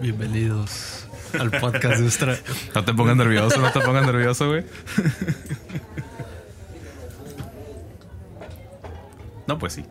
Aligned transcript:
Bienvenidos 0.00 1.06
al 1.38 1.50
podcast 1.50 1.98
de 1.98 2.04
Ustra. 2.04 2.38
No 2.74 2.84
te 2.84 2.92
pongas 2.92 3.16
nervioso, 3.16 3.58
no 3.58 3.72
te 3.72 3.80
pongas 3.80 4.04
nervioso, 4.04 4.48
güey. 4.48 4.64
No, 9.46 9.58
pues 9.58 9.74
sí. 9.74 9.84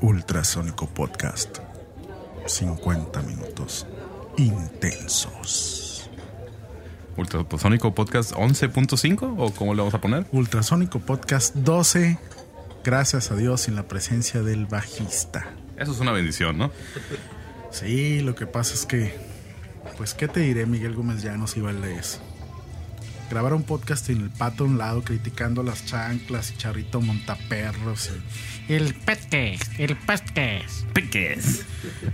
Ultrasónico 0.00 0.86
Podcast. 0.86 1.58
50 2.46 3.22
minutos 3.22 3.86
intensos. 4.36 5.85
Ultrasónico 7.16 7.94
Podcast 7.94 8.32
11.5 8.32 9.34
o 9.38 9.52
cómo 9.52 9.74
le 9.74 9.78
vamos 9.78 9.94
a 9.94 10.00
poner? 10.00 10.26
Ultrasónico 10.32 10.98
Podcast 11.00 11.54
12. 11.54 12.18
Gracias 12.84 13.30
a 13.30 13.36
Dios 13.36 13.62
sin 13.62 13.74
la 13.74 13.88
presencia 13.88 14.42
del 14.42 14.66
bajista. 14.66 15.46
Eso 15.76 15.92
es 15.92 16.00
una 16.00 16.12
bendición, 16.12 16.58
¿no? 16.58 16.70
Sí, 17.70 18.20
lo 18.20 18.34
que 18.34 18.46
pasa 18.46 18.74
es 18.74 18.86
que, 18.86 19.14
pues, 19.96 20.14
¿qué 20.14 20.28
te 20.28 20.40
diré, 20.40 20.66
Miguel 20.66 20.94
Gómez 20.94 21.22
Llanos 21.22 21.56
y 21.56 21.60
Valdés? 21.60 22.20
Grabar 23.30 23.54
un 23.54 23.64
podcast 23.64 24.08
en 24.10 24.22
el 24.22 24.30
pato 24.30 24.62
a 24.62 24.66
un 24.68 24.78
lado 24.78 25.02
criticando 25.02 25.64
las 25.64 25.84
chanclas 25.84 26.52
y 26.52 26.56
Charrito 26.58 27.00
Montaperros 27.00 28.12
y 28.68 28.72
El 28.72 28.94
podcast, 28.94 29.78
el 29.78 29.96
podcast. 29.96 30.86
Piques. 30.94 31.66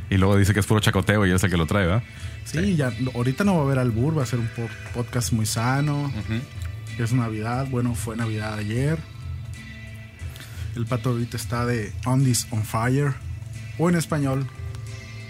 Y 0.08 0.16
luego 0.16 0.38
dice 0.38 0.54
que 0.54 0.60
es 0.60 0.66
puro 0.66 0.80
chacoteo 0.80 1.26
y 1.26 1.30
él 1.30 1.36
es 1.36 1.44
el 1.44 1.50
que 1.50 1.58
lo 1.58 1.66
trae, 1.66 1.86
¿verdad? 1.86 2.02
Sí, 2.44 2.76
ya 2.76 2.92
ahorita 3.14 3.44
no 3.44 3.54
va 3.54 3.60
a 3.60 3.64
haber 3.64 3.78
albur, 3.78 4.18
va 4.18 4.22
a 4.24 4.26
ser 4.26 4.38
un 4.40 4.48
po- 4.48 4.68
podcast 4.94 5.32
muy 5.32 5.46
sano. 5.46 6.12
Es 6.98 7.12
Navidad, 7.12 7.66
bueno, 7.70 7.94
fue 7.94 8.16
Navidad 8.16 8.54
ayer. 8.58 8.98
El 10.76 10.86
pato 10.86 11.10
ahorita 11.10 11.36
está 11.36 11.64
de 11.66 11.92
On 12.04 12.22
This 12.24 12.46
On 12.50 12.62
Fire. 12.64 13.14
O 13.78 13.88
en 13.88 13.96
español, 13.96 14.46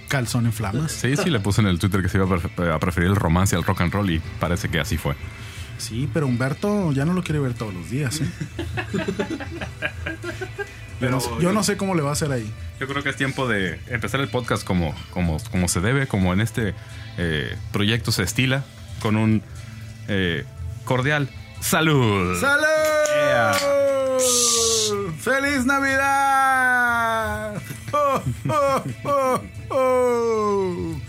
Calzón 0.09 0.47
en 0.47 0.53
Flamas. 0.53 0.91
Sí, 0.93 1.17
sí, 1.17 1.31
le 1.31 1.39
puse 1.41 1.61
en 1.61 1.69
el 1.69 1.79
Twitter 1.79 2.03
que 2.03 2.09
se 2.09 2.19
iba 2.19 2.27
a 2.27 2.29
pref- 2.29 2.75
a 2.75 2.79
preferir 2.81 3.09
el 3.11 3.17
romance 3.17 3.55
al 3.55 3.63
rock 3.65 3.83
and 3.83 3.93
roll 3.93 4.11
y 4.11 4.21
parece 4.41 4.69
que 4.69 4.81
así 4.81 4.97
fue. 4.99 5.15
Sí, 5.79 6.09
pero 6.13 6.27
Humberto 6.27 6.93
ya 6.93 7.05
no 7.05 7.13
lo 7.13 7.23
quiere 7.25 7.39
ver 7.41 7.55
todos 7.55 7.73
los 7.75 7.89
días. 7.91 8.21
¿eh? 8.21 8.27
Yo 11.01 11.11
no- 11.11 11.41
yo 11.41 11.53
no 11.53 11.65
sé 11.65 11.77
cómo 11.77 11.97
le 11.97 12.03
va 12.03 12.11
a 12.11 12.13
hacer 12.13 12.31
ahí. 12.31 12.49
Yo 12.79 12.87
creo 12.87 13.03
que 13.03 13.09
es 13.11 13.17
tiempo 13.17 13.49
de 13.49 13.81
empezar 13.89 14.21
el 14.21 14.29
podcast 14.29 14.65
como, 14.65 14.95
como, 15.11 15.39
como 15.51 15.67
se 15.67 15.81
debe, 15.81 16.07
como 16.07 16.33
en 16.33 16.41
este 16.41 16.75
eh, 17.19 17.57
proyecto 17.73 18.13
se 18.13 18.23
estila, 18.23 18.65
con 19.01 19.17
un 19.17 19.43
eh, 20.09 20.45
cordial 20.85 21.29
salud. 21.61 22.39
¡Salud! 22.41 22.65
Yeah. 23.15 23.55
¡Feliz 25.19 25.65
Navidad! 25.65 26.83
¡Oh, 27.93 28.21
oh, 29.05 29.41
oh! 29.71 31.01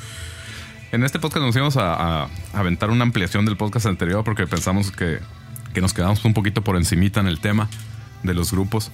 En 0.91 1.03
este 1.03 1.17
podcast 1.19 1.45
nos 1.45 1.55
íbamos 1.55 1.77
a, 1.77 2.23
a 2.23 2.29
aventar 2.53 2.91
una 2.91 3.03
ampliación 3.03 3.45
del 3.45 3.57
podcast 3.57 3.87
anterior 3.87 4.23
porque 4.23 4.45
pensamos 4.45 4.91
que, 4.91 5.19
que 5.73 5.81
nos 5.81 5.93
quedamos 5.93 6.23
un 6.23 6.35
poquito 6.35 6.63
por 6.63 6.75
encimita 6.75 7.19
en 7.19 7.27
el 7.27 7.39
tema 7.39 7.67
de 8.21 8.33
los 8.33 8.51
grupos. 8.51 8.91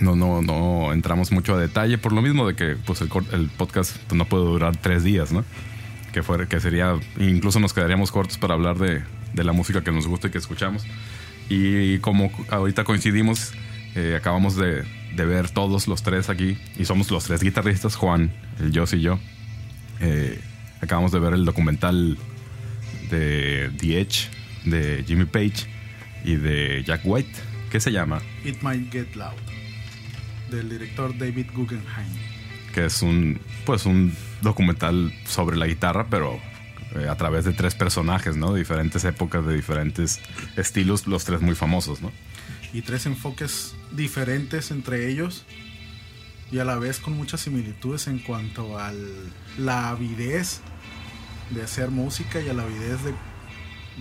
No, 0.00 0.16
no, 0.16 0.42
no 0.42 0.92
entramos 0.92 1.30
mucho 1.30 1.54
a 1.54 1.58
detalle 1.58 1.98
por 1.98 2.12
lo 2.12 2.22
mismo 2.22 2.46
de 2.46 2.54
que 2.54 2.76
pues, 2.76 3.00
el 3.00 3.50
podcast 3.56 3.96
pues, 4.08 4.16
no 4.18 4.24
puede 4.24 4.44
durar 4.44 4.76
tres 4.76 5.04
días, 5.04 5.30
¿no? 5.30 5.44
Que, 6.12 6.22
fuera, 6.22 6.46
que 6.46 6.58
sería, 6.58 6.98
incluso 7.18 7.60
nos 7.60 7.72
quedaríamos 7.72 8.10
cortos 8.10 8.36
para 8.36 8.54
hablar 8.54 8.78
de, 8.78 9.02
de 9.32 9.44
la 9.44 9.52
música 9.52 9.84
que 9.84 9.92
nos 9.92 10.06
gusta 10.06 10.28
y 10.28 10.30
que 10.30 10.38
escuchamos. 10.38 10.84
Y 11.48 11.98
como 11.98 12.32
ahorita 12.48 12.84
coincidimos, 12.84 13.52
eh, 13.94 14.14
acabamos 14.16 14.56
de, 14.56 14.84
de 15.14 15.24
ver 15.24 15.50
todos 15.50 15.86
los 15.88 16.02
tres 16.02 16.28
aquí, 16.28 16.58
y 16.78 16.84
somos 16.84 17.10
los 17.10 17.24
tres 17.24 17.42
guitarristas, 17.42 17.96
Juan, 17.96 18.32
el 18.58 18.76
Joss 18.76 18.94
y 18.94 19.00
yo. 19.00 19.18
Eh, 20.00 20.40
acabamos 20.80 21.12
de 21.12 21.20
ver 21.20 21.34
el 21.34 21.44
documental 21.44 22.18
de 23.10 23.70
The 23.78 24.00
Edge, 24.00 24.28
de 24.64 25.04
Jimmy 25.06 25.24
Page 25.26 25.66
y 26.24 26.36
de 26.36 26.82
Jack 26.84 27.02
White. 27.04 27.32
¿Qué 27.70 27.80
se 27.80 27.92
llama? 27.92 28.20
It 28.44 28.62
Might 28.62 28.90
Get 28.92 29.14
Loud. 29.14 29.34
Del 30.50 30.68
director 30.68 31.16
David 31.16 31.46
Guggenheim. 31.54 32.29
Que 32.74 32.86
es 32.86 33.02
un, 33.02 33.40
pues 33.66 33.86
un 33.86 34.14
documental 34.42 35.12
sobre 35.26 35.56
la 35.56 35.66
guitarra, 35.66 36.06
pero 36.08 36.40
eh, 36.96 37.08
a 37.08 37.16
través 37.16 37.44
de 37.44 37.52
tres 37.52 37.74
personajes, 37.74 38.36
¿no? 38.36 38.52
De 38.52 38.58
diferentes 38.58 39.04
épocas, 39.04 39.46
de 39.46 39.54
diferentes 39.54 40.20
estilos, 40.56 41.06
los 41.06 41.24
tres 41.24 41.40
muy 41.40 41.54
famosos, 41.54 42.00
¿no? 42.02 42.10
Y 42.72 42.82
tres 42.82 43.06
enfoques 43.06 43.74
diferentes 43.92 44.70
entre 44.70 45.08
ellos. 45.08 45.44
Y 46.50 46.58
a 46.58 46.64
la 46.64 46.76
vez 46.76 46.98
con 46.98 47.12
muchas 47.16 47.42
similitudes 47.42 48.08
en 48.08 48.18
cuanto 48.18 48.76
a 48.78 48.92
la 49.56 49.90
avidez 49.90 50.60
de 51.50 51.62
hacer 51.62 51.90
música 51.90 52.40
y 52.40 52.48
a 52.48 52.54
la 52.54 52.64
avidez 52.64 53.04
de 53.04 53.14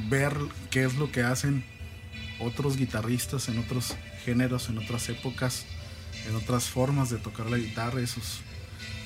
ver 0.10 0.34
qué 0.72 0.84
es 0.84 0.96
lo 0.96 1.12
que 1.12 1.22
hacen 1.22 1.64
otros 2.40 2.78
guitarristas 2.78 3.50
en 3.50 3.60
otros 3.60 3.96
géneros, 4.26 4.70
en 4.70 4.80
otras 4.80 5.10
épocas, 5.10 5.66
en 6.28 6.36
otras 6.36 6.70
formas 6.70 7.12
de 7.12 7.18
tocar 7.18 7.52
la 7.52 7.58
guitarra. 7.58 8.02
Eso 8.02 8.20
es 8.20 8.42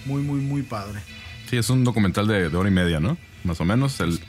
muy, 0.06 0.22
muy, 0.22 0.40
muy 0.41 0.62
padre. 0.62 1.00
Sí, 1.50 1.58
es 1.58 1.69
un 1.69 1.84
documental 1.84 2.28
de, 2.28 2.50
de 2.50 2.58
hora 2.58 2.69
y 2.69 2.74
media, 2.74 3.00
¿no? 3.00 3.18
Más 3.44 3.59
o 3.62 3.66
menos. 3.66 4.00
El, 4.00 4.19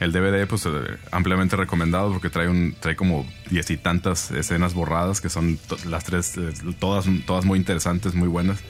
el 0.00 0.12
DVD, 0.12 0.46
pues, 0.46 0.66
eh, 0.66 0.70
ampliamente 1.12 1.56
recomendado 1.56 2.12
porque 2.12 2.30
trae 2.30 2.48
un 2.48 2.74
trae 2.78 2.96
como 2.96 3.26
diez 3.50 3.70
y 3.70 3.76
tantas 3.76 4.30
escenas 4.32 4.74
borradas 4.74 5.20
que 5.20 5.28
son 5.28 5.58
las 5.86 6.04
tres, 6.04 6.36
eh, 6.36 6.52
todas, 6.78 7.06
todas 7.26 7.44
muy 7.44 7.58
interesantes, 7.58 8.14
muy 8.14 8.28
buenas. 8.28 8.60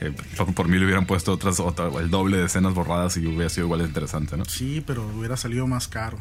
Eh, 0.00 0.12
por, 0.36 0.54
por 0.54 0.68
mí 0.68 0.78
le 0.78 0.86
hubieran 0.86 1.06
puesto 1.06 1.32
otras, 1.32 1.60
otra, 1.60 1.88
el 2.00 2.10
doble 2.10 2.38
de 2.38 2.46
escenas 2.46 2.72
borradas 2.74 3.16
y 3.18 3.26
hubiera 3.26 3.50
sido 3.50 3.66
igual 3.66 3.80
de 3.80 3.86
interesante, 3.86 4.36
¿no? 4.36 4.44
Sí, 4.46 4.82
pero 4.86 5.06
hubiera 5.06 5.36
salido 5.36 5.66
más 5.66 5.88
caro. 5.88 6.18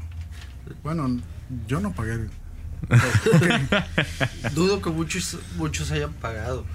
Bueno, 0.84 1.20
yo 1.68 1.80
no 1.80 1.94
pagué. 1.94 2.28
Dudo 4.54 4.82
que 4.82 4.90
muchos, 4.90 5.38
muchos 5.58 5.92
hayan 5.92 6.14
pagado. 6.14 6.66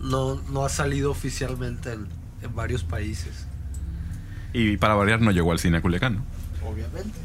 No, 0.00 0.40
no 0.50 0.64
ha 0.64 0.68
salido 0.68 1.10
oficialmente 1.10 1.92
en, 1.92 2.08
en 2.42 2.54
varios 2.54 2.84
países. 2.84 3.46
Y 4.52 4.76
para 4.76 4.94
variar, 4.94 5.20
no 5.20 5.30
llegó 5.30 5.52
al 5.52 5.58
cine 5.58 5.78
a 5.78 5.80
Culiacán, 5.80 6.16
¿no? 6.16 6.24
Obviamente. 6.68 7.18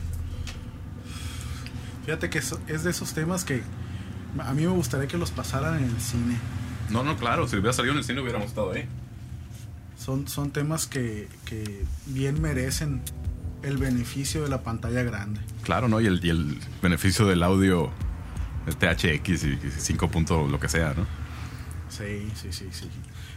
Fíjate 2.05 2.29
que 2.29 2.39
es 2.39 2.83
de 2.83 2.89
esos 2.89 3.13
temas 3.13 3.44
que 3.44 3.61
a 4.39 4.53
mí 4.53 4.61
me 4.61 4.72
gustaría 4.72 5.07
que 5.07 5.17
los 5.17 5.31
pasaran 5.31 5.78
en 5.78 5.85
el 5.85 6.00
cine. 6.00 6.38
No, 6.89 7.03
no, 7.03 7.17
claro. 7.17 7.47
Si 7.47 7.57
hubiera 7.57 7.73
salido 7.73 7.94
en 7.94 8.00
el 8.00 8.03
cine, 8.05 8.22
hubiéramos 8.22 8.47
estado 8.47 8.72
ahí. 8.72 8.85
Son, 9.97 10.28
son 10.28 10.51
temas 10.51 10.88
que, 10.88 11.28
que 11.45 11.84
bien 12.05 12.41
merecen 12.41 13.01
el 13.63 13.78
beneficio 13.78 14.44
de 14.44 14.49
la 14.49 14.61
pantalla 14.63 15.03
grande. 15.03 15.41
Claro, 15.63 15.89
¿no? 15.89 15.99
Y 15.99 16.05
el, 16.05 16.23
y 16.23 16.29
el 16.29 16.59
beneficio 16.81 17.25
del 17.25 17.44
audio 17.44 17.91
el 18.67 18.75
THX 18.75 19.44
y, 19.44 19.47
y 19.47 19.72
5 19.78 20.09
punto 20.09 20.47
lo 20.47 20.59
que 20.59 20.69
sea, 20.69 20.94
¿no? 20.95 21.05
Sí, 21.89 22.29
sí, 22.35 22.49
sí, 22.51 22.65
sí. 22.71 22.89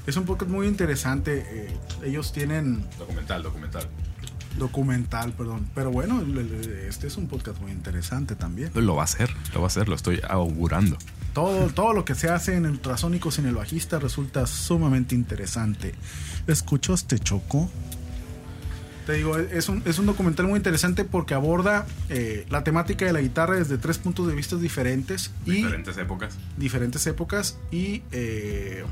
Es 0.06 0.16
un 0.16 0.24
podcast 0.24 0.50
muy 0.50 0.66
interesante. 0.66 1.44
eh, 1.48 1.76
ellos 2.04 2.32
tienen 2.32 2.84
Documental, 2.98 3.42
documental. 3.42 3.88
documental, 4.58 5.32
perdón. 5.32 5.68
Pero 5.74 5.90
bueno, 5.90 6.20
el- 6.20 6.36
el- 6.36 6.68
este 6.88 7.06
es 7.06 7.16
un 7.16 7.28
podcast 7.28 7.60
muy 7.60 7.70
interesante 7.72 8.34
también. 8.34 8.70
Lo 8.74 8.96
va 8.96 9.02
a 9.02 9.04
hacer, 9.04 9.30
lo 9.54 9.60
va 9.60 9.66
a 9.66 9.68
hacer, 9.68 9.88
lo 9.88 9.94
estoy 9.94 10.20
augurando. 10.28 10.96
Todo, 11.32 11.68
todo 11.68 11.92
lo 11.92 12.04
que 12.04 12.16
se 12.16 12.28
hace 12.28 12.56
en 12.56 12.66
ultrasónicos 12.66 13.34
sin 13.34 13.46
el 13.46 13.54
bajista 13.54 14.00
resulta 14.00 14.46
sumamente 14.48 15.14
interesante. 15.14 15.94
¿Escuchaste, 16.48 17.20
Choco? 17.20 17.70
Te 19.10 19.16
digo, 19.16 19.36
es 19.38 19.68
un, 19.68 19.82
es 19.86 19.98
un 19.98 20.06
documental 20.06 20.46
muy 20.46 20.56
interesante 20.58 21.04
porque 21.04 21.34
aborda 21.34 21.84
eh, 22.10 22.46
la 22.48 22.62
temática 22.62 23.04
de 23.06 23.12
la 23.12 23.20
guitarra 23.20 23.56
desde 23.56 23.76
tres 23.76 23.98
puntos 23.98 24.28
de 24.28 24.36
vista 24.36 24.54
diferentes 24.54 25.32
y 25.44 25.50
Diferentes 25.50 25.98
épocas. 25.98 26.38
diferentes 26.56 27.04
épocas 27.08 27.58
y 27.72 28.04
eh, 28.12 28.84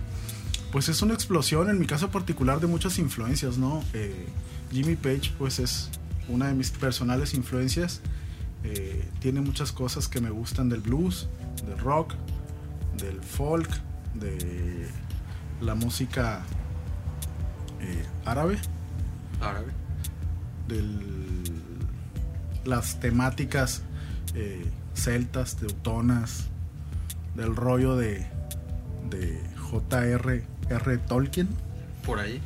pues 0.72 0.88
es 0.88 1.02
una 1.02 1.14
explosión 1.14 1.70
en 1.70 1.78
mi 1.78 1.86
caso 1.86 2.10
particular 2.10 2.58
de 2.58 2.66
muchas 2.66 2.98
influencias, 2.98 3.58
¿no? 3.58 3.84
Eh, 3.94 4.26
Jimmy 4.72 4.96
Page 4.96 5.30
pues 5.38 5.60
es 5.60 5.88
una 6.28 6.48
de 6.48 6.54
mis 6.54 6.72
personales 6.72 7.34
influencias. 7.34 8.00
Tiene 9.20 9.40
muchas 9.40 9.70
cosas 9.70 10.08
que 10.08 10.20
me 10.20 10.30
gustan 10.30 10.68
del 10.68 10.80
blues, 10.80 11.28
del 11.64 11.78
rock, 11.78 12.14
del 13.00 13.22
folk, 13.22 13.70
de 14.14 14.88
la 15.60 15.76
música 15.76 16.42
árabe, 18.24 18.58
Árabe. 19.40 19.87
De 20.68 20.84
las 22.64 23.00
temáticas 23.00 23.82
eh, 24.34 24.64
celtas, 24.94 25.56
teutonas, 25.56 26.44
del 27.34 27.54
rollo 27.56 27.96
de, 27.96 28.26
de 29.10 29.40
J.R.R. 29.56 30.98
Tolkien. 30.98 31.48
Por 32.04 32.18
ahí. 32.18 32.40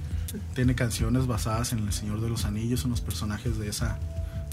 Tiene 0.54 0.74
canciones 0.74 1.26
basadas 1.26 1.72
en 1.72 1.80
El 1.80 1.92
Señor 1.92 2.20
de 2.20 2.28
los 2.28 2.44
Anillos, 2.44 2.84
en 2.84 2.90
los 2.90 3.00
personajes 3.00 3.58
de 3.58 3.68
esa, 3.68 3.98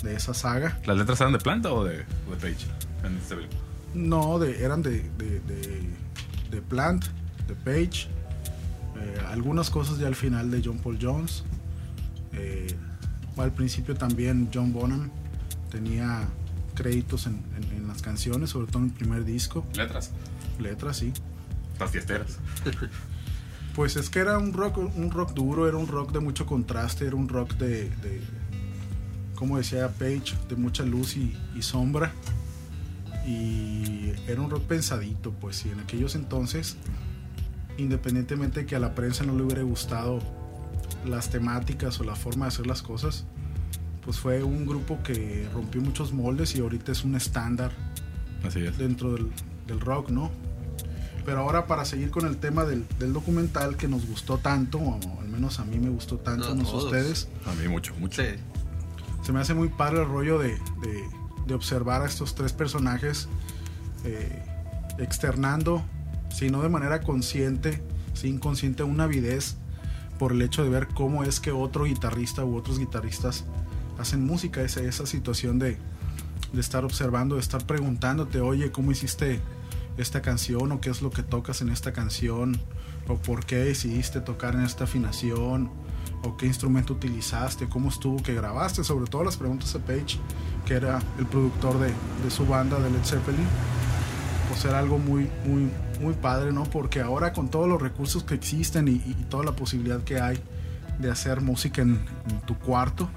de 0.04 0.16
esa 0.16 0.34
saga. 0.34 0.78
¿Las 0.86 0.98
letras 0.98 1.22
eran 1.22 1.34
de 1.34 1.40
Planta 1.40 1.72
o 1.72 1.84
de, 1.86 1.98
de 2.00 2.06
Page? 2.42 2.66
En 3.04 3.18
este? 3.18 3.36
No, 3.94 4.40
de, 4.40 4.64
eran 4.64 4.82
de, 4.82 5.10
de, 5.18 5.40
de, 5.42 5.90
de 6.52 6.62
Plant, 6.62 7.06
de 7.48 7.56
Page. 7.56 8.08
eh, 9.00 9.22
algunas 9.30 9.70
cosas 9.70 9.98
ya 10.00 10.08
al 10.08 10.16
final 10.16 10.52
de 10.52 10.62
John 10.64 10.80
Paul 10.80 10.98
Jones. 11.02 11.44
Eh, 12.34 12.76
al 13.42 13.52
principio 13.52 13.96
también 13.96 14.50
John 14.54 14.74
Bonham 14.74 15.10
tenía 15.72 16.28
créditos 16.76 17.26
en, 17.28 17.42
en- 17.58 17.78
en 17.78 17.88
las 17.88 18.02
canciones, 18.02 18.50
sobre 18.52 18.68
todo 18.68 18.80
en 18.84 18.90
el 18.90 18.94
primer 18.96 19.26
disco. 19.26 19.66
Letras. 19.76 20.12
Letras, 20.60 20.98
sí. 20.98 21.12
Las 21.80 21.92
fiesteras. 21.92 22.38
Pues 23.76 23.96
es 23.96 24.10
que 24.10 24.20
era 24.20 24.38
un 24.40 24.52
rock, 24.52 24.78
un 24.78 25.10
rock 25.12 25.34
duro, 25.34 25.66
era 25.68 25.78
un 25.78 25.88
rock 25.88 26.12
de 26.12 26.20
mucho 26.20 26.46
contraste, 26.46 27.06
era 27.06 27.16
un 27.16 27.30
rock 27.30 27.54
de, 27.54 27.84
de 27.90 28.20
como 29.36 29.58
decía 29.58 29.88
Page, 29.90 30.34
de 30.50 30.56
mucha 30.58 30.84
luz 30.84 31.16
y, 31.16 31.38
y 31.56 31.62
sombra. 31.62 32.12
Y 33.26 34.12
era 34.28 34.42
un 34.42 34.50
rock 34.50 34.64
pensadito, 34.64 35.32
pues, 35.32 35.66
y 35.66 35.70
en 35.70 35.80
aquellos 35.80 36.16
entonces, 36.16 36.78
independientemente 37.78 38.62
de 38.62 38.66
que 38.66 38.76
a 38.76 38.80
la 38.80 38.96
prensa 38.96 39.24
no 39.24 39.36
le 39.36 39.44
hubiera 39.44 39.62
gustado 39.62 40.20
las 41.06 41.30
temáticas 41.30 42.00
o 42.00 42.04
la 42.04 42.16
forma 42.16 42.46
de 42.46 42.50
hacer 42.50 42.68
las 42.68 42.82
cosas, 42.82 43.26
pues 44.04 44.18
fue 44.18 44.44
un 44.44 44.66
grupo 44.66 45.00
que 45.04 45.48
rompió 45.54 45.82
muchos 45.82 46.14
moldes 46.14 46.56
y 46.56 46.60
ahorita 46.62 46.92
es 46.92 47.04
un 47.04 47.16
estándar 47.16 47.72
Así 48.46 48.60
es. 48.66 48.78
dentro 48.78 49.14
del, 49.14 49.30
del 49.68 49.80
rock, 49.80 50.10
¿no? 50.10 50.32
Pero 51.26 51.40
ahora 51.42 51.68
para 51.68 51.86
seguir 51.86 52.10
con 52.10 52.26
el 52.26 52.38
tema 52.38 52.64
del, 52.66 52.86
del 52.98 53.14
documental 53.14 53.76
que 53.78 53.88
nos 53.88 54.06
gustó 54.08 54.38
tanto, 54.38 54.80
o 54.80 55.20
al 55.22 55.28
menos 55.30 55.60
a 55.60 55.66
mí 55.66 55.78
me 55.78 55.90
gustó 55.90 56.18
tanto, 56.18 56.50
No, 56.56 56.64
no 56.64 56.70
sé 56.70 56.76
ustedes, 56.76 57.28
A 57.46 57.54
mí 57.54 57.68
mucho, 57.68 57.94
mucho. 58.00 58.22
Sí. 58.24 58.30
se 59.22 59.32
me 59.32 59.40
hace 59.40 59.54
muy 59.54 59.68
padre 59.68 60.02
el 60.02 60.08
rollo 60.08 60.40
de, 60.40 60.50
de- 60.50 61.20
de 61.46 61.54
observar 61.56 62.02
a 62.04 62.06
estos 62.06 62.36
tres 62.36 62.54
personajes 62.54 63.28
eh, 64.06 64.44
externando, 65.00 65.84
si 66.32 66.50
no 66.50 66.62
de 66.62 66.70
manera 66.70 67.02
consciente, 67.02 67.82
si 68.14 68.28
inconsciente, 68.30 68.84
una 68.84 69.06
avidez 69.06 69.56
por 70.20 70.34
el 70.34 70.42
hecho 70.44 70.64
de 70.64 70.70
ver 70.70 70.88
cómo 70.90 71.24
es 71.24 71.40
que 71.40 71.52
otro 71.52 71.86
guitarrista 71.86 72.46
u 72.46 72.56
otros 72.56 72.78
guitarristas 72.78 73.46
hacen 73.98 74.26
música, 74.26 74.62
esa, 74.62 74.82
esa 74.82 75.06
situación 75.06 75.58
de, 75.58 75.78
de 76.54 76.62
estar 76.62 76.86
observando, 76.86 77.36
de 77.36 77.42
estar 77.42 77.66
preguntándote, 77.66 78.42
oye, 78.42 78.72
¿cómo 78.72 78.92
hiciste 78.92 79.40
esta 79.98 80.22
canción? 80.22 80.72
¿O 80.72 80.82
qué 80.82 80.90
es 80.90 81.02
lo 81.02 81.10
que 81.10 81.24
tocas 81.24 81.62
en 81.62 81.70
esta 81.70 81.94
canción? 81.94 82.60
¿O 83.08 83.16
por 83.16 83.46
qué 83.46 83.56
decidiste 83.58 84.22
tocar 84.22 84.56
en 84.56 84.62
esta 84.62 84.84
afinación? 84.84 85.72
¿O 86.24 86.36
qué 86.38 86.46
instrumento 86.46 86.94
utilizaste? 86.94 87.70
¿Cómo 87.70 87.90
estuvo 87.90 88.22
que 88.22 88.34
grabaste? 88.34 88.84
Sobre 88.84 89.10
todo 89.10 89.24
las 89.24 89.38
preguntas 89.38 89.74
a 89.76 89.80
Page, 89.80 90.20
que 90.66 90.74
era 90.74 91.00
el 91.18 91.26
productor 91.26 91.80
de, 91.80 91.88
de 92.24 92.30
su 92.30 92.46
banda 92.46 92.78
de 92.80 92.90
Led 92.90 93.04
Zeppelin. 93.04 93.48
Pues 94.50 94.66
era 94.66 94.80
algo 94.80 94.98
muy, 94.98 95.30
muy, 95.46 95.70
muy 96.02 96.14
padre, 96.14 96.52
¿no? 96.52 96.64
Porque 96.64 97.00
ahora 97.02 97.32
con 97.34 97.50
todos 97.50 97.70
los 97.70 97.82
recursos 97.82 98.24
que 98.24 98.34
existen 98.34 98.88
y, 98.88 98.94
y 99.06 99.14
toda 99.30 99.44
la 99.46 99.52
posibilidad 99.56 100.04
que 100.04 100.20
hay 100.20 100.38
de 101.00 101.10
hacer 101.12 101.40
música 101.42 101.82
en, 101.82 102.00
en 102.30 102.42
tu 102.42 102.58
cuarto, 102.58 103.08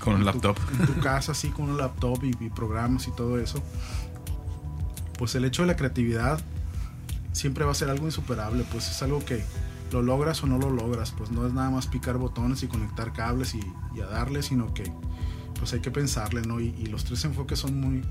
Con 0.00 0.14
un 0.14 0.20
en 0.20 0.26
tu- 0.26 0.32
laptop. 0.48 0.56
en 0.80 0.86
tu 0.86 1.00
casa, 1.00 1.32
así 1.32 1.48
con 1.48 1.70
un 1.70 1.78
laptop 1.78 2.22
y, 2.24 2.36
y 2.44 2.50
programas 2.50 3.06
y 3.08 3.12
todo 3.12 3.38
eso. 3.38 3.62
Pues 5.18 5.34
el 5.34 5.44
hecho 5.44 5.62
de 5.62 5.68
la 5.68 5.76
creatividad 5.76 6.40
siempre 7.32 7.64
va 7.64 7.70
a 7.72 7.74
ser 7.74 7.88
algo 7.88 8.06
insuperable, 8.06 8.64
pues 8.72 8.90
es 8.90 9.02
algo 9.02 9.24
que 9.24 9.44
lo 9.92 10.02
logras 10.02 10.42
o 10.42 10.46
no 10.46 10.58
lo 10.58 10.70
logras, 10.70 11.12
pues 11.12 11.30
no 11.30 11.46
es 11.46 11.52
nada 11.52 11.70
más 11.70 11.86
picar 11.86 12.16
botones 12.18 12.62
y 12.62 12.66
conectar 12.66 13.12
cables 13.12 13.54
y, 13.54 13.60
y 13.94 14.00
a 14.00 14.06
darle, 14.06 14.42
sino 14.42 14.74
que 14.74 14.90
pues 15.58 15.72
hay 15.74 15.80
que 15.80 15.90
pensarle, 15.90 16.42
¿no? 16.42 16.60
Y, 16.60 16.74
y 16.78 16.86
los 16.86 17.04
tres 17.04 17.24
enfoques 17.24 17.58
son 17.60 17.78
muy, 17.80 18.02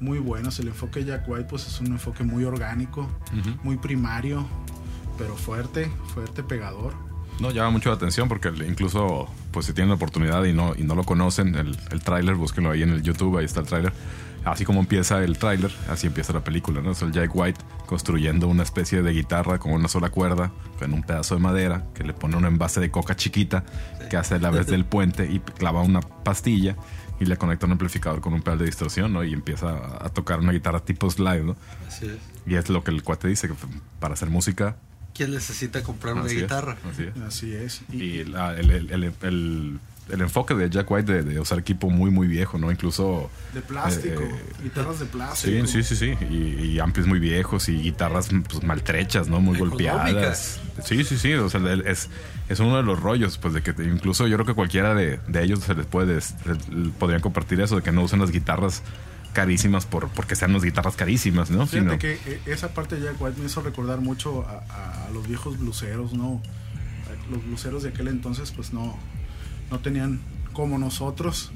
muy 0.00 0.18
buenos. 0.18 0.58
El 0.58 0.68
enfoque 0.68 1.04
Jack 1.04 1.28
White 1.28 1.46
pues 1.48 1.66
es 1.66 1.80
un 1.80 1.88
enfoque 1.88 2.24
muy 2.24 2.44
orgánico, 2.44 3.08
muy 3.62 3.76
primario, 3.76 4.46
pero 5.16 5.36
fuerte, 5.36 5.90
fuerte, 6.14 6.42
pegador. 6.42 6.94
No, 7.40 7.52
llama 7.52 7.70
mucho 7.70 7.90
la 7.90 7.96
atención 7.96 8.28
porque 8.28 8.48
incluso, 8.66 9.28
pues 9.52 9.66
si 9.66 9.72
tienen 9.72 9.90
la 9.90 9.94
oportunidad 9.94 10.44
y 10.44 10.52
no, 10.52 10.74
y 10.76 10.82
no 10.82 10.96
lo 10.96 11.04
conocen, 11.04 11.54
el, 11.54 11.78
el 11.90 12.00
tráiler, 12.02 12.34
búsquenlo 12.34 12.70
ahí 12.70 12.82
en 12.82 12.90
el 12.90 13.02
YouTube, 13.02 13.38
ahí 13.38 13.44
está 13.44 13.60
el 13.60 13.66
tráiler. 13.66 13.92
Así 14.52 14.64
como 14.64 14.80
empieza 14.80 15.22
el 15.22 15.38
tráiler, 15.38 15.70
así 15.88 16.06
empieza 16.06 16.32
la 16.32 16.42
película, 16.44 16.80
¿no? 16.80 16.92
Es 16.92 17.02
el 17.02 17.12
Jack 17.12 17.30
White 17.34 17.60
construyendo 17.86 18.48
una 18.48 18.62
especie 18.62 19.02
de 19.02 19.12
guitarra 19.12 19.58
con 19.58 19.72
una 19.72 19.88
sola 19.88 20.10
cuerda, 20.10 20.50
en 20.80 20.92
un 20.92 21.02
pedazo 21.02 21.34
de 21.34 21.40
madera, 21.40 21.84
que 21.94 22.04
le 22.04 22.12
pone 22.12 22.36
un 22.36 22.44
envase 22.44 22.80
de 22.80 22.90
coca 22.90 23.16
chiquita, 23.16 23.64
que 24.10 24.16
hace 24.16 24.38
la 24.38 24.50
vez 24.50 24.66
del 24.68 24.84
puente 24.84 25.26
y 25.30 25.40
clava 25.40 25.82
una 25.82 26.00
pastilla 26.00 26.76
y 27.20 27.24
le 27.24 27.36
conecta 27.36 27.66
un 27.66 27.72
amplificador 27.72 28.20
con 28.20 28.32
un 28.32 28.42
pedal 28.42 28.58
de 28.58 28.66
distorsión, 28.66 29.12
¿no? 29.12 29.24
Y 29.24 29.32
empieza 29.32 29.70
a, 30.04 30.08
tocar 30.10 30.38
una 30.40 30.52
guitarra 30.52 30.80
tipo 30.80 31.10
slide, 31.10 31.42
¿no? 31.42 31.56
Así 31.88 32.06
es. 32.06 32.16
Y 32.46 32.54
es 32.54 32.68
lo 32.68 32.84
que 32.84 32.90
el 32.92 33.02
cuate 33.02 33.28
dice, 33.28 33.48
que 33.48 33.54
para 34.00 34.14
hacer 34.14 34.30
música... 34.30 34.76
¿Quién 35.14 35.32
necesita 35.32 35.82
comprar 35.82 36.14
una 36.14 36.24
así 36.26 36.36
es, 36.36 36.42
guitarra? 36.42 36.76
así 36.88 37.02
es. 37.02 37.16
Así 37.22 37.52
es. 37.54 37.82
Y 37.92 38.24
la- 38.24 38.54
el, 38.56 38.70
el- 38.70 38.90
el- 38.92 39.12
el- 39.22 39.80
el 40.10 40.20
enfoque 40.20 40.54
de 40.54 40.68
Jack 40.70 40.90
White 40.90 41.12
de, 41.12 41.22
de 41.22 41.40
usar 41.40 41.58
equipo 41.58 41.90
muy, 41.90 42.10
muy 42.10 42.26
viejo, 42.28 42.58
¿no? 42.58 42.70
Incluso. 42.70 43.30
de 43.54 43.60
plástico, 43.60 44.20
eh, 44.22 44.34
guitarras 44.62 45.00
de 45.00 45.06
plástico. 45.06 45.66
Sí, 45.66 45.82
sí, 45.82 45.96
sí, 45.96 46.16
sí. 46.16 46.24
Y, 46.30 46.66
y 46.72 46.78
amplis 46.80 47.06
muy 47.06 47.18
viejos 47.18 47.68
y 47.68 47.80
guitarras 47.80 48.28
pues, 48.48 48.62
maltrechas, 48.62 49.28
¿no? 49.28 49.40
Muy 49.40 49.56
Económicas. 49.56 49.96
golpeadas. 50.00 50.60
Sí, 50.84 51.04
sí, 51.04 51.18
sí. 51.18 51.34
O 51.34 51.48
sea, 51.50 51.60
es, 51.84 52.08
es 52.48 52.60
uno 52.60 52.76
de 52.76 52.82
los 52.82 53.00
rollos, 53.00 53.38
pues, 53.38 53.54
de 53.54 53.62
que 53.62 53.70
incluso 53.82 54.26
yo 54.26 54.36
creo 54.36 54.46
que 54.46 54.54
cualquiera 54.54 54.94
de, 54.94 55.20
de 55.28 55.42
ellos 55.44 55.60
se 55.60 55.74
les 55.74 55.86
puede, 55.86 56.20
se- 56.20 56.34
podrían 56.98 57.20
compartir 57.20 57.60
eso, 57.60 57.76
de 57.76 57.82
que 57.82 57.92
no 57.92 58.02
usen 58.02 58.20
las 58.20 58.30
guitarras 58.30 58.82
carísimas 59.34 59.84
por, 59.86 60.08
porque 60.08 60.34
sean 60.36 60.50
unas 60.52 60.64
guitarras 60.64 60.96
carísimas, 60.96 61.50
¿no? 61.50 61.66
Fíjate 61.66 61.86
Sino- 61.86 61.98
que 61.98 62.12
eh, 62.26 62.40
esa 62.46 62.68
parte 62.74 62.96
de 62.96 63.02
Jack 63.04 63.20
White 63.20 63.38
me 63.38 63.46
hizo 63.46 63.60
recordar 63.60 64.00
mucho 64.00 64.44
a, 64.48 64.64
a- 64.72 65.06
a 65.06 65.10
los 65.10 65.28
viejos 65.28 65.58
bluseros, 65.58 66.12
¿no? 66.14 66.40
Los 67.30 67.44
bluseros 67.44 67.82
de 67.82 67.90
aquel 67.90 68.08
entonces 68.08 68.50
pues 68.52 68.72
no, 68.72 68.98
no 69.70 69.78
tenían 69.80 70.20
como 70.52 70.76
nosotros 70.78 71.52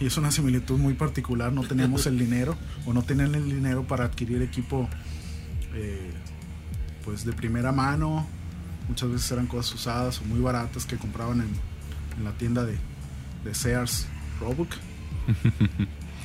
y 0.00 0.06
es 0.06 0.16
una 0.16 0.30
similitud 0.30 0.78
muy 0.78 0.94
particular, 0.94 1.52
no 1.52 1.62
teníamos 1.62 2.06
el 2.06 2.18
dinero 2.18 2.56
o 2.86 2.94
no 2.94 3.02
tenían 3.02 3.34
el 3.34 3.44
dinero 3.44 3.84
para 3.86 4.04
adquirir 4.06 4.40
equipo 4.40 4.88
eh, 5.74 6.10
pues 7.04 7.24
de 7.26 7.32
primera 7.32 7.72
mano, 7.72 8.26
muchas 8.88 9.10
veces 9.10 9.30
eran 9.32 9.46
cosas 9.46 9.74
usadas 9.74 10.20
o 10.20 10.24
muy 10.24 10.40
baratas 10.40 10.86
que 10.86 10.96
compraban 10.96 11.40
en, 11.42 11.50
en 12.18 12.24
la 12.24 12.32
tienda 12.32 12.64
de, 12.64 12.78
de 13.44 13.54
Sears 13.54 14.06
Roebuck 14.40 14.70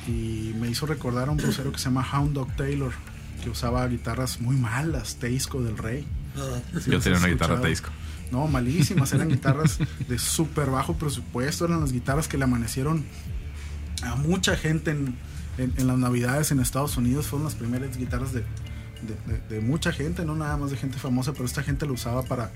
y 0.08 0.52
me 0.58 0.68
hizo 0.70 0.86
recordar 0.86 1.28
a 1.28 1.32
un 1.32 1.36
blusero 1.36 1.70
que 1.72 1.78
se 1.78 1.84
llama 1.84 2.06
Hound 2.12 2.32
Dog 2.34 2.54
Taylor 2.56 2.92
que 3.42 3.50
usaba 3.50 3.86
guitarras 3.88 4.40
muy 4.40 4.56
malas, 4.56 5.16
Teisco 5.16 5.60
del 5.62 5.76
Rey. 5.76 6.06
Ah, 6.36 6.60
Sí, 6.80 6.90
yo 6.90 7.00
tenía 7.00 7.18
una 7.18 7.28
guitarra. 7.28 7.60
Teisco. 7.60 7.90
No, 8.32 8.46
malísimas, 8.48 9.12
eran 9.12 9.28
guitarras 9.28 9.78
de 10.08 10.18
súper 10.18 10.70
bajo 10.70 10.94
presupuesto, 10.96 11.66
eran 11.66 11.80
las 11.80 11.92
guitarras 11.92 12.26
que 12.26 12.36
le 12.38 12.44
amanecieron 12.44 13.04
a 14.02 14.16
mucha 14.16 14.56
gente 14.56 14.90
en, 14.90 15.14
en- 15.58 15.86
las 15.86 15.98
navidades 15.98 16.50
en 16.50 16.58
Estados 16.58 16.96
Unidos, 16.96 17.26
fueron 17.28 17.44
las 17.44 17.54
primeras 17.54 17.96
guitarras 17.96 18.32
de, 18.32 18.42
de- 19.50 19.60
mucha 19.60 19.92
gente, 19.92 20.24
no 20.24 20.34
nada 20.34 20.56
más 20.56 20.70
de 20.70 20.76
gente 20.78 20.98
famosa, 20.98 21.32
pero 21.34 21.44
esta 21.44 21.62
gente 21.62 21.84
lo 21.86 21.92
usaba 21.92 22.22
para, 22.22 22.50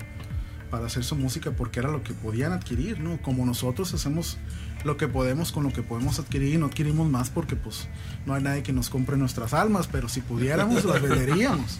para 0.71 0.87
hacer 0.87 1.05
su 1.05 1.15
música 1.15 1.51
porque 1.53 1.79
era 1.81 1.91
lo 1.91 2.03
que 2.03 2.15
podían 2.15 2.53
adquirir, 2.53 2.99
¿no? 3.01 3.21
Como 3.21 3.45
nosotros 3.45 3.93
hacemos 3.95 4.39
lo 4.85 4.97
que 4.97 5.09
podemos 5.09 5.53
con 5.53 5.63
lo 5.65 5.73
que 5.73 5.83
podemos 5.83 6.19
adquirir 6.19 6.55
y 6.55 6.59
no 6.59 6.67
adquirimos 6.67 7.09
más 7.11 7.29
porque 7.31 7.55
pues 7.57 7.89
no 8.25 8.33
hay 8.35 8.43
nadie 8.43 8.63
que 8.63 8.73
nos 8.73 8.89
compre 8.89 9.17
nuestras 9.19 9.53
almas, 9.53 9.89
pero 9.93 10.09
si 10.09 10.21
pudiéramos 10.23 10.85
las 10.87 11.03
venderíamos. 11.03 11.79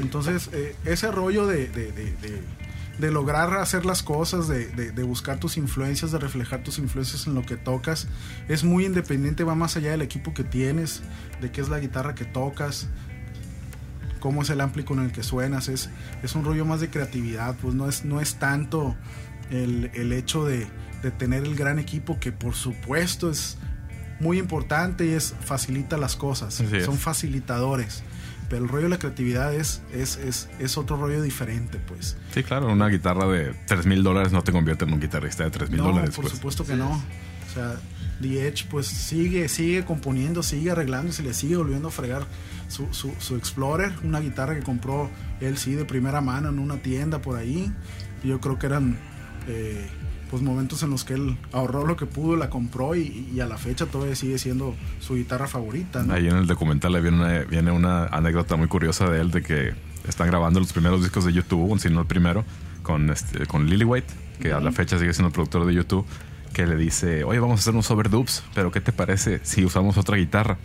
Entonces, 0.00 0.48
eh, 0.52 0.76
ese 0.84 1.10
rollo 1.10 1.46
de- 1.46 1.68
de- 3.00 3.10
lograr 3.10 3.54
hacer 3.54 3.84
las 3.86 4.02
cosas, 4.02 4.46
de, 4.48 4.66
de- 4.68 4.92
de 4.92 5.02
buscar 5.02 5.38
tus 5.40 5.56
influencias, 5.56 6.12
de 6.12 6.18
reflejar 6.18 6.62
tus 6.62 6.78
influencias 6.78 7.26
en 7.26 7.34
lo 7.34 7.42
que 7.42 7.56
tocas, 7.56 8.06
es 8.48 8.62
muy 8.64 8.86
independiente, 8.86 9.44
va 9.44 9.54
más 9.54 9.76
allá 9.76 9.90
del 9.92 10.02
equipo 10.02 10.32
que 10.34 10.44
tienes, 10.44 11.02
de 11.40 11.50
qué 11.50 11.60
es 11.60 11.68
la 11.68 11.78
guitarra 11.80 12.14
que 12.14 12.24
tocas, 12.24 12.88
cómo 14.20 14.42
es 14.42 14.50
el 14.50 14.60
ampli 14.60 14.84
con 14.84 15.00
el 15.00 15.12
que 15.12 15.22
suenas, 15.22 15.68
es, 15.68 15.88
es 16.22 16.34
un 16.34 16.44
rollo 16.44 16.64
más 16.64 16.80
de 16.80 16.90
creatividad, 16.90 17.56
pues 17.62 17.74
no 17.74 17.88
es, 17.88 18.04
no 18.04 18.20
es 18.20 18.34
tanto 18.34 18.94
el, 19.50 19.90
el 19.94 20.12
hecho 20.12 20.44
de, 20.44 20.66
de 21.02 21.10
tener 21.10 21.44
el 21.44 21.56
gran 21.56 21.78
equipo 21.78 22.20
que 22.20 22.30
por 22.30 22.54
supuesto 22.54 23.30
es 23.30 23.56
muy 24.20 24.38
importante 24.38 25.06
y 25.06 25.10
es 25.12 25.34
facilita 25.40 25.96
las 25.96 26.14
cosas, 26.16 26.60
son 26.84 26.98
facilitadores. 26.98 28.02
Pero 28.50 28.64
el 28.64 28.68
rollo 28.68 28.82
de 28.84 28.88
la 28.90 28.98
creatividad 28.98 29.54
es, 29.54 29.80
es, 29.94 30.16
es, 30.18 30.50
es 30.58 30.76
otro 30.76 30.96
rollo 30.98 31.22
diferente, 31.22 31.78
pues. 31.86 32.16
Sí, 32.34 32.42
claro, 32.42 32.66
una 32.70 32.88
guitarra 32.88 33.26
de 33.28 33.54
3 33.66 33.86
mil 33.86 34.02
dólares 34.02 34.32
no 34.32 34.42
te 34.42 34.52
convierte 34.52 34.84
en 34.84 34.92
un 34.92 35.00
guitarrista 35.00 35.44
de 35.44 35.50
3 35.50 35.70
mil 35.70 35.78
No, 35.78 35.84
dólares. 35.88 36.10
por 36.16 36.24
pues. 36.24 36.34
supuesto 36.34 36.66
que 36.66 36.74
no. 36.74 36.90
O 36.90 37.54
sea, 37.54 37.80
The 38.20 38.46
Edge 38.48 38.66
pues 38.68 38.86
sigue, 38.88 39.48
sigue 39.48 39.84
componiendo, 39.84 40.42
sigue 40.42 40.70
arreglando 40.72 41.08
y 41.10 41.12
se 41.12 41.22
le 41.22 41.32
sigue 41.32 41.56
volviendo 41.56 41.88
a 41.88 41.90
fregar 41.90 42.26
su, 42.68 42.92
su, 42.92 43.14
su 43.18 43.36
Explorer, 43.36 43.92
una 44.02 44.20
guitarra 44.20 44.54
que 44.56 44.62
compró 44.62 45.08
él 45.40 45.56
sí 45.56 45.72
de 45.74 45.84
primera 45.84 46.20
mano 46.20 46.48
en 46.48 46.58
una 46.58 46.76
tienda 46.82 47.22
por 47.22 47.36
ahí. 47.36 47.72
Yo 48.24 48.40
creo 48.40 48.58
que 48.58 48.66
eran 48.66 48.98
eh, 49.48 49.88
pues 50.30 50.42
momentos 50.42 50.82
en 50.84 50.90
los 50.90 51.04
que 51.04 51.14
él 51.14 51.36
ahorró 51.52 51.84
lo 51.84 51.96
que 51.96 52.06
pudo, 52.06 52.36
la 52.36 52.48
compró 52.50 52.94
y, 52.94 53.28
y 53.34 53.40
a 53.40 53.46
la 53.46 53.58
fecha 53.58 53.86
todavía 53.86 54.14
sigue 54.14 54.38
siendo 54.38 54.76
su 55.00 55.16
guitarra 55.16 55.48
favorita. 55.48 56.02
¿no? 56.04 56.14
Ahí 56.14 56.28
en 56.28 56.36
el 56.36 56.46
documental 56.46 56.92
viene 57.02 57.16
una, 57.18 57.38
viene 57.40 57.70
una 57.72 58.06
anécdota 58.06 58.56
muy 58.56 58.68
curiosa 58.68 59.10
de 59.10 59.20
él 59.20 59.30
de 59.32 59.42
que 59.42 59.74
están 60.08 60.28
grabando 60.28 60.60
los 60.60 60.72
primeros 60.72 61.02
discos 61.02 61.24
de 61.24 61.32
YouTube, 61.32 61.78
si 61.80 61.90
no 61.90 62.00
el 62.00 62.06
primero, 62.06 62.44
con, 62.82 63.10
este, 63.10 63.46
con 63.46 63.66
Lillywhite, 63.66 64.12
que 64.40 64.52
a 64.52 64.60
la 64.60 64.72
fecha 64.72 64.98
sigue 64.98 65.12
siendo 65.12 65.28
el 65.28 65.34
productor 65.34 65.66
de 65.66 65.74
YouTube, 65.74 66.06
que 66.52 66.66
le 66.66 66.76
dice, 66.76 67.24
oye, 67.24 67.40
vamos 67.40 67.58
a 67.58 67.62
hacer 67.62 67.74
unos 67.74 67.90
overdubs, 67.90 68.42
pero 68.54 68.70
¿qué 68.70 68.80
te 68.80 68.92
parece 68.92 69.40
si 69.42 69.64
usamos 69.64 69.98
otra 69.98 70.16
guitarra? 70.16 70.58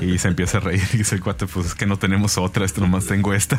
Y 0.00 0.18
se 0.18 0.28
empieza 0.28 0.58
a 0.58 0.60
reír 0.60 0.82
y 0.92 0.98
dice 0.98 1.14
el 1.14 1.20
cuate, 1.22 1.46
pues 1.46 1.66
es 1.66 1.74
que 1.74 1.86
no 1.86 1.98
tenemos 1.98 2.38
otra, 2.38 2.64
esto 2.64 2.80
nomás 2.80 3.06
tengo 3.06 3.32
esta. 3.34 3.56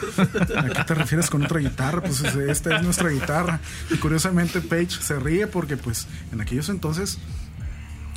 ¿A 0.57 0.65
qué 0.69 0.83
te 0.86 0.93
refieres 0.95 1.29
con 1.29 1.43
otra 1.43 1.59
guitarra? 1.59 2.01
Pues 2.01 2.21
es- 2.21 2.36
esta 2.36 2.75
es 2.77 2.83
nuestra 2.83 3.09
guitarra. 3.09 3.59
Y 3.89 3.98
curiosamente 3.98 4.62
Page 4.62 4.89
se 5.01 5.19
ríe 5.19 5.48
porque 5.48 5.77
pues 5.77 6.07
en 6.31 6.41
aquellos 6.41 6.69
entonces 6.69 7.19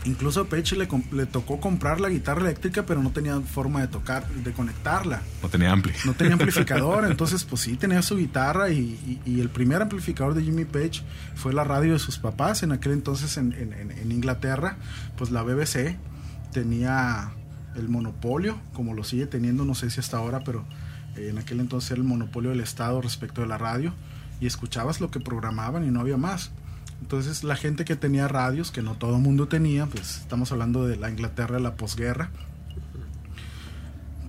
incluso 0.05 0.41
a 0.41 0.45
Page 0.49 0.75
le, 0.75 0.89
le 1.13 1.27
tocó 1.27 1.61
comprar 1.61 2.01
la 2.01 2.09
guitarra 2.09 2.41
eléctrica 2.41 2.85
pero 2.85 3.01
no 3.03 3.13
tenía 3.13 3.41
forma 3.41 3.81
de 3.83 3.87
tocar, 3.89 4.29
de 4.29 4.53
conectarla. 4.53 5.23
No 5.43 5.49
tenía 5.49 5.71
ampli. 5.71 5.93
No 6.05 6.13
tenía 6.15 6.33
amplificador, 6.33 7.05
entonces 7.09 7.45
pues 7.45 7.61
sí 7.63 7.77
tenía 7.77 8.03
su 8.03 8.17
guitarra 8.17 8.71
y, 8.71 8.79
y- 9.25 9.31
y 9.31 9.41
el 9.41 9.49
primer 9.49 9.81
amplificador 9.81 10.35
de 10.35 10.43
Jimmy 10.43 10.65
Page 10.65 11.03
fue 11.37 11.53
la 11.53 11.63
radio 11.63 11.93
de 11.93 11.99
sus 12.01 12.19
papás 12.19 12.65
en 12.65 12.73
aquel 12.73 12.93
entonces 12.93 13.37
en, 13.37 13.53
en- 13.53 13.73
en- 13.73 13.93
en 13.93 14.11
Inglaterra, 14.13 14.77
pues 15.17 15.31
la 15.31 15.43
BBC 15.45 15.97
tenía 16.53 17.31
el 17.77 17.89
monopolio, 17.89 18.59
como 18.73 18.95
lo 18.95 19.05
sigue 19.05 19.27
teniendo, 19.27 19.65
no 19.65 19.75
sé 19.75 19.91
si 19.91 20.01
hasta 20.01 20.19
ahora, 20.19 20.41
pero 20.45 20.65
eh, 21.17 21.29
en 21.31 21.39
aquel 21.39 21.61
entonces 21.61 21.91
era 21.91 22.01
el 22.01 22.07
monopolio 22.07 22.51
del 22.51 22.61
Estado 22.61 23.01
respecto 23.01 23.41
de 23.41 23.47
la 23.47 23.59
radio 23.59 23.93
y 24.41 24.47
escuchabas 24.47 25.01
lo 25.01 25.11
que 25.11 25.21
programaban 25.21 25.87
y 25.87 25.91
no 25.91 26.01
había 26.01 26.17
más. 26.17 26.51
Entonces 27.01 27.45
la 27.45 27.57
gente 27.57 27.85
que 27.85 27.97
tenía 27.97 28.29
radios, 28.29 28.71
que 28.71 28.83
no 28.83 28.95
todo 28.95 29.17
el 29.17 29.23
mundo 29.23 29.49
tenía, 29.49 29.87
pues 29.87 30.19
estamos 30.19 30.53
hablando 30.53 30.87
de 30.87 30.97
la 30.97 31.11
Inglaterra 31.11 31.57
de 31.57 31.63
la 31.63 31.77
posguerra, 31.77 32.31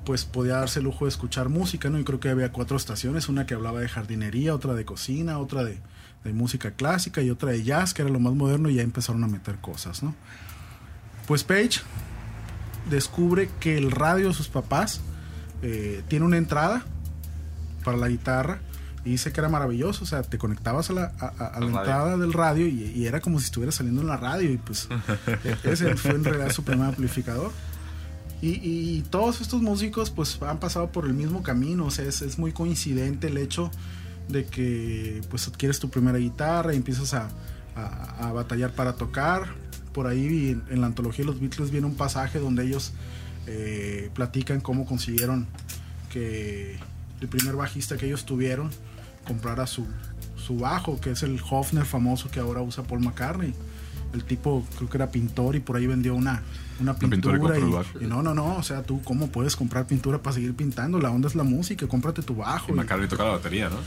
pues 0.05 0.25
podía 0.25 0.55
darse 0.55 0.79
el 0.79 0.85
lujo 0.85 1.05
de 1.05 1.09
escuchar 1.09 1.49
música, 1.49 1.89
¿no? 1.89 1.99
Y 1.99 2.03
creo 2.03 2.19
que 2.19 2.29
había 2.29 2.51
cuatro 2.51 2.75
estaciones, 2.75 3.29
una 3.29 3.45
que 3.45 3.53
hablaba 3.53 3.79
de 3.79 3.87
jardinería, 3.87 4.53
otra 4.53 4.73
de 4.73 4.85
cocina, 4.85 5.39
otra 5.39 5.63
de, 5.63 5.79
de 6.23 6.33
música 6.33 6.71
clásica 6.71 7.21
y 7.21 7.29
otra 7.29 7.51
de 7.51 7.63
jazz, 7.63 7.93
que 7.93 8.01
era 8.01 8.11
lo 8.11 8.19
más 8.19 8.33
moderno, 8.33 8.69
y 8.69 8.75
ya 8.75 8.81
empezaron 8.81 9.23
a 9.23 9.27
meter 9.27 9.59
cosas, 9.59 10.03
¿no? 10.03 10.13
Pues 11.25 11.43
Page 11.43 11.79
descubre 12.89 13.49
que 13.59 13.77
el 13.77 13.91
radio 13.91 14.27
de 14.29 14.33
sus 14.33 14.47
papás 14.47 15.01
eh, 15.61 16.03
tiene 16.07 16.25
una 16.25 16.37
entrada 16.37 16.83
para 17.83 17.97
la 17.97 18.07
guitarra 18.09 18.59
y 19.05 19.11
dice 19.11 19.31
que 19.33 19.41
era 19.41 19.49
maravilloso, 19.49 20.03
o 20.05 20.07
sea, 20.07 20.21
te 20.23 20.37
conectabas 20.37 20.89
a 20.89 20.93
la, 20.93 21.11
a- 21.19 21.27
a- 21.27 21.59
la 21.59 21.65
radio. 21.65 21.67
entrada 21.79 22.17
del 22.17 22.33
radio 22.33 22.67
y, 22.67 22.83
y 22.95 23.05
era 23.05 23.19
como 23.19 23.39
si 23.39 23.45
estuvieras 23.45 23.75
saliendo 23.75 24.01
en 24.01 24.07
la 24.07 24.17
radio 24.17 24.49
y 24.51 24.57
pues 24.57 24.87
ese 25.63 25.95
fue 25.95 26.11
en 26.11 26.23
realidad 26.23 26.51
su 26.51 26.63
primer 26.63 26.87
amplificador. 26.87 27.51
Y, 28.41 28.59
y 28.61 29.01
todos 29.09 29.39
estos 29.39 29.61
músicos 29.61 30.09
pues 30.11 30.37
han 30.41 30.59
pasado 30.59 30.91
por 30.91 31.05
el 31.05 31.13
mismo 31.13 31.43
camino, 31.43 31.85
o 31.85 31.91
sea, 31.91 32.05
es, 32.05 32.21
es 32.21 32.37
muy 32.37 32.51
coincidente 32.51 33.27
el 33.27 33.37
hecho 33.37 33.71
de 34.27 34.45
que 34.45 35.21
pues 35.29 35.47
adquieres 35.47 35.79
tu 35.79 35.89
primera 35.89 36.17
guitarra 36.17 36.73
y 36.73 36.77
empiezas 36.77 37.13
a, 37.13 37.29
a- 37.75 38.27
a 38.29 38.31
batallar 38.33 38.71
para 38.71 38.93
tocar. 38.95 39.47
Por 39.93 40.07
ahí 40.07 40.49
en, 40.49 40.63
en 40.69 40.81
la 40.81 40.87
antología 40.87 41.23
de 41.25 41.31
los 41.31 41.39
Beatles 41.39 41.71
viene 41.71 41.87
un 41.87 41.95
pasaje 41.95 42.39
donde 42.39 42.65
ellos 42.65 42.93
eh, 43.47 44.09
platican 44.13 44.59
cómo 44.61 44.85
consiguieron 44.85 45.47
que 46.11 46.77
el 47.21 47.27
primer 47.27 47.55
bajista 47.55 47.97
que 47.97 48.05
ellos 48.07 48.25
tuvieron 48.25 48.69
comprara 49.25 49.67
su, 49.67 49.85
su 50.35 50.57
bajo, 50.57 50.99
que 50.99 51.11
es 51.11 51.23
el 51.23 51.39
Hofner 51.49 51.85
famoso 51.85 52.29
que 52.29 52.39
ahora 52.39 52.61
usa 52.61 52.83
Paul 52.83 53.01
McCartney. 53.01 53.53
El 54.13 54.23
tipo 54.25 54.63
creo 54.77 54.89
que 54.89 54.97
era 54.97 55.09
pintor 55.09 55.55
y 55.55 55.59
por 55.59 55.75
ahí 55.75 55.87
vendió 55.87 56.13
una, 56.13 56.43
una 56.79 56.95
pintura 56.95 57.33
pintura. 57.39 57.57
y 57.99 58.03
y 58.03 58.07
no, 58.07 58.21
no, 58.21 58.35
no, 58.35 58.57
o 58.57 58.63
sea, 58.63 58.83
tú 58.83 59.01
cómo 59.01 59.29
puedes 59.29 59.55
comprar 59.55 59.87
pintura 59.87 60.21
para 60.21 60.35
seguir 60.35 60.53
pintando, 60.55 60.99
la 60.99 61.09
onda 61.09 61.27
es 61.27 61.33
la 61.35 61.43
música, 61.43 61.87
cómprate 61.87 62.21
tu 62.21 62.35
bajo. 62.35 62.67
Y 62.69 62.73
y- 62.73 62.75
McCartney 62.75 63.07
toca 63.09 63.23
la 63.23 63.31
batería, 63.31 63.69
¿no? 63.69 63.77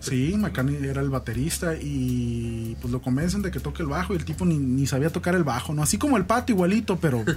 Sí, 0.00 0.34
McCartney 0.36 0.76
era 0.84 1.00
el 1.00 1.10
baterista 1.10 1.74
y 1.74 2.76
pues 2.80 2.92
lo 2.92 3.00
convencen 3.00 3.42
de 3.42 3.50
que 3.50 3.60
toque 3.60 3.82
el 3.82 3.88
bajo 3.88 4.14
y 4.14 4.16
el 4.16 4.24
tipo 4.24 4.44
ni, 4.44 4.58
ni 4.58 4.86
sabía 4.86 5.10
tocar 5.10 5.34
el 5.34 5.44
bajo, 5.44 5.74
¿no? 5.74 5.82
Así 5.82 5.98
como 5.98 6.16
el 6.16 6.26
pato 6.26 6.52
igualito, 6.52 6.98
pero... 6.98 7.24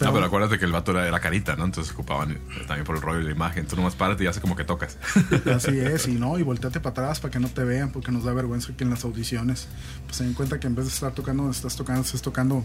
No, 0.00 0.12
pero 0.12 0.26
acuérdate 0.26 0.60
que 0.60 0.64
el 0.64 0.70
vato 0.70 0.92
era, 0.92 1.08
era 1.08 1.18
carita, 1.18 1.56
¿no? 1.56 1.64
Entonces 1.64 1.92
ocupaban 1.92 2.30
eh, 2.30 2.38
también 2.68 2.84
por 2.84 2.94
el 2.94 3.02
rollo 3.02 3.18
de 3.18 3.24
la 3.24 3.32
imagen. 3.32 3.66
Tú 3.66 3.74
nomás 3.74 3.96
párate 3.96 4.22
y 4.22 4.26
hace 4.28 4.40
como 4.40 4.54
que 4.54 4.62
tocas. 4.62 4.96
Así 5.52 5.76
es, 5.76 6.06
y 6.06 6.12
no, 6.12 6.38
y 6.38 6.44
volteate 6.44 6.78
para 6.78 6.92
atrás 6.92 7.18
para 7.18 7.32
que 7.32 7.40
no 7.40 7.48
te 7.48 7.64
vean, 7.64 7.90
porque 7.90 8.12
nos 8.12 8.22
da 8.22 8.32
vergüenza 8.32 8.72
que 8.76 8.84
en 8.84 8.90
las 8.90 9.04
audiciones 9.04 9.66
pues 10.04 10.16
se 10.16 10.24
den 10.24 10.34
cuenta 10.34 10.60
que 10.60 10.68
en 10.68 10.76
vez 10.76 10.84
de 10.84 10.92
estar 10.92 11.12
tocando 11.12 11.42
donde 11.42 11.56
estás 11.56 11.74
tocando, 11.74 12.02
estás 12.02 12.22
tocando 12.22 12.64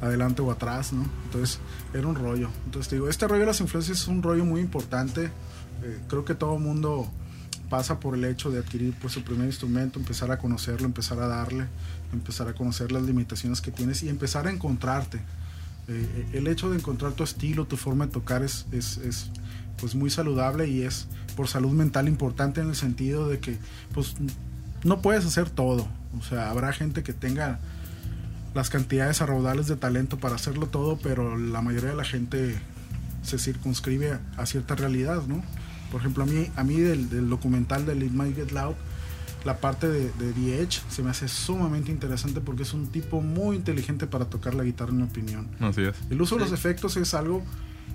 adelante 0.00 0.42
o 0.42 0.50
atrás, 0.50 0.92
¿no? 0.92 1.06
Entonces, 1.24 1.60
era 1.94 2.06
un 2.06 2.16
rollo. 2.16 2.50
Entonces, 2.64 2.88
te 2.88 2.96
digo, 2.96 3.08
este 3.08 3.28
rollo 3.28 3.40
de 3.40 3.46
las 3.46 3.60
influencias 3.60 4.00
es 4.00 4.08
un 4.08 4.22
rollo 4.22 4.44
muy 4.44 4.60
importante. 4.60 5.30
Eh, 5.84 5.98
creo 6.08 6.24
que 6.24 6.34
todo 6.34 6.58
mundo 6.58 7.08
pasa 7.72 7.98
por 7.98 8.14
el 8.14 8.26
hecho 8.26 8.50
de 8.50 8.58
adquirir 8.58 8.92
pues 9.00 9.14
su 9.14 9.24
primer 9.24 9.46
instrumento, 9.46 9.98
empezar 9.98 10.30
a 10.30 10.36
conocerlo, 10.36 10.84
empezar 10.84 11.18
a 11.20 11.26
darle, 11.26 11.64
empezar 12.12 12.46
a 12.46 12.52
conocer 12.52 12.92
las 12.92 13.02
limitaciones 13.04 13.62
que 13.62 13.70
tienes 13.70 14.02
y 14.02 14.10
empezar 14.10 14.46
a 14.46 14.50
encontrarte. 14.50 15.22
Eh, 15.88 16.26
el 16.34 16.48
hecho 16.48 16.68
de 16.68 16.76
encontrar 16.76 17.12
tu 17.12 17.24
estilo, 17.24 17.64
tu 17.64 17.78
forma 17.78 18.04
de 18.04 18.12
tocar 18.12 18.42
es, 18.42 18.66
es, 18.72 18.98
es, 18.98 19.30
pues 19.78 19.94
muy 19.94 20.10
saludable 20.10 20.68
y 20.68 20.82
es 20.82 21.08
por 21.34 21.48
salud 21.48 21.70
mental 21.70 22.08
importante 22.08 22.60
en 22.60 22.68
el 22.68 22.76
sentido 22.76 23.26
de 23.26 23.38
que 23.38 23.56
pues 23.94 24.16
no 24.84 25.00
puedes 25.00 25.24
hacer 25.24 25.48
todo. 25.48 25.88
O 26.18 26.22
sea, 26.22 26.50
habrá 26.50 26.74
gente 26.74 27.02
que 27.02 27.14
tenga 27.14 27.58
las 28.52 28.68
cantidades 28.68 29.22
arraudales 29.22 29.66
de 29.66 29.76
talento 29.76 30.18
para 30.18 30.34
hacerlo 30.34 30.66
todo, 30.66 30.98
pero 30.98 31.38
la 31.38 31.62
mayoría 31.62 31.88
de 31.88 31.96
la 31.96 32.04
gente 32.04 32.54
se 33.22 33.38
circunscribe 33.38 34.12
a, 34.12 34.20
a 34.36 34.44
cierta 34.44 34.74
realidad, 34.74 35.22
¿no? 35.26 35.42
Por 35.92 36.00
ejemplo, 36.00 36.24
a 36.24 36.26
mí, 36.26 36.48
a 36.56 36.64
mí 36.64 36.80
del, 36.80 37.08
del 37.10 37.28
documental 37.28 37.86
de 37.86 37.94
It 37.94 38.12
Might 38.12 38.34
Get 38.34 38.50
Loud, 38.50 38.74
la 39.44 39.58
parte 39.58 39.88
de, 39.88 40.10
de 40.12 40.32
The 40.32 40.62
Edge 40.62 40.80
se 40.88 41.02
me 41.02 41.10
hace 41.10 41.28
sumamente 41.28 41.92
interesante 41.92 42.40
porque 42.40 42.62
es 42.62 42.72
un 42.72 42.86
tipo 42.86 43.20
muy 43.20 43.56
inteligente 43.56 44.06
para 44.06 44.24
tocar 44.24 44.54
la 44.54 44.64
guitarra, 44.64 44.90
en 44.90 44.96
mi 44.96 45.02
opinión. 45.02 45.48
Así 45.60 45.82
es. 45.82 45.94
El 46.10 46.20
uso 46.22 46.36
de 46.36 46.42
los 46.42 46.52
efectos 46.52 46.96
es 46.96 47.12
algo 47.12 47.42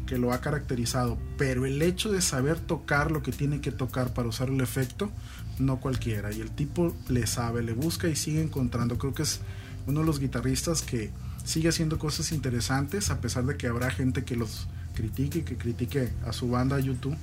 que 0.06 0.18
lo 0.18 0.32
ha 0.32 0.42
caracterizado, 0.42 1.18
pero 1.38 1.66
el 1.66 1.82
hecho 1.82 2.12
de 2.12 2.22
saber 2.22 2.60
tocar 2.60 3.12
lo 3.12 3.24
que 3.24 3.32
tiene 3.32 3.62
que 3.62 3.72
tocar 3.72 4.14
para 4.14 4.30
usar 4.30 4.50
el 4.50 4.62
efecto, 4.62 5.12
no 5.58 5.80
cualquiera. 5.80 6.32
Y 6.32 6.42
el 6.42 6.52
tipo 6.52 6.96
le 7.10 7.26
sabe, 7.28 7.64
le 7.64 7.74
busca 7.74 8.08
y 8.08 8.16
sigue 8.16 8.42
encontrando. 8.42 8.98
Creo 8.98 9.14
que 9.14 9.24
es 9.24 9.42
uno 9.88 10.02
de 10.02 10.06
los 10.06 10.20
guitarristas 10.20 10.82
que 10.82 11.12
sigue 11.44 11.70
haciendo 11.70 11.98
cosas 11.98 12.32
interesantes, 12.32 13.10
a 13.10 13.22
pesar 13.22 13.46
de 13.46 13.58
que 13.58 13.68
habrá 13.68 13.90
gente 13.90 14.24
que 14.24 14.36
los 14.36 14.68
critique, 14.94 15.44
que 15.44 15.58
critique 15.58 16.10
a 16.26 16.34
su 16.34 16.50
banda 16.50 16.76
a 16.76 16.80
YouTube. 16.80 17.16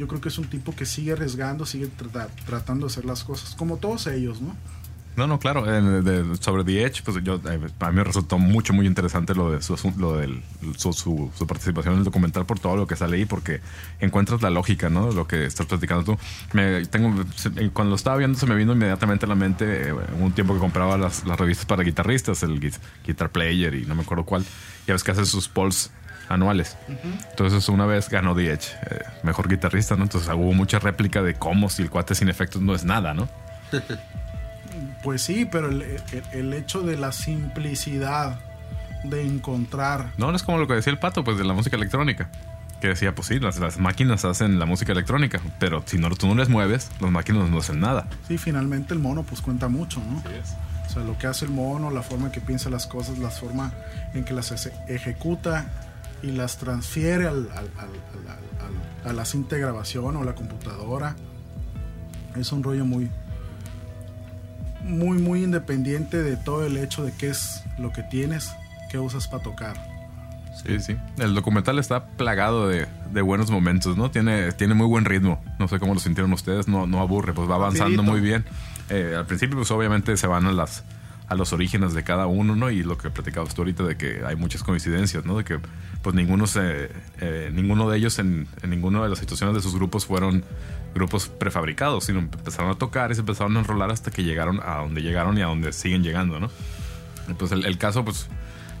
Yo 0.00 0.08
creo 0.08 0.20
que 0.22 0.30
es 0.30 0.38
un 0.38 0.46
tipo 0.46 0.74
que 0.74 0.86
sigue 0.86 1.12
arriesgando, 1.12 1.66
sigue 1.66 1.86
trata- 1.88 2.28
tratando 2.46 2.86
de 2.86 2.90
hacer 2.90 3.04
las 3.04 3.22
cosas, 3.22 3.54
como 3.54 3.76
todos 3.76 4.06
ellos, 4.06 4.40
¿no? 4.40 4.56
No, 5.16 5.26
no, 5.26 5.38
claro. 5.38 5.64
de- 5.64 6.36
sobre 6.40 6.64
The 6.64 6.84
Edge, 6.84 7.02
pues 7.04 7.22
yo, 7.22 7.34
eh, 7.34 7.60
a 7.80 7.90
mí 7.90 7.96
me 7.96 8.04
resultó 8.04 8.38
mucho, 8.38 8.72
muy 8.72 8.86
interesante 8.86 9.34
lo 9.34 9.50
de 9.50 9.60
su, 9.60 9.76
lo 9.98 10.16
del, 10.16 10.40
su, 10.78 10.94
su- 10.94 11.30
su 11.36 11.46
participación 11.46 11.94
en 11.94 11.98
el 11.98 12.04
documental 12.04 12.46
por 12.46 12.58
todo 12.58 12.76
lo 12.76 12.86
que 12.86 12.96
sale 12.96 13.18
ahí, 13.18 13.26
porque 13.26 13.60
encuentras 13.98 14.40
la 14.40 14.48
lógica, 14.48 14.88
¿no? 14.88 15.10
Lo 15.12 15.26
que 15.26 15.44
estás 15.44 15.66
platicando 15.66 16.04
tú. 16.04 16.18
Me, 16.54 16.86
tengo, 16.86 17.12
eh, 17.56 17.68
cuando 17.74 17.90
lo 17.90 17.96
estaba 17.96 18.16
viendo, 18.16 18.38
se 18.38 18.46
me 18.46 18.54
vino 18.54 18.72
inmediatamente 18.72 19.26
a 19.26 19.28
la 19.28 19.34
mente 19.34 19.90
eh, 19.90 19.94
un 20.18 20.32
tiempo 20.32 20.54
que 20.54 20.60
compraba 20.60 20.96
las, 20.96 21.26
las 21.26 21.38
revistas 21.38 21.66
para 21.66 21.82
guitarristas, 21.82 22.42
el 22.42 22.58
Gui- 22.58 22.78
Guitar 23.06 23.28
Player 23.30 23.74
y 23.74 23.84
no 23.84 23.94
me 23.94 24.02
acuerdo 24.02 24.24
cuál. 24.24 24.46
Ya 24.86 24.94
ves 24.94 25.04
que 25.04 25.10
hace 25.10 25.26
sus 25.26 25.46
polls 25.48 25.90
anuales. 26.30 26.76
Entonces 27.30 27.68
una 27.68 27.84
vez 27.84 28.08
ganó 28.08 28.34
The 28.34 28.52
Edge, 28.52 28.68
eh, 28.90 29.00
mejor 29.22 29.48
guitarrista, 29.48 29.96
¿no? 29.96 30.04
Entonces 30.04 30.30
hubo 30.34 30.52
mucha 30.54 30.78
réplica 30.78 31.22
de 31.22 31.34
cómo 31.34 31.68
si 31.68 31.82
el 31.82 31.90
cuate 31.90 32.14
sin 32.14 32.28
efectos 32.30 32.62
no 32.62 32.74
es 32.74 32.84
nada, 32.84 33.12
¿no? 33.12 33.28
Pues 35.02 35.22
sí, 35.22 35.46
pero 35.50 35.68
el, 35.68 35.82
el- 35.82 36.00
el 36.32 36.54
hecho 36.54 36.82
de 36.82 36.96
la 36.96 37.12
simplicidad 37.12 38.38
de 39.04 39.22
encontrar 39.26 40.10
No, 40.18 40.30
no 40.30 40.36
es 40.36 40.42
como 40.42 40.58
lo 40.58 40.66
que 40.68 40.74
decía 40.74 40.92
el 40.92 40.98
pato, 40.98 41.24
pues 41.24 41.38
de 41.38 41.44
la 41.44 41.54
música 41.54 41.76
electrónica. 41.76 42.28
Que 42.80 42.88
decía, 42.88 43.14
pues 43.14 43.28
sí, 43.28 43.38
las, 43.40 43.58
las 43.58 43.78
máquinas 43.78 44.24
hacen 44.24 44.58
la 44.58 44.64
música 44.66 44.92
electrónica, 44.92 45.40
pero 45.58 45.82
si 45.86 45.98
no, 45.98 46.08
tú 46.10 46.26
no 46.28 46.34
les 46.34 46.48
mueves, 46.48 46.90
las 47.00 47.10
máquinas 47.10 47.50
no 47.50 47.58
hacen 47.58 47.80
nada. 47.80 48.06
Sí, 48.28 48.38
finalmente 48.38 48.94
el 48.94 49.00
mono 49.00 49.22
pues 49.22 49.40
cuenta 49.42 49.68
mucho, 49.68 50.00
¿no? 50.00 50.22
O 50.86 50.92
sea, 50.92 51.02
lo 51.02 51.16
que 51.18 51.26
hace 51.26 51.44
el 51.44 51.50
mono, 51.50 51.90
la 51.90 52.02
forma 52.02 52.26
en 52.26 52.32
que 52.32 52.40
piensa 52.40 52.70
las 52.70 52.86
cosas, 52.86 53.18
la 53.18 53.28
forma 53.30 53.72
en 54.14 54.24
que 54.24 54.32
las 54.32 54.50
eje- 54.52 54.72
ejecuta 54.88 55.66
y 56.22 56.32
las 56.32 56.58
transfiere 56.58 57.26
al, 57.26 57.48
a 59.04 59.12
la 59.12 59.24
cinta 59.24 59.56
de 59.56 59.62
grabación 59.62 60.16
o 60.16 60.24
la 60.24 60.34
computadora. 60.34 61.16
Es 62.36 62.52
un 62.52 62.62
rollo 62.62 62.84
muy, 62.84 63.10
muy, 64.84 65.18
muy 65.18 65.42
independiente 65.44 66.22
de 66.22 66.36
todo 66.36 66.66
el 66.66 66.76
hecho 66.76 67.04
de 67.04 67.12
qué 67.12 67.30
es 67.30 67.64
lo 67.78 67.92
que 67.92 68.02
tienes, 68.02 68.52
qué 68.90 68.98
usas 68.98 69.26
para 69.28 69.42
tocar. 69.42 69.90
Sí, 70.64 70.78
sí. 70.80 70.96
El 71.18 71.34
documental 71.34 71.78
está 71.78 72.06
plagado 72.06 72.68
de, 72.68 72.86
de 73.12 73.22
buenos 73.22 73.50
momentos, 73.50 73.96
¿no? 73.96 74.10
Tiene, 74.10 74.52
tiene 74.52 74.74
muy 74.74 74.86
buen 74.86 75.04
ritmo. 75.06 75.42
No 75.58 75.68
sé 75.68 75.78
cómo 75.78 75.94
lo 75.94 76.00
sintieron 76.00 76.32
ustedes, 76.32 76.68
no, 76.68 76.86
no 76.86 77.00
aburre, 77.00 77.32
pues 77.32 77.48
va 77.48 77.54
avanzando 77.54 78.02
Rapidito. 78.02 78.02
muy 78.12 78.20
bien. 78.20 78.44
Eh, 78.90 79.14
al 79.16 79.24
principio, 79.26 79.56
pues 79.56 79.70
obviamente 79.70 80.16
se 80.16 80.26
van 80.26 80.46
a 80.46 80.52
las, 80.52 80.84
a 81.30 81.36
los 81.36 81.52
orígenes 81.52 81.94
de 81.94 82.02
cada 82.02 82.26
uno, 82.26 82.56
¿no? 82.56 82.70
Y 82.70 82.82
lo 82.82 82.98
que 82.98 83.08
platicabas 83.08 83.54
tú 83.54 83.62
ahorita 83.62 83.84
de 83.84 83.96
que 83.96 84.22
hay 84.26 84.34
muchas 84.34 84.64
coincidencias, 84.64 85.24
¿no? 85.24 85.38
De 85.38 85.44
que 85.44 85.60
pues 86.02 86.14
ninguno 86.14 86.44
eh, 86.56 87.50
ninguno 87.54 87.88
de 87.88 87.98
ellos 87.98 88.18
en, 88.18 88.48
en 88.62 88.70
ninguna 88.70 89.00
de 89.00 89.08
las 89.08 89.20
situaciones 89.20 89.54
de 89.54 89.62
sus 89.62 89.76
grupos 89.76 90.06
fueron 90.06 90.44
grupos 90.92 91.28
prefabricados, 91.28 92.04
sino 92.04 92.18
empezaron 92.18 92.72
a 92.72 92.74
tocar 92.74 93.12
y 93.12 93.14
se 93.14 93.20
empezaron 93.20 93.56
a 93.56 93.60
enrolar 93.60 93.92
hasta 93.92 94.10
que 94.10 94.24
llegaron 94.24 94.60
a 94.60 94.78
donde 94.78 95.02
llegaron 95.02 95.38
y 95.38 95.42
a 95.42 95.46
donde 95.46 95.72
siguen 95.72 96.02
llegando, 96.02 96.40
¿no? 96.40 96.50
Y, 97.28 97.34
Pues 97.34 97.52
el, 97.52 97.64
el 97.64 97.78
caso, 97.78 98.04
pues, 98.04 98.28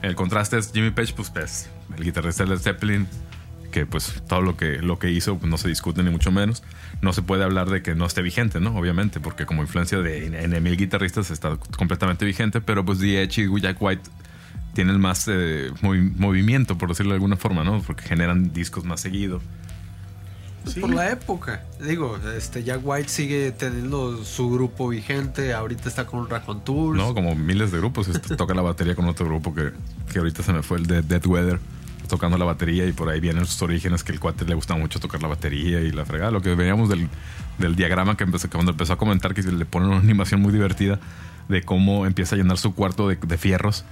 el 0.02 0.16
contraste 0.16 0.58
es 0.58 0.72
Jimmy 0.72 0.90
Page, 0.90 1.12
pues, 1.14 1.30
pues, 1.30 1.70
el 1.96 2.02
guitarrista 2.02 2.42
de 2.42 2.50
Led 2.50 2.58
Zeppelin, 2.58 3.06
que 3.70 3.86
pues 3.86 4.22
todo 4.28 4.42
lo 4.42 4.56
que, 4.56 4.78
lo 4.82 4.98
que 4.98 5.10
hizo 5.10 5.38
pues, 5.38 5.50
no 5.50 5.56
se 5.58 5.68
discute 5.68 6.02
ni 6.02 6.10
mucho 6.10 6.30
menos. 6.30 6.62
No 7.02 7.12
se 7.12 7.22
puede 7.22 7.44
hablar 7.44 7.70
de 7.70 7.82
que 7.82 7.94
no 7.94 8.04
esté 8.06 8.22
vigente, 8.22 8.60
¿no? 8.60 8.76
Obviamente, 8.76 9.20
porque 9.20 9.46
como 9.46 9.62
influencia 9.62 9.98
de 9.98 10.26
en, 10.26 10.34
en 10.34 10.62
mil 10.62 10.76
guitarristas 10.76 11.30
está 11.30 11.56
completamente 11.76 12.24
vigente, 12.24 12.60
pero 12.60 12.84
pues 12.84 12.98
The 12.98 13.22
Edge 13.22 13.38
y 13.42 13.60
Jack 13.60 13.80
White 13.80 14.10
tienen 14.74 15.00
más 15.00 15.26
eh, 15.28 15.70
movi- 15.82 16.14
movimiento, 16.16 16.76
por 16.78 16.90
decirlo 16.90 17.12
de 17.12 17.16
alguna 17.16 17.36
forma, 17.36 17.64
¿no? 17.64 17.80
Porque 17.82 18.04
generan 18.04 18.52
discos 18.52 18.84
más 18.84 19.00
seguido. 19.00 19.40
Sí. 20.66 20.78
Por 20.80 20.90
la 20.94 21.10
época. 21.10 21.64
Digo, 21.82 22.18
este 22.36 22.62
Jack 22.62 22.80
White 22.84 23.08
sigue 23.08 23.50
teniendo 23.50 24.22
su 24.24 24.50
grupo 24.50 24.88
vigente. 24.88 25.54
Ahorita 25.54 25.88
está 25.88 26.04
con 26.04 26.28
Raccoon 26.28 26.62
Tours. 26.62 26.98
¿no? 26.98 27.14
Como 27.14 27.34
miles 27.34 27.72
de 27.72 27.78
grupos. 27.78 28.08
Este, 28.08 28.36
toca 28.36 28.52
la 28.52 28.60
batería 28.60 28.94
con 28.94 29.06
otro 29.06 29.24
grupo 29.24 29.54
que, 29.54 29.70
que 30.12 30.18
ahorita 30.18 30.42
se 30.42 30.52
me 30.52 30.62
fue, 30.62 30.76
el 30.76 30.86
de 30.86 31.00
Dead 31.00 31.26
Weather, 31.26 31.58
tocando 32.10 32.36
la 32.36 32.44
batería 32.44 32.86
y 32.86 32.92
por 32.92 33.08
ahí 33.08 33.20
vienen 33.20 33.46
sus 33.46 33.60
orígenes 33.62 34.04
que 34.04 34.12
el 34.12 34.20
cuate 34.20 34.44
le 34.44 34.54
gusta 34.54 34.74
mucho 34.74 35.00
tocar 35.00 35.22
la 35.22 35.28
batería 35.28 35.80
y 35.80 35.92
la 35.92 36.04
fregada. 36.04 36.30
Lo 36.30 36.42
que 36.42 36.54
veíamos 36.54 36.88
del, 36.88 37.08
del 37.58 37.76
diagrama 37.76 38.16
que 38.16 38.24
empezó, 38.24 38.48
que 38.48 38.54
cuando 38.54 38.72
empezó 38.72 38.92
a 38.92 38.98
comentar 38.98 39.34
que 39.34 39.42
le 39.42 39.64
ponen 39.64 39.90
una 39.90 39.98
animación 39.98 40.40
muy 40.40 40.52
divertida 40.52 40.98
de 41.48 41.62
cómo 41.62 42.06
empieza 42.06 42.34
a 42.34 42.38
llenar 42.38 42.58
su 42.58 42.74
cuarto 42.74 43.08
de, 43.08 43.16
de 43.16 43.38
fierros 43.38 43.84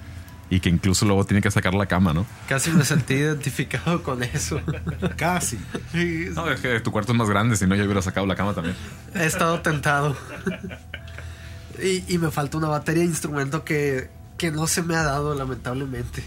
y 0.50 0.60
que 0.60 0.68
incluso 0.68 1.04
luego 1.04 1.24
tiene 1.24 1.42
que 1.42 1.50
sacar 1.50 1.74
la 1.74 1.86
cama, 1.86 2.12
¿no? 2.14 2.26
Casi 2.48 2.70
me 2.70 2.84
sentí 2.84 3.14
identificado 3.14 4.02
con 4.02 4.22
eso. 4.22 4.60
Casi. 5.16 5.58
No, 6.34 6.50
es 6.50 6.60
que 6.60 6.80
tu 6.80 6.90
cuarto 6.90 7.12
es 7.12 7.18
más 7.18 7.28
grande, 7.28 7.56
si 7.56 7.66
no 7.66 7.74
ya 7.74 7.84
hubiera 7.84 8.02
sacado 8.02 8.26
la 8.26 8.34
cama 8.34 8.54
también. 8.54 8.76
He 9.14 9.26
estado 9.26 9.60
tentado. 9.60 10.16
Y, 11.82 12.14
y 12.14 12.18
me 12.18 12.30
falta 12.30 12.56
una 12.56 12.68
batería 12.68 13.02
de 13.02 13.08
instrumento 13.08 13.64
que, 13.64 14.10
que 14.38 14.50
no 14.50 14.66
se 14.66 14.82
me 14.82 14.96
ha 14.96 15.02
dado, 15.02 15.34
lamentablemente. 15.34 16.24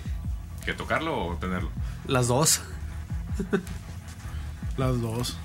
¿Que 0.65 0.73
tocarlo 0.73 1.25
o 1.25 1.35
tenerlo? 1.37 1.71
Las 2.11 2.27
dos. 2.27 2.61
Las 4.77 4.99
dos. 5.01 5.37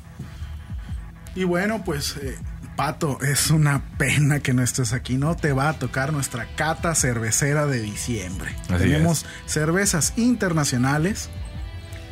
Y 1.35 1.45
bueno, 1.45 1.83
pues, 1.85 2.17
eh, 2.17 2.39
Pato, 2.77 3.19
es 3.23 3.51
una 3.51 3.83
pena 3.99 4.41
que 4.41 4.53
no 4.53 4.63
estés 4.63 4.93
aquí. 4.93 5.17
No 5.17 5.35
te 5.37 5.53
va 5.53 5.69
a 5.71 5.79
tocar 5.79 6.13
nuestra 6.13 6.47
cata 6.57 6.95
cervecera 6.95 7.67
de 7.67 7.81
diciembre. 7.81 8.55
Así 8.69 8.85
Tenemos 8.85 9.25
cervezas 9.47 10.13
internacionales 10.17 11.29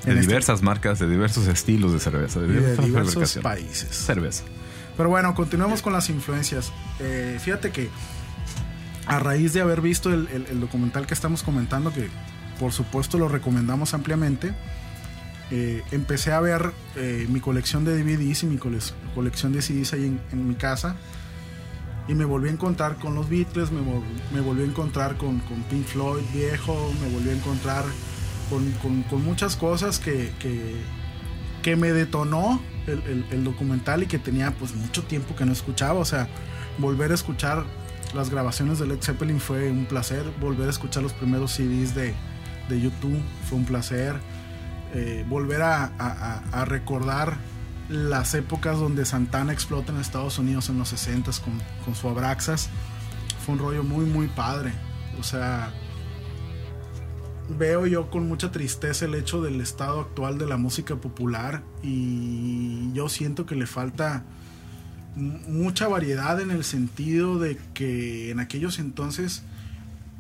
De 0.05 0.13
En 0.13 0.19
este- 0.19 0.29
diversas 0.29 0.63
marcas, 0.63 0.99
de 0.99 1.09
diversos 1.09 1.47
estilos 1.49 1.93
de 1.95 1.99
cerveza, 2.01 2.39
de 2.41 2.47
y 2.47 2.51
de 2.61 2.77
diversos 2.77 3.39
países. 3.39 3.89
Cerveza. 3.97 4.45
Pero 4.99 5.09
bueno, 5.09 5.35
continuemos 5.35 5.81
con 5.83 5.93
las 5.95 6.11
influencias. 6.11 6.71
Eh, 7.01 7.39
fíjate 7.43 7.71
que 7.73 7.89
a 9.07 9.19
raíz 9.19 9.55
de 9.55 9.63
haber 9.63 9.81
visto 9.81 10.13
el, 10.13 10.29
el- 10.29 10.47
el 10.47 10.61
documental 10.61 11.07
que 11.07 11.15
estamos 11.15 11.43
comentando, 11.43 11.91
que 11.93 12.11
por 12.59 12.73
supuesto 12.73 13.19
lo 13.19 13.29
recomendamos 13.29 13.95
ampliamente, 13.95 14.53
eh, 15.51 15.83
empecé 15.93 16.33
a 16.33 16.41
ver 16.41 16.73
eh, 16.97 17.27
mi 17.29 17.41
colección 17.41 17.85
de 17.85 18.03
DVDs 18.03 18.43
y 18.45 18.47
mi 18.47 18.57
cole- 18.57 18.79
colección 19.15 19.53
de 19.53 19.63
CDs 19.63 19.93
ahí 19.93 20.07
en, 20.07 20.21
en 20.33 20.49
mi 20.49 20.55
casa. 20.55 20.97
Y 22.07 22.15
me 22.15 22.25
volví 22.27 22.49
a 22.49 22.53
encontrar 22.53 22.97
con 22.97 23.15
los 23.15 23.29
Beatles, 23.31 23.71
me, 23.71 23.81
vol- 23.81 24.03
me 24.33 24.41
volví 24.41 24.63
a 24.63 24.67
encontrar 24.67 25.17
con, 25.17 25.39
con 25.41 25.63
Pink 25.65 25.87
Floyd 25.87 26.23
viejo, 26.35 26.93
me 27.01 27.09
volví 27.09 27.31
a 27.31 27.33
encontrar 27.33 27.85
con, 28.51 28.71
con- 28.83 29.03
con 29.05 29.25
muchas 29.25 29.57
cosas 29.57 29.99
que, 29.99 30.31
que, 30.39 30.77
que 31.63 31.77
me 31.77 31.93
detonó 31.93 32.61
el, 32.87 32.99
el- 33.05 33.27
el 33.31 33.45
documental 33.45 34.03
y 34.03 34.07
que 34.07 34.19
tenía 34.19 34.51
pues 34.53 34.75
mucho 34.75 35.03
tiempo 35.05 35.35
que 35.37 35.45
no 35.47 35.53
escuchaba. 35.53 35.99
O 36.01 36.05
sea, 36.05 36.29
volver 36.79 37.11
a 37.11 37.15
escuchar 37.15 37.65
las 38.15 38.29
grabaciones 38.31 38.79
de 38.79 38.87
Led 38.87 39.01
Zeppelin 39.03 39.41
fue 39.41 39.71
un 39.71 39.87
placer. 39.87 40.25
Volver 40.41 40.67
a 40.69 40.71
escuchar 40.71 41.03
los 41.03 41.13
primeros 41.15 41.53
CDs 41.53 41.95
de, 41.95 42.15
de 42.69 42.81
YouTube 42.81 43.21
fue 43.49 43.59
un 43.59 43.65
placer. 43.65 44.17
Eh, 44.95 45.25
volver 45.29 45.63
a, 45.63 46.65
recordar 46.67 47.37
las 47.89 48.35
épocas 48.35 48.79
donde 48.79 49.05
Santana 49.05 49.53
explota 49.53 49.93
en 49.93 49.99
Estados 49.99 50.39
Unidos 50.39 50.69
en 50.69 50.79
los 50.79 50.89
60 50.89 51.31
con, 51.45 51.61
con 51.85 51.95
su 51.95 52.09
Abraxas 52.09 52.71
fue 53.45 53.55
un 53.55 53.61
rollo 53.61 53.83
muy 53.83 54.07
muy 54.07 54.29
padre. 54.29 54.73
O 55.19 55.23
sea, 55.23 55.73
veo 57.49 57.87
yo 57.87 58.11
con 58.11 58.27
mucha 58.27 58.51
tristeza 58.51 59.05
el 59.05 59.15
hecho 59.15 59.43
del 59.43 59.61
estado 59.61 60.01
actual 60.01 60.39
de 60.39 60.47
la 60.47 60.57
música 60.57 60.97
popular 60.97 61.63
y 61.83 62.93
yo 62.93 63.09
siento 63.09 63.47
que 63.47 63.55
le 63.55 63.67
falta 63.67 64.25
mucha 65.17 65.87
variedad 65.87 66.41
en 66.41 66.51
el 66.51 66.65
sentido 66.65 67.39
de 67.39 67.59
que 67.75 68.31
en 68.31 68.41
aquellos 68.41 68.79
entonces 68.79 69.43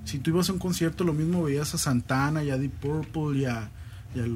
si 0.04 0.18
tú 0.18 0.30
ibas 0.30 0.48
a 0.48 0.52
un 0.52 0.58
concierto 0.58 1.04
lo 1.04 1.12
mismo 1.12 1.42
veías 1.42 1.74
a 1.74 1.78
Santana 1.78 2.42
y 2.44 2.50
a 2.50 2.58
Deep 2.58 2.72
Purple 2.72 3.38
y, 3.40 3.44
a, 3.46 3.70
y 4.14 4.20
al 4.20 4.32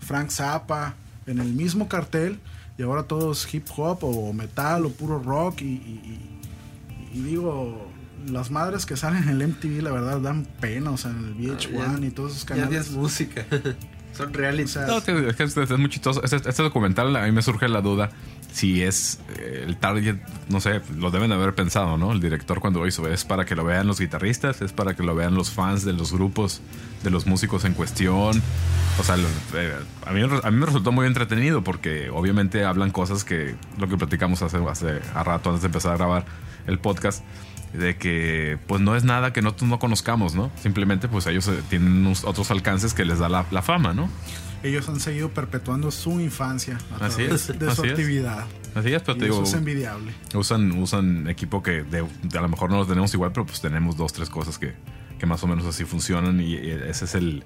Frank 0.00 0.30
Zappa 0.30 0.94
en 1.26 1.38
el 1.38 1.52
mismo 1.54 1.88
cartel 1.88 2.38
y 2.78 2.82
ahora 2.82 3.04
todo 3.04 3.32
es 3.32 3.52
hip 3.54 3.66
hop 3.76 3.98
o 4.02 4.32
metal 4.32 4.84
o 4.86 4.90
puro 4.90 5.18
rock 5.18 5.62
y, 5.62 5.64
y- 5.64 6.20
y- 7.14 7.18
y 7.18 7.22
digo 7.22 7.88
las 8.30 8.50
madres 8.50 8.86
que 8.86 8.96
salen 8.96 9.22
en 9.24 9.28
el 9.40 9.48
MTV 9.48 9.82
la 9.82 9.90
verdad 9.92 10.20
dan 10.20 10.46
pena 10.60 10.90
o 10.90 10.96
sea 10.96 11.10
en 11.12 11.24
el 11.24 11.34
VH1 11.36 12.06
y 12.06 12.10
todos 12.10 12.32
esos 12.32 12.42
Ya 12.48 12.54
canales 12.56 12.86
es 12.88 12.92
música. 12.92 13.46
Son 14.16 14.32
sea, 14.68 14.86
No, 14.86 14.98
es 14.98 15.04
que 15.36 15.42
es, 15.42 15.56
es 15.56 15.70
muy 15.78 15.88
chistoso. 15.88 16.22
Este, 16.22 16.36
este 16.36 16.62
documental 16.62 17.14
a 17.16 17.22
mí 17.24 17.32
me 17.32 17.42
surge 17.42 17.68
la 17.68 17.80
duda 17.80 18.10
si 18.52 18.82
es 18.82 19.18
eh, 19.36 19.64
el 19.66 19.76
target, 19.76 20.16
no 20.48 20.60
sé, 20.60 20.80
lo 20.96 21.10
deben 21.10 21.32
haber 21.32 21.54
pensado, 21.56 21.98
¿no? 21.98 22.12
El 22.12 22.20
director 22.20 22.60
cuando 22.60 22.78
lo 22.80 22.86
hizo, 22.86 23.08
¿es 23.08 23.24
para 23.24 23.44
que 23.44 23.56
lo 23.56 23.64
vean 23.64 23.88
los 23.88 23.98
guitarristas? 23.98 24.62
¿Es 24.62 24.72
para 24.72 24.94
que 24.94 25.02
lo 25.02 25.16
vean 25.16 25.34
los 25.34 25.50
fans 25.50 25.84
de 25.84 25.92
los 25.92 26.12
grupos, 26.12 26.60
de 27.02 27.10
los 27.10 27.26
músicos 27.26 27.64
en 27.64 27.74
cuestión? 27.74 28.40
O 29.00 29.02
sea, 29.02 29.16
lo- 29.16 29.26
eh, 29.54 29.74
a, 30.06 30.12
mí, 30.12 30.22
a 30.22 30.50
mí 30.52 30.56
me 30.56 30.66
resultó 30.66 30.92
muy 30.92 31.08
entretenido 31.08 31.64
porque 31.64 32.10
obviamente 32.10 32.64
hablan 32.64 32.92
cosas 32.92 33.24
que, 33.24 33.56
lo 33.78 33.88
que 33.88 33.96
platicamos 33.96 34.40
hace, 34.42 34.58
hace 34.58 35.00
a 35.14 35.24
rato 35.24 35.48
antes 35.50 35.62
de 35.62 35.66
empezar 35.66 35.92
a 35.94 35.96
grabar 35.96 36.24
el 36.68 36.78
podcast, 36.78 37.24
de 37.74 37.96
que 37.96 38.58
pues 38.66 38.80
no 38.80 38.96
es 38.96 39.04
nada 39.04 39.32
que 39.32 39.42
nosotros 39.42 39.68
no 39.68 39.78
conozcamos, 39.78 40.34
¿no? 40.34 40.50
Simplemente 40.62 41.08
pues 41.08 41.26
ellos 41.26 41.48
eh, 41.48 41.60
tienen 41.68 41.92
unos 41.92 42.24
otros 42.24 42.50
alcances 42.50 42.94
que 42.94 43.04
les 43.04 43.18
da 43.18 43.28
la, 43.28 43.46
la 43.50 43.62
fama, 43.62 43.92
¿no? 43.92 44.08
ellos 44.62 44.88
han 44.88 44.98
seguido 44.98 45.28
perpetuando 45.28 45.90
su 45.90 46.20
infancia 46.20 46.78
a 46.98 47.04
Así 47.04 47.24
través 47.24 47.50
es, 47.50 47.58
de 47.58 47.74
su 47.74 47.84
es. 47.84 47.90
actividad 47.90 48.46
Así 48.74 48.94
es, 48.94 49.02
pero 49.02 49.16
y 49.16 49.18
te 49.18 49.24
digo, 49.26 49.36
eso 49.42 49.44
es 49.44 49.54
envidiable 49.54 50.14
usan, 50.34 50.72
usan 50.72 51.28
equipo 51.28 51.62
que 51.62 51.82
de, 51.82 52.06
de 52.22 52.38
a 52.38 52.40
lo 52.40 52.48
mejor 52.48 52.70
no 52.70 52.78
lo 52.78 52.86
tenemos 52.86 53.12
igual, 53.12 53.30
pero 53.32 53.44
pues 53.44 53.60
tenemos 53.60 53.98
dos, 53.98 54.14
tres 54.14 54.30
cosas 54.30 54.58
que, 54.58 54.72
que 55.18 55.26
más 55.26 55.42
o 55.44 55.46
menos 55.46 55.66
así 55.66 55.84
funcionan 55.84 56.40
y 56.40 56.54
ese 56.56 57.04
es 57.04 57.14
el, 57.14 57.44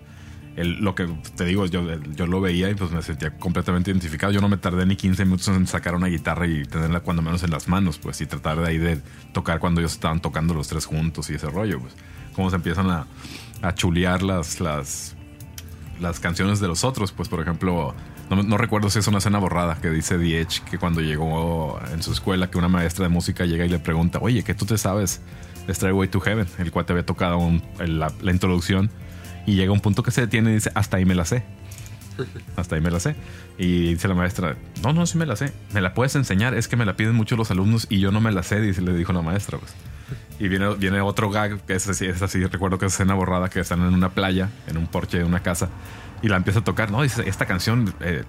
el- 0.61 0.81
lo 0.85 0.95
que 0.95 1.07
te 1.37 1.45
digo, 1.45 1.67
yo, 1.67 1.83
yo 2.17 2.27
lo 2.27 2.41
veía 2.41 2.69
y 2.71 2.75
pues 2.75 2.91
me 2.91 3.01
sentía 3.03 3.37
completamente 3.39 3.91
identificado. 3.91 4.33
Yo 4.33 4.41
no 4.41 4.49
me 4.49 4.57
tardé 4.57 4.85
ni 4.87 4.97
15 4.97 5.25
minutos 5.25 5.49
en 5.49 5.67
sacar 5.67 5.95
una 5.95 6.09
guitarra 6.09 6.47
y 6.47 6.65
tenerla 6.65 7.01
cuando 7.01 7.23
menos 7.23 7.43
en 7.43 7.51
las 7.51 7.69
manos, 7.69 7.99
pues 7.99 8.21
y 8.21 8.27
tratar 8.27 8.61
de 8.61 8.67
ahí 8.69 8.79
de 8.79 9.01
tocar 9.33 9.59
cuando 9.61 9.81
ellos 9.81 9.93
estaban 9.93 10.21
tocando 10.21 10.55
los 10.55 10.69
tres 10.69 10.85
juntos 10.87 11.31
y 11.31 11.35
ese 11.35 11.49
rollo, 11.49 11.81
pues 11.81 11.95
cómo 12.35 12.51
se 12.51 12.57
empiezan 12.57 12.91
a, 12.91 13.07
a 13.63 13.75
chulear 13.75 14.23
las, 14.23 14.61
las, 14.61 15.17
las 16.01 16.21
canciones 16.21 16.61
de 16.61 16.69
los 16.69 16.85
otros, 16.85 17.13
pues 17.13 17.29
por 17.29 17.41
ejemplo, 17.41 17.95
no, 18.31 18.43
no 18.43 18.57
recuerdo 18.59 18.91
si 18.91 18.99
es 19.01 19.07
una 19.09 19.19
escena 19.19 19.39
borrada 19.39 19.77
que 19.81 19.91
dice 19.91 20.15
Edge 20.17 20.61
que 20.71 20.79
cuando 20.79 21.01
llegó 21.01 21.81
en 21.93 22.03
su 22.03 22.13
escuela 22.13 22.51
que 22.51 22.59
una 22.59 22.69
maestra 22.69 23.05
de 23.05 23.09
música 23.09 23.45
llega 23.47 23.65
y 23.65 23.69
le 23.69 23.79
pregunta, 23.79 24.19
oye, 24.21 24.43
¿qué 24.45 24.55
tú 24.55 24.67
te 24.67 24.79
sabes 24.79 25.21
Stairway 25.69 26.09
to 26.09 26.21
Heaven? 26.21 26.47
El 26.59 26.71
cual 26.71 26.85
te 26.87 26.93
había 26.93 27.05
tocado 27.07 27.39
un- 27.39 27.63
el- 27.81 27.99
la 27.99 28.13
introducción 28.33 28.91
y 29.49 29.55
llega 29.55 29.73
un 29.73 29.81
punto 29.81 30.03
que 30.03 30.11
se 30.11 30.21
detiene 30.21 30.51
y 30.51 30.55
dice, 30.55 30.71
hasta 30.75 30.99
ahí 30.99 31.07
me 31.07 31.15
la 31.15 31.25
sé. 31.25 31.43
Hasta 32.57 32.75
ahí 32.75 32.83
me 32.83 32.91
la 32.91 33.01
sé. 33.01 33.17
Y 33.57 33.95
dice 33.95 34.07
la 34.07 34.15
maestra, 34.15 34.57
no, 34.83 34.93
no, 34.93 35.07
sí 35.07 35.17
me 35.17 35.25
la 35.25 35.37
sé. 35.37 35.55
¿Me 35.73 35.81
la 35.81 35.95
puedes 35.95 36.15
enseñar? 36.17 36.53
Es 36.53 36.69
que 36.69 36.77
me 36.77 36.85
la 36.85 36.97
piden 36.97 37.15
mucho 37.15 37.35
los 37.35 37.51
alumnos 37.51 37.87
y 37.89 37.99
yo 37.99 38.13
no 38.13 38.21
me 38.21 38.31
la 38.31 38.43
sé, 38.43 38.61
dice, 38.61 38.83
le 38.83 38.93
dijo 38.93 39.15
la 39.15 39.23
maestra. 39.23 39.57
Pues. 39.57 39.73
Y 40.39 40.49
viene, 40.49 40.75
viene 40.75 41.01
otro 41.01 41.31
gag, 41.31 41.63
que 41.65 41.73
es 41.73 41.89
así, 41.89 42.05
es 42.05 42.21
así, 42.21 42.45
recuerdo 42.45 42.79
que 42.79 42.85
es 42.85 42.93
escena 42.93 43.15
borrada, 43.15 43.49
que 43.49 43.61
están 43.61 43.81
en 43.81 43.95
una 43.95 44.11
playa, 44.11 44.51
en 44.67 44.77
un 44.77 44.87
porche 44.87 45.17
de 45.17 45.25
una 45.25 45.41
casa, 45.41 45.71
y 46.21 46.29
la 46.29 46.37
empieza 46.37 46.59
a 46.59 46.65
tocar. 46.65 46.91
No, 46.91 47.01
dice, 47.01 47.27
esta 47.27 47.47
canción, 47.47 47.95
eh, 48.01 48.25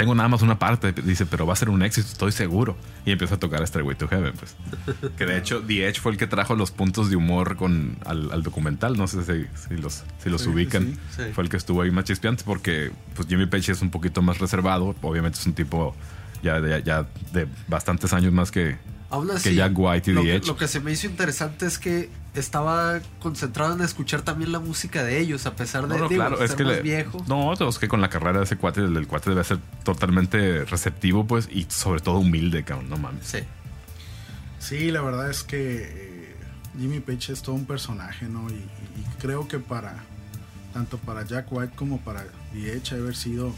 tengo 0.00 0.14
nada 0.14 0.30
más 0.30 0.40
una 0.40 0.58
parte, 0.58 0.92
dice, 0.92 1.26
pero 1.26 1.44
va 1.44 1.52
a 1.52 1.56
ser 1.56 1.68
un 1.68 1.82
éxito, 1.82 2.08
estoy 2.08 2.32
seguro. 2.32 2.74
Y 3.04 3.12
empieza 3.12 3.34
a 3.34 3.38
tocar 3.38 3.66
Stairway 3.66 3.94
to 3.96 4.08
Heaven, 4.08 4.32
pues. 4.32 4.56
Que 5.18 5.26
de 5.26 5.36
hecho, 5.36 5.60
The 5.60 5.86
Edge 5.86 6.00
fue 6.00 6.12
el 6.12 6.16
que 6.18 6.26
trajo 6.26 6.54
los 6.54 6.70
puntos 6.70 7.10
de 7.10 7.16
humor 7.16 7.56
con, 7.56 7.98
al, 8.06 8.32
al 8.32 8.42
documental, 8.42 8.96
no 8.96 9.06
sé 9.06 9.22
si, 9.24 9.46
si 9.68 9.76
los, 9.76 10.04
si 10.22 10.30
los 10.30 10.40
Sí, 10.40 10.48
ubican. 10.48 10.94
sí, 11.10 11.22
sí. 11.26 11.32
Fue 11.34 11.44
el 11.44 11.50
que 11.50 11.58
estuvo 11.58 11.82
ahí 11.82 11.90
más 11.90 12.04
chispeante, 12.04 12.44
porque 12.46 12.92
pues 13.14 13.28
Jimmy 13.28 13.44
Page 13.44 13.72
es 13.72 13.82
un 13.82 13.90
poquito 13.90 14.22
más 14.22 14.38
reservado, 14.38 14.94
obviamente 15.02 15.38
es 15.38 15.44
un 15.46 15.52
tipo 15.52 15.94
ya 16.42 16.62
de, 16.62 16.82
ya 16.82 17.06
de 17.34 17.46
bastantes 17.68 18.14
años 18.14 18.32
más 18.32 18.50
que, 18.50 18.78
así, 19.34 19.54
Jack 19.54 19.72
White 19.76 20.10
y 20.10 20.14
lo, 20.14 20.22
The 20.22 20.26
que, 20.28 20.34
Edge. 20.36 20.46
lo 20.46 20.56
que 20.56 20.66
se 20.68 20.80
me 20.80 20.92
hizo 20.92 21.06
interesante 21.08 21.66
es 21.66 21.78
que 21.78 22.08
estaba 22.34 23.00
concentrado 23.20 23.74
en 23.74 23.80
escuchar 23.82 24.22
también 24.22 24.52
la 24.52 24.60
música 24.60 25.02
de 25.02 25.18
ellos, 25.18 25.46
a 25.46 25.56
pesar 25.56 25.88
de 25.88 25.94
No, 25.94 25.98
no, 26.04 26.08
digo, 26.08 26.20
claro, 26.20 26.42
es 26.42 26.50
ser 26.50 26.56
que 26.58 26.64
más 26.64 26.76
le- 26.76 26.82
viejo. 26.82 27.24
No, 27.28 27.52
es 27.52 27.78
que 27.78 27.88
con 27.88 28.00
la 28.00 28.08
carrera 28.08 28.38
de 28.38 28.44
ese 28.44 28.56
cuate, 28.56 28.80
el 28.80 28.94
del 28.94 29.06
cuate 29.08 29.30
debe 29.30 29.42
ser 29.44 29.58
totalmente 29.84 30.64
receptivo, 30.64 31.26
pues, 31.26 31.48
y 31.50 31.66
sobre 31.68 32.00
todo 32.00 32.18
humilde, 32.18 32.62
cabrón, 32.64 32.88
no 32.88 32.96
mames. 32.98 33.26
Sí. 33.26 33.38
Sí, 34.58 34.90
la 34.90 35.00
verdad 35.00 35.30
es 35.30 35.42
que 35.42 35.82
eh, 35.82 36.36
Jimmy 36.78 37.00
Page 37.00 37.32
es 37.32 37.42
todo 37.42 37.54
un 37.56 37.64
personaje, 37.66 38.26
¿no? 38.28 38.48
Y, 38.50 38.54
y 38.54 39.04
creo 39.20 39.48
que 39.48 39.58
para, 39.58 39.94
tanto 40.72 40.98
para 40.98 41.24
Jack 41.24 41.46
White 41.50 41.74
como 41.74 41.98
para 42.00 42.24
The 42.52 42.72
Edge, 42.76 42.92
haber 42.94 43.16
sido 43.16 43.52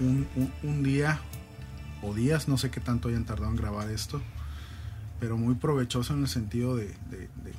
un, 0.00 0.26
un- 0.36 0.52
un 0.62 0.82
día 0.82 1.18
o 2.02 2.14
días, 2.14 2.46
no 2.48 2.56
sé 2.56 2.70
qué 2.70 2.80
tanto 2.80 3.08
hayan 3.08 3.24
tardado 3.24 3.50
en 3.50 3.56
grabar 3.56 3.90
esto, 3.90 4.22
pero 5.18 5.36
muy 5.36 5.54
provechoso 5.56 6.12
en 6.14 6.20
el 6.22 6.28
sentido 6.28 6.76
de, 6.76 6.86
de- 7.10 7.28
de, 7.42 7.52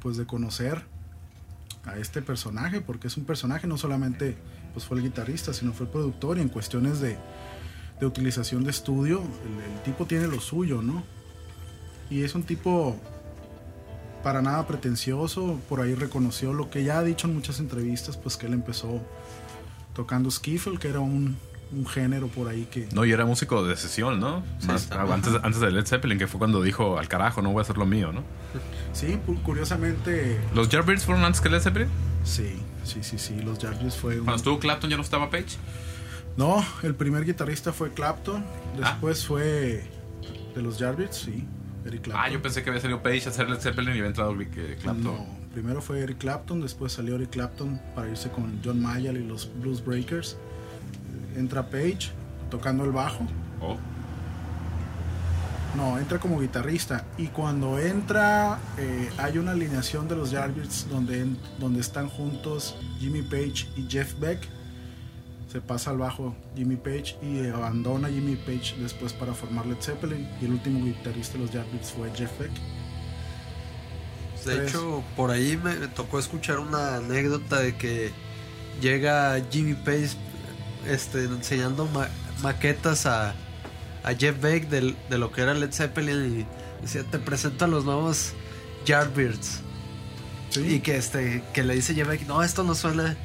pues 0.00 0.16
de 0.16 0.26
conocer 0.26 0.84
a 1.84 1.96
este 1.98 2.22
personaje, 2.22 2.80
porque 2.80 3.08
es 3.08 3.16
un 3.16 3.24
personaje, 3.24 3.66
no 3.66 3.78
solamente 3.78 4.36
pues 4.72 4.84
fue 4.84 4.98
el 4.98 5.02
guitarrista, 5.02 5.52
sino 5.52 5.72
fue 5.72 5.86
el 5.86 5.92
productor 5.92 6.38
y 6.38 6.42
en 6.42 6.48
cuestiones 6.48 7.00
de, 7.00 7.16
de 8.00 8.06
utilización 8.06 8.64
de 8.64 8.70
estudio, 8.70 9.20
el, 9.20 9.72
el 9.72 9.82
tipo 9.82 10.06
tiene 10.06 10.26
lo 10.26 10.40
suyo, 10.40 10.82
¿no? 10.82 11.02
Y 12.10 12.22
es 12.22 12.34
un 12.34 12.42
tipo 12.42 12.96
para 14.22 14.42
nada 14.42 14.66
pretencioso, 14.66 15.60
por 15.68 15.80
ahí 15.80 15.94
reconoció 15.94 16.52
lo 16.52 16.70
que 16.70 16.84
ya 16.84 16.98
ha 16.98 17.02
dicho 17.02 17.26
en 17.26 17.34
muchas 17.34 17.60
entrevistas, 17.60 18.16
pues 18.16 18.36
que 18.36 18.46
él 18.46 18.52
empezó 18.52 19.00
tocando 19.94 20.30
skiffle, 20.30 20.78
que 20.78 20.88
era 20.88 21.00
un, 21.00 21.36
un 21.70 21.86
género 21.86 22.28
por 22.28 22.48
ahí 22.48 22.66
que... 22.70 22.88
No, 22.94 23.04
y 23.04 23.12
era 23.12 23.26
músico 23.26 23.62
de 23.66 23.76
sesión, 23.76 24.18
¿no? 24.20 24.42
Más- 24.66 24.84
está. 24.84 25.02
antes, 25.02 25.34
antes 25.42 25.60
de 25.60 25.70
Led 25.70 25.86
Zeppelin, 25.86 26.18
que 26.18 26.26
fue 26.26 26.38
cuando 26.38 26.62
dijo, 26.62 26.98
al 26.98 27.08
carajo, 27.08 27.42
no 27.42 27.50
voy 27.50 27.58
a 27.58 27.62
hacer 27.62 27.76
lo 27.76 27.84
mío, 27.86 28.12
¿no? 28.12 28.22
Sí, 28.92 29.18
curiosamente, 29.44 30.40
¿Los 30.54 30.68
Yardbirds 30.70 31.04
fueron 31.04 31.24
antes 31.24 31.40
que 31.40 31.48
Led 31.50 31.60
Zeppelin? 31.60 31.88
sí, 32.24 32.54
sí, 32.84 33.02
sí, 33.02 33.18
sí, 33.18 33.40
los 33.42 33.58
Yardbirds 33.58 33.96
fue... 33.96 34.14
un- 34.18 34.24
Cuando 34.24 34.36
estuvo 34.36 34.58
Clapton 34.58 34.88
ya 34.90 34.96
no 34.96 35.02
estaba 35.02 35.28
Page. 35.30 35.56
No, 36.36 36.64
el 36.82 36.94
primer 36.94 37.24
guitarrista 37.24 37.72
fue 37.72 37.92
Clapton, 37.92 38.44
Ah. 38.44 38.90
después 38.92 39.26
fue 39.26 39.84
de 40.54 40.62
los 40.62 40.78
Yardbirds, 40.78 41.16
sí, 41.16 41.44
Eric 41.84 42.02
Clapton. 42.02 42.24
Ah, 42.24 42.30
yo 42.32 42.40
pensé 42.40 42.62
que 42.62 42.70
había 42.70 42.80
salido 42.80 43.02
Page 43.02 43.26
a 43.26 43.28
hacer 43.30 43.50
Led 43.50 43.58
Zeppelin 43.58 43.90
y 43.90 43.98
había 43.98 44.06
entrado 44.06 44.34
eh, 44.40 44.78
Clapton. 44.80 45.02
No, 45.04 45.26
primero 45.52 45.82
fue 45.82 46.00
Eric 46.00 46.18
Clapton, 46.18 46.60
después 46.60 46.92
salió 46.92 47.16
Eric 47.16 47.30
Clapton 47.30 47.80
para 47.94 48.08
irse 48.08 48.30
con 48.30 48.60
John 48.64 48.80
Mayall 48.80 49.16
y 49.18 49.24
los 49.26 49.50
Blues 49.60 49.84
Breakers. 49.84 50.38
Entra 51.36 51.68
Page 51.68 52.10
tocando 52.50 52.84
el 52.84 52.92
bajo. 52.92 53.26
Oh. 53.60 53.76
No, 55.76 55.98
entra 55.98 56.18
como 56.18 56.40
guitarrista. 56.40 57.04
Y 57.18 57.26
cuando 57.28 57.78
entra, 57.78 58.58
eh, 58.78 59.10
hay 59.18 59.38
una 59.38 59.52
alineación 59.52 60.08
de 60.08 60.16
los 60.16 60.30
Yardbirds 60.30 60.88
donde, 60.88 61.26
donde 61.58 61.80
están 61.80 62.08
juntos 62.08 62.76
Jimmy 62.98 63.22
Page 63.22 63.68
y 63.76 63.86
Jeff 63.88 64.18
Beck. 64.18 64.40
Se 65.52 65.60
pasa 65.60 65.90
al 65.90 65.98
bajo 65.98 66.34
Jimmy 66.56 66.76
Page 66.76 67.16
y 67.22 67.46
abandona 67.48 68.08
Jimmy 68.08 68.36
Page 68.36 68.76
después 68.80 69.12
para 69.12 69.34
formar 69.34 69.66
Led 69.66 69.80
Zeppelin. 69.80 70.28
Y 70.40 70.46
el 70.46 70.52
último 70.52 70.84
guitarrista 70.84 71.34
de 71.34 71.44
los 71.44 71.52
Yardbirds 71.52 71.92
fue 71.92 72.10
Jeff 72.14 72.38
Beck. 72.38 72.50
De 74.44 74.56
Tres. 74.56 74.70
hecho, 74.70 75.02
por 75.16 75.30
ahí 75.30 75.58
me 75.62 75.74
tocó 75.88 76.18
escuchar 76.18 76.58
una 76.58 76.96
anécdota 76.96 77.60
de 77.60 77.76
que 77.76 78.10
llega 78.80 79.40
Jimmy 79.50 79.74
Page 79.74 80.10
este, 80.86 81.24
enseñando 81.24 81.86
ma- 81.86 82.08
maquetas 82.42 83.06
a, 83.06 83.34
a 84.04 84.14
Jeff 84.18 84.40
Beck 84.40 84.68
del- 84.68 84.96
de, 85.10 85.18
lo 85.18 85.32
que 85.32 85.42
era 85.42 85.54
Led 85.54 85.72
Zeppelin 85.72 86.40
y 86.40 86.82
decía, 86.82 87.02
te 87.04 87.18
presento 87.18 87.64
a 87.64 87.68
los 87.68 87.84
nuevos 87.84 88.32
Yardbirds. 88.86 89.60
Sí. 90.50 90.60
Y 90.74 90.80
que, 90.80 90.96
este, 90.96 91.42
que 91.52 91.62
le 91.64 91.74
dice 91.74 91.94
Jeff 91.94 92.08
Beck, 92.08 92.26
no, 92.26 92.42
esto 92.42 92.64
no 92.64 92.74
suena 92.74 93.16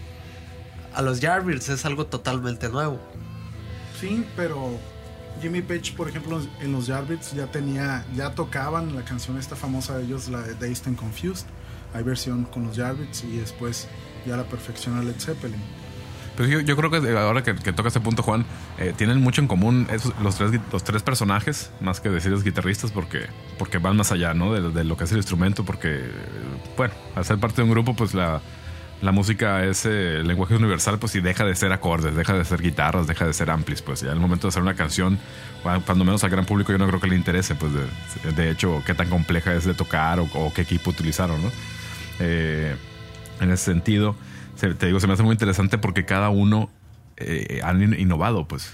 a 0.94 1.02
los 1.02 1.20
Yardbirds, 1.22 1.70
es 1.70 1.86
algo 1.86 2.06
totalmente 2.08 2.70
nuevo. 2.70 3.00
Sí, 4.00 4.26
pero 4.36 4.78
Jimmy 5.42 5.62
Page, 5.62 5.94
por 5.96 6.10
ejemplo, 6.10 6.42
en 6.62 6.72
los 6.74 6.88
Yardbirds 6.88 7.32
ya 7.34 7.48
tenía, 7.48 8.06
ya 8.16 8.36
tocaban 8.36 8.96
la 8.96 9.04
canción 9.06 9.38
esta 9.38 9.56
famosa 9.56 9.98
de 9.98 10.04
ellos, 10.04 10.28
la 10.28 10.42
de 10.42 10.54
Dazed 10.56 10.88
and 10.88 10.98
Confused. 10.98 11.46
Hay 11.94 12.04
versión 12.04 12.44
con 12.46 12.66
los 12.66 12.76
Yardbirds 12.76 13.24
y 13.24 13.38
después 13.38 13.88
ya 14.26 14.36
la 14.36 14.44
perfecciona 14.44 15.02
Led 15.02 15.16
Zeppelin. 15.20 15.62
Pues 16.36 16.50
yo, 16.50 16.60
yo 16.62 16.76
creo 16.76 16.90
que 16.90 16.98
ahora 17.18 17.44
que, 17.44 17.54
que 17.56 17.74
toca 17.74 17.90
este 17.90 18.00
punto, 18.00 18.24
Juan, 18.24 18.44
eh, 18.80 18.94
tienen 18.98 19.22
mucho 19.22 19.40
en 19.42 19.48
común 19.48 19.88
esos- 19.92 20.14
los, 20.22 20.36
tres, 20.36 20.52
los 20.72 20.84
tres 20.84 21.04
personajes, 21.04 21.72
más 21.80 22.00
que 22.02 22.10
decir 22.10 22.32
los 22.32 22.44
guitarristas, 22.44 22.92
porque, 22.92 23.28
porque 23.60 23.78
van 23.78 23.98
más 23.98 24.12
allá, 24.12 24.34
¿no? 24.34 24.52
De, 24.52 24.72
de 24.72 24.84
lo 24.84 24.98
que 24.98 25.04
es 25.04 25.12
el 25.12 25.18
instrumento, 25.18 25.64
porque, 25.64 25.90
eh, 25.96 26.12
bueno, 26.76 26.94
al 27.16 27.24
ser 27.24 27.38
parte 27.38 27.58
de 27.58 27.64
un 27.64 27.70
grupo, 27.70 27.96
pues 27.96 28.16
la, 28.16 28.42
la 29.04 29.12
música 29.12 29.64
es 29.64 29.86
eh, 29.86 30.22
el 30.22 30.28
lenguaje 30.28 30.56
universal, 30.56 30.98
pues 30.98 31.14
y 31.14 31.22
deja 31.22 31.46
de 31.46 31.54
ser 31.56 31.72
acordes, 31.72 32.16
deja 32.16 32.34
de 32.34 32.46
ser 32.46 32.62
guitarras, 32.64 33.06
deja 33.06 33.28
de 33.28 33.34
ser 33.34 33.52
amplis, 33.52 33.84
pues 33.84 34.02
ya 34.02 34.12
el 34.12 34.20
momento 34.20 34.48
de 34.48 34.50
hacer 34.50 34.64
una 34.64 34.74
canción, 34.74 35.20
cua- 35.64 35.84
cuando 35.86 36.04
menos 36.04 36.24
al 36.24 36.32
gran 36.32 36.46
público 36.48 36.72
yo 36.72 36.80
no 36.80 36.88
creo 36.88 37.00
que 37.00 37.08
le 37.10 37.16
interese, 37.16 37.54
pues 37.54 37.72
de, 37.74 38.32
de 38.32 38.50
hecho, 38.50 38.82
qué 38.88 38.96
tan 38.96 39.08
compleja 39.10 39.54
es 39.54 39.66
de 39.66 39.76
tocar 39.76 40.20
o, 40.20 40.28
o 40.34 40.52
qué 40.52 40.62
equipo 40.64 40.90
utilizaron, 40.90 41.44
¿no? 41.44 41.52
Eh, 42.20 42.76
en 43.40 43.52
ese 43.52 43.66
sentido, 43.66 44.16
te 44.60 44.86
digo, 44.86 45.00
se 45.00 45.08
me 45.08 45.14
hace 45.14 45.24
muy 45.24 45.34
interesante 45.34 45.78
porque 45.78 46.06
cada 46.06 46.30
uno 46.30 46.70
eh, 47.18 47.62
han 47.64 47.82
in- 47.82 48.00
innovado, 48.00 48.48
pues, 48.48 48.72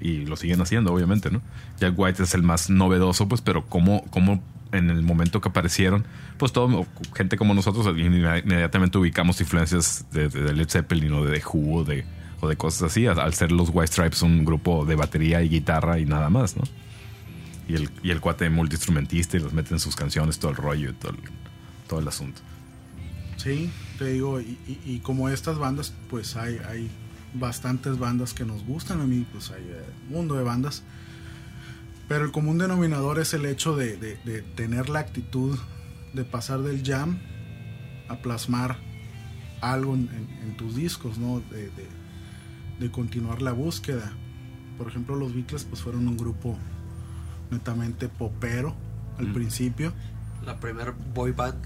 y 0.00 0.26
lo 0.26 0.36
siguen 0.36 0.60
haciendo, 0.60 0.92
obviamente, 0.92 1.30
¿no? 1.30 1.40
Jack 1.80 1.94
White 1.96 2.22
es 2.22 2.34
el 2.34 2.42
más 2.42 2.70
novedoso, 2.70 3.28
pues, 3.28 3.40
pero 3.40 3.66
como, 3.66 4.04
como 4.10 4.42
en 4.72 4.90
el 4.90 5.02
momento 5.02 5.40
que 5.40 5.48
aparecieron, 5.48 6.04
pues, 6.38 6.52
todo, 6.52 6.86
gente 7.14 7.36
como 7.36 7.54
nosotros 7.54 7.86
inmedi- 7.86 8.42
inmediatamente 8.44 8.98
ubicamos 8.98 9.40
influencias 9.40 10.06
de, 10.12 10.28
Led 10.52 10.68
Zeppelin 10.68 11.12
o 11.12 11.24
de 11.24 11.38
The 11.38 11.44
Who 11.46 11.76
o 11.78 11.84
de, 11.84 12.04
cosas 12.56 12.82
así, 12.90 13.06
al, 13.06 13.32
ser 13.34 13.52
los 13.52 13.70
White 13.72 13.92
Stripes 13.92 14.22
un 14.22 14.44
grupo 14.44 14.84
de 14.84 14.94
batería 14.94 15.42
y 15.42 15.48
guitarra 15.48 15.98
y 15.98 16.04
nada 16.04 16.28
más, 16.30 16.56
¿no? 16.56 16.64
Y 17.68 17.74
el, 17.74 17.90
y 18.02 18.10
el 18.10 18.20
cuate 18.20 18.48
multiinstrumentista 18.50 19.36
y 19.36 19.40
los 19.40 19.52
mete 19.52 19.72
en 19.74 19.80
sus 19.80 19.96
canciones, 19.96 20.38
todo 20.38 20.50
el 20.52 20.56
rollo 20.56 20.90
y 20.90 20.92
todo 20.92 21.12
todo 21.88 22.00
el 22.00 22.08
asunto. 22.08 22.40
Sí, 23.46 23.70
te 23.98 24.06
digo, 24.12 24.40
y, 24.40 24.58
y- 24.66 24.80
y 24.84 24.98
como 25.00 25.28
estas 25.28 25.56
bandas, 25.58 25.92
pues 26.10 26.34
hay, 26.36 26.58
hay 26.68 26.90
bastantes 27.34 27.98
bandas 27.98 28.34
que 28.34 28.44
nos 28.44 28.64
gustan. 28.64 29.00
A 29.00 29.04
mí, 29.06 29.24
pues 29.32 29.50
hay 29.52 29.62
eh, 29.62 29.84
un 30.08 30.14
mundo 30.14 30.34
de 30.34 30.42
bandas. 30.42 30.82
Pero 32.08 32.24
el 32.24 32.32
común 32.32 32.58
denominador 32.58 33.18
es 33.20 33.34
el 33.34 33.46
hecho 33.46 33.76
de, 33.76 33.96
de- 33.96 34.16
de 34.24 34.42
tener 34.42 34.88
la 34.88 34.98
actitud 35.00 35.58
de 36.12 36.24
pasar 36.24 36.60
del 36.62 36.82
jam 36.84 37.18
a 38.08 38.16
plasmar 38.16 38.78
algo 39.60 39.94
en, 39.94 40.08
en- 40.12 40.48
en 40.48 40.56
tus 40.56 40.74
discos, 40.76 41.18
¿no? 41.18 41.40
De, 41.50 41.70
de- 41.70 41.88
de 42.80 42.90
continuar 42.90 43.42
la 43.42 43.52
búsqueda. 43.52 44.12
Por 44.76 44.88
ejemplo, 44.88 45.14
los 45.16 45.34
Beatles 45.34 45.64
pues 45.64 45.80
fueron 45.82 46.06
un 46.08 46.16
grupo 46.16 46.58
netamente 47.50 48.08
popero 48.08 48.74
al 49.18 49.28
Mm. 49.28 49.32
principio. 49.34 49.92
La 50.44 50.58
primer 50.60 50.92
boy 51.14 51.30
band. 51.32 51.64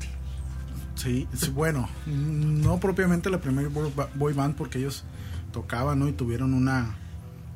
Sí, 1.02 1.26
sí, 1.34 1.50
bueno, 1.50 1.88
no 2.06 2.78
propiamente 2.78 3.30
la 3.30 3.40
primera 3.40 3.68
boy 3.68 3.90
ba- 3.96 4.10
boy 4.14 4.32
band 4.34 4.54
porque 4.54 4.78
ellos 4.78 5.04
tocaban, 5.52 5.98
¿no? 5.98 6.08
Y 6.08 6.12
tuvieron 6.12 6.52
una, 6.52 6.94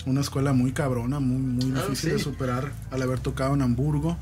una 0.07 0.21
escuela 0.23 0.53
muy 0.53 0.73
cabrona, 0.73 1.21
muy, 1.21 1.39
muy 1.39 1.73
Ah, 1.79 1.83
difícil 1.83 2.11
de 2.13 2.19
superar 2.21 2.73
al 2.91 3.03
haber 3.03 3.21
tocado 3.21 3.53
en 3.55 3.61
Hamburgo. 3.63 4.17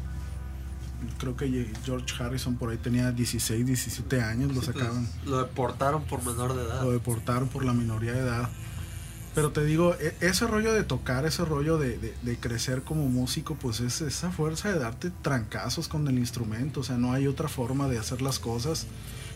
Creo 1.19 1.37
que 1.37 1.73
George 1.85 2.23
Harrison 2.23 2.57
por 2.57 2.71
ahí 2.71 2.79
tenía 2.79 3.11
16, 3.13 3.67
17 3.67 4.21
años, 4.23 4.49
lo 4.49 4.55
pues, 4.61 4.67
sacaban, 4.67 5.07
lo 5.27 5.39
deportaron 5.39 6.05
por 6.05 6.25
menor 6.25 6.55
de 6.57 6.63
edad. 6.65 6.83
lo 6.83 6.93
deportaron 6.93 7.49
por 7.49 7.65
la 7.65 7.73
minoría 7.73 8.13
de 8.13 8.21
edad. 8.21 8.49
Pero 9.35 9.51
te 9.51 9.65
digo, 9.65 9.95
e- 9.99 10.15
ese 10.21 10.47
rollo 10.47 10.73
de 10.75 10.85
tocar, 10.85 11.25
ese 11.25 11.45
rollo 11.45 11.79
de, 11.79 11.99
de- 11.99 12.37
crecer 12.37 12.83
como 12.83 13.09
músico, 13.09 13.55
pues 13.55 13.81
es 13.81 14.01
esa 14.03 14.31
fuerza 14.31 14.73
de 14.73 14.79
darte 14.79 15.11
trancazos 15.23 15.89
con 15.89 16.07
el 16.09 16.19
instrumento. 16.19 16.81
O 16.81 16.85
sea, 16.85 16.97
no 16.99 17.13
hay 17.13 17.27
otra 17.27 17.49
forma 17.49 17.89
de 17.89 17.99
hacer 17.99 18.21
las 18.23 18.39
cosas 18.39 18.87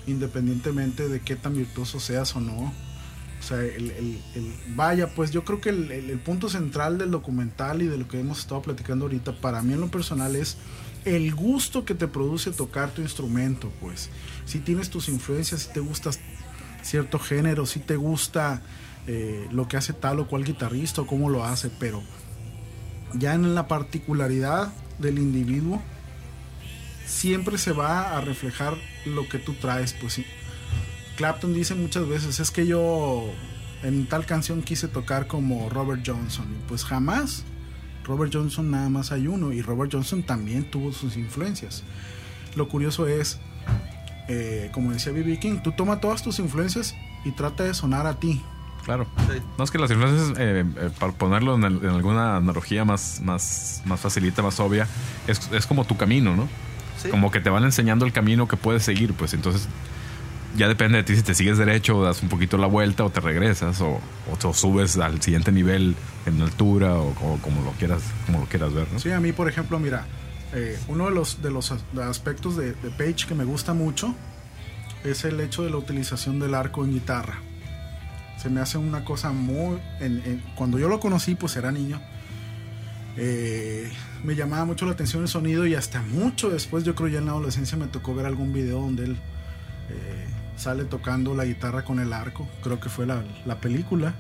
independientemente 0.07 1.09
de 1.09 1.21
qué 1.21 1.35
tan 1.37 1.55
virtuoso 1.55 1.99
seas 2.01 2.37
o 2.37 2.41
no. 2.41 2.73
O 3.39 3.43
sea, 3.43 3.61
el, 3.63 3.91
el- 3.91 4.55
vaya, 4.75 5.15
pues 5.15 5.31
yo 5.31 5.45
creo 5.45 5.61
que 5.61 5.71
el, 5.71 5.91
el- 5.91 6.19
punto 6.19 6.49
central 6.49 6.99
del 6.99 7.11
documental 7.11 7.81
y 7.83 7.87
de 7.87 7.97
lo 7.99 8.09
que 8.09 8.21
hemos 8.21 8.39
estado 8.41 8.63
platicando 8.63 9.05
ahorita, 9.07 9.41
para 9.41 9.63
mí 9.63 9.73
en 9.73 9.81
lo 9.81 9.89
personal 9.91 10.37
es 10.37 10.57
el 11.05 11.35
gusto 11.35 11.85
que 11.85 11.95
te 11.95 12.09
produce 12.09 12.51
tocar 12.51 12.91
tu 12.91 13.01
instrumento, 13.03 13.71
pues. 13.81 14.11
Si 14.45 14.59
tienes 14.59 14.91
tus 14.91 15.09
influencias, 15.09 15.63
si 15.63 15.73
te 15.73 15.81
gusta 15.81 16.11
cierto 16.83 17.19
género, 17.19 17.67
si 17.67 17.81
te 17.81 17.97
gusta 17.97 18.63
eh, 19.07 19.49
lo 19.51 19.69
que 19.69 19.77
hace 19.77 19.93
tal 19.93 20.21
o 20.21 20.27
cual 20.27 20.45
guitarrista 20.45 21.03
o 21.03 21.07
cómo 21.07 21.29
lo 21.29 21.45
hace, 21.45 21.71
pero 21.71 22.03
ya 23.15 23.35
en 23.35 23.55
la 23.55 23.69
particularidad 23.69 24.73
del 24.99 25.19
individuo, 25.19 25.81
siempre 27.07 27.59
se 27.59 27.73
va 27.73 28.17
a 28.17 28.21
reflejar 28.21 28.75
lo 29.05 29.29
que 29.29 29.39
tú 29.39 29.55
traes, 29.55 29.95
pues 29.95 30.15
sí. 30.15 30.27
Clapton 31.17 31.55
dice 31.55 31.75
muchas 31.75 32.07
veces, 32.09 32.41
es 32.41 32.51
que 32.51 32.67
yo 32.67 33.25
en 33.83 34.07
tal 34.07 34.27
canción 34.27 34.63
quise 34.63 34.89
tocar 34.89 35.27
como 35.27 35.69
Robert 35.71 36.03
Johnson, 36.05 36.47
y 36.53 36.69
pues 36.69 36.85
jamás. 36.85 37.45
Robert 38.05 38.33
Johnson 38.33 38.71
nada 38.71 38.89
más 38.89 39.13
hay 39.13 39.27
uno, 39.27 39.53
y 39.53 39.63
Robert 39.63 39.93
Johnson 39.93 40.23
también 40.23 40.71
tuvo 40.71 40.93
sus 40.93 41.17
influencias. 41.17 41.83
Lo 42.55 42.69
curioso 42.69 43.09
es 43.09 43.39
eh, 44.29 44.71
como 44.73 44.93
decía 44.93 45.13
B.B. 45.13 45.39
King, 45.39 45.59
tú 45.63 45.73
toma 45.73 46.01
todas 46.01 46.23
tus 46.23 46.39
influencias 46.39 46.95
y 47.25 47.31
trata 47.33 47.65
de 47.65 47.75
sonar 47.75 48.07
a 48.07 48.19
ti. 48.19 48.43
Claro. 48.87 49.07
Sí. 49.31 49.43
No 49.59 49.65
es 49.65 49.71
que 49.71 49.79
las 49.79 49.91
influencias, 49.91 50.39
eh, 50.39 50.65
eh, 50.77 50.91
para 50.99 51.13
ponerlo 51.13 51.57
en, 51.57 51.65
el- 51.65 51.85
en 51.85 51.91
alguna 51.91 52.37
analogía 52.39 52.85
más, 52.87 53.21
más, 53.23 53.83
más 53.85 54.01
facilita, 54.01 54.43
más 54.43 54.59
obvia, 54.61 54.87
es, 55.27 55.51
es 55.53 55.67
como 55.67 55.85
tu 55.85 55.97
camino, 55.99 56.35
¿no? 56.35 56.49
Sí. 56.97 57.11
Como 57.11 57.31
que 57.31 57.41
te 57.41 57.51
van 57.51 57.65
enseñando 57.65 58.07
el 58.07 58.13
camino 58.13 58.49
que 58.49 58.57
puedes 58.57 58.83
seguir, 58.85 59.13
pues 59.13 59.35
entonces 59.35 59.69
ya 60.57 60.69
depende 60.69 60.97
de 60.99 61.05
ti 61.05 61.15
si 61.17 61.23
te 61.23 61.35
sigues 61.35 61.59
derecho 61.59 61.99
o 61.99 62.03
das 62.05 62.23
un 62.23 62.31
poquito 62.31 62.57
la 62.57 62.67
vuelta 62.67 63.05
o 63.05 63.11
te 63.11 63.21
regresas 63.21 63.81
o, 63.83 63.89
o, 64.31 64.49
o 64.49 64.55
subes 64.55 64.97
al 64.97 65.21
siguiente 65.21 65.53
nivel 65.53 65.95
en 66.25 66.41
altura 66.41 66.95
o, 66.95 67.09
o 67.11 67.39
como 67.43 67.63
lo 67.63 67.73
quieras 67.73 68.01
como 68.25 68.39
lo 68.41 68.47
quieras 68.47 68.73
ver, 68.73 68.87
¿no? 68.93 68.99
Sí, 68.99 69.11
a 69.11 69.21
mí, 69.21 69.33
por 69.33 69.49
ejemplo, 69.51 69.79
mira, 69.79 70.07
eh, 70.55 70.79
uno 70.89 71.07
de 71.07 71.11
los, 71.11 71.43
de 71.43 71.51
los 71.51 71.75
aspectos 72.01 72.57
de, 72.57 72.73
de 72.73 72.91
Page 72.91 73.27
que 73.29 73.35
me 73.35 73.45
gusta 73.45 73.75
mucho 73.75 74.15
es 75.05 75.25
el 75.25 75.39
hecho 75.41 75.63
de 75.65 75.71
la 75.71 75.77
utilización 75.77 76.39
del 76.39 76.55
arco 76.55 76.85
en 76.85 76.93
guitarra. 76.93 77.39
Se 78.37 78.51
me 78.51 78.61
hace 78.61 78.79
una 78.79 79.05
cosa 79.05 79.33
muy... 79.33 79.79
en- 80.01 80.23
en- 80.25 80.43
cuando 80.55 80.79
yo 80.79 80.89
lo 80.89 81.01
conocí, 81.01 81.35
pues 81.35 81.57
era 81.57 81.73
niño. 81.73 82.01
eh, 83.17 83.91
me 84.25 84.35
llamaba 84.35 84.65
mucho 84.65 84.85
la 84.87 84.93
atención 84.93 85.23
el 85.23 85.29
sonido 85.29 85.67
y 85.67 85.75
hasta 85.75 86.03
mucho 86.03 86.51
después, 86.51 86.85
yo 86.85 86.95
creo 86.95 87.09
ya 87.09 87.19
en 87.19 87.27
la 87.27 87.33
adolescencia, 87.33 87.79
me 87.79 87.87
tocó 87.87 88.15
ver 88.15 88.27
algún 88.27 88.53
video 88.53 88.81
donde 88.81 89.05
él 89.05 89.17
eh, 89.91 90.27
sale 90.57 90.85
tocando 90.85 91.35
la 91.35 91.45
guitarra 91.45 91.85
con 91.85 91.99
el 92.01 92.13
arco. 92.13 92.47
Creo 92.63 92.79
que 92.81 92.89
fue 92.89 93.07
la, 93.07 93.23
la 93.47 93.61
película, 93.61 94.15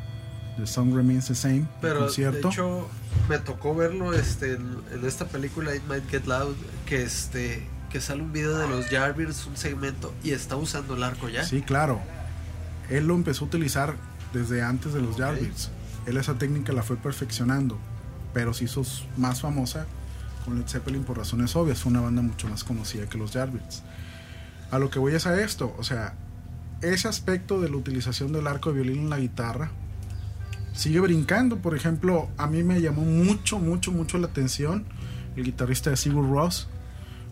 The 0.56 0.66
Song 0.66 0.94
Remains 0.94 1.26
the 1.26 1.34
Same, 1.34 1.66
Pero 1.82 2.06
de 2.10 2.38
hecho 2.48 2.88
me 3.28 3.38
tocó 3.38 3.74
verlo 3.74 4.14
este, 4.14 4.54
en, 4.54 4.78
en 4.92 5.04
esta 5.04 5.26
película 5.26 5.74
It 5.74 5.82
Might 5.88 6.08
Get 6.08 6.24
Loud 6.26 6.54
que 6.86 7.02
este 7.02 7.66
que 7.90 8.00
sale 8.00 8.20
un 8.22 8.32
video 8.32 8.56
de 8.58 8.66
los 8.68 8.86
Jarvis, 8.86 9.46
un 9.46 9.56
segmento 9.56 10.12
y 10.24 10.30
está 10.32 10.56
usando 10.56 10.96
el 10.96 11.02
arco 11.02 11.28
ya. 11.28 11.44
Sí, 11.44 11.60
claro. 11.62 12.00
Él 12.90 13.06
lo 13.06 13.14
empezó 13.14 13.44
a 13.44 13.48
utilizar 13.48 13.96
desde 14.32 14.62
antes 14.62 14.92
de 14.92 15.00
los 15.00 15.14
Ok. 15.14 15.20
Jarvis. 15.20 15.70
Él 16.06 16.16
esa 16.16 16.38
técnica 16.38 16.72
la 16.72 16.82
fue 16.82 16.96
perfeccionando, 16.96 17.78
pero 18.32 18.54
se 18.54 18.64
hizo 18.64 18.82
más 19.16 19.40
famosa 19.40 19.86
con 20.44 20.58
Led 20.58 20.68
Zeppelin 20.68 21.02
por 21.02 21.18
razones 21.18 21.56
obvias. 21.56 21.80
Fue 21.80 21.90
una 21.90 22.00
banda 22.00 22.22
mucho 22.22 22.48
más 22.48 22.62
conocida 22.62 23.08
que 23.08 23.18
los 23.18 23.32
Jarvis. 23.32 23.82
A 24.70 24.78
lo 24.78 24.90
que 24.90 24.98
voy 24.98 25.14
es 25.14 25.26
a 25.26 25.40
esto, 25.40 25.74
o 25.78 25.84
sea, 25.84 26.14
ese 26.82 27.08
aspecto 27.08 27.60
de 27.60 27.68
la 27.68 27.76
utilización 27.76 28.32
del 28.32 28.46
arco 28.46 28.72
de 28.72 28.82
violín 28.82 29.04
en 29.04 29.10
la 29.10 29.18
guitarra 29.18 29.70
sigue 30.74 31.00
brincando. 31.00 31.58
Por 31.58 31.74
ejemplo, 31.74 32.28
a 32.36 32.46
mí 32.46 32.62
me 32.62 32.80
llamó 32.80 33.02
mucho, 33.02 33.58
mucho, 33.58 33.90
mucho 33.90 34.18
la 34.18 34.26
atención 34.26 34.84
el 35.36 35.44
guitarrista 35.44 35.90
de 35.90 35.96
Sigur 35.96 36.28
Ross 36.30 36.68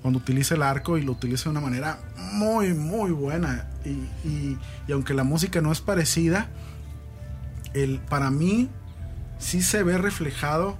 cuando 0.05 0.19
utiliza 0.19 0.55
el 0.55 0.63
arco 0.63 0.99
y 0.99 1.03
lo 1.03 1.13
utiliza 1.13 1.45
de 1.45 1.51
una 1.53 1.63
manera 1.63 1.99
muy, 2.33 2.75
muy 2.75 3.11
buena. 3.11 3.71
Y, 3.87 3.89
y- 4.29 4.59
aunque 4.93 5.15
la 5.15 5.25
música 5.25 5.63
no 5.63 5.73
es 5.73 5.81
parecida, 5.81 6.51
el, 7.73 8.01
para 8.01 8.31
mí 8.31 8.69
sí 9.39 9.63
se 9.63 9.83
ve 9.83 9.97
reflejado 9.97 10.77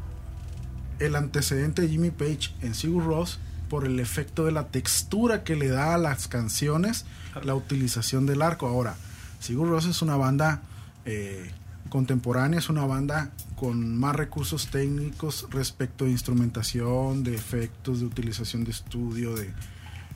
el 0.99 1.17
antecedente 1.17 1.81
de 1.81 1.89
Jimmy 1.89 2.11
Page 2.11 2.55
en 2.61 2.75
Sigur 2.75 3.03
Ross 3.07 3.39
por 3.71 3.87
el 3.87 3.99
efecto 3.99 4.45
de 4.45 4.53
la 4.53 4.67
textura 4.69 5.43
que 5.43 5.57
le 5.57 5.69
da 5.69 5.95
a 5.95 5.99
las 5.99 6.29
canciones 6.29 7.07
la 7.43 7.55
utilización 7.55 8.27
del 8.27 8.43
arco. 8.43 8.67
Ahora, 8.69 8.95
Sigur 9.41 9.71
Ross 9.71 9.87
es 9.87 10.03
una 10.03 10.17
banda 10.17 10.61
eh, 11.07 11.51
contemporánea, 11.89 12.59
es 12.59 12.69
una 12.69 12.85
banda 12.85 13.31
con 13.65 13.97
más 13.99 14.15
recursos 14.15 14.67
técnicos 14.67 15.47
respecto 15.51 16.05
de 16.05 16.11
instrumentación, 16.11 17.25
de 17.25 17.35
efectos, 17.35 18.01
de 18.01 18.05
utilización 18.05 18.63
de 18.63 18.73
estudio, 18.73 19.35
de, 19.35 19.51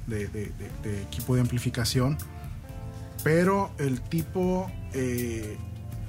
de- 0.06 0.28
de- 0.28 0.52
de- 0.52 0.70
de 0.82 1.02
equipo 1.02 1.34
de 1.34 1.40
amplificación. 1.40 2.18
Pero 3.24 3.70
el 3.78 4.02
tipo 4.02 4.70
eh, 4.92 5.56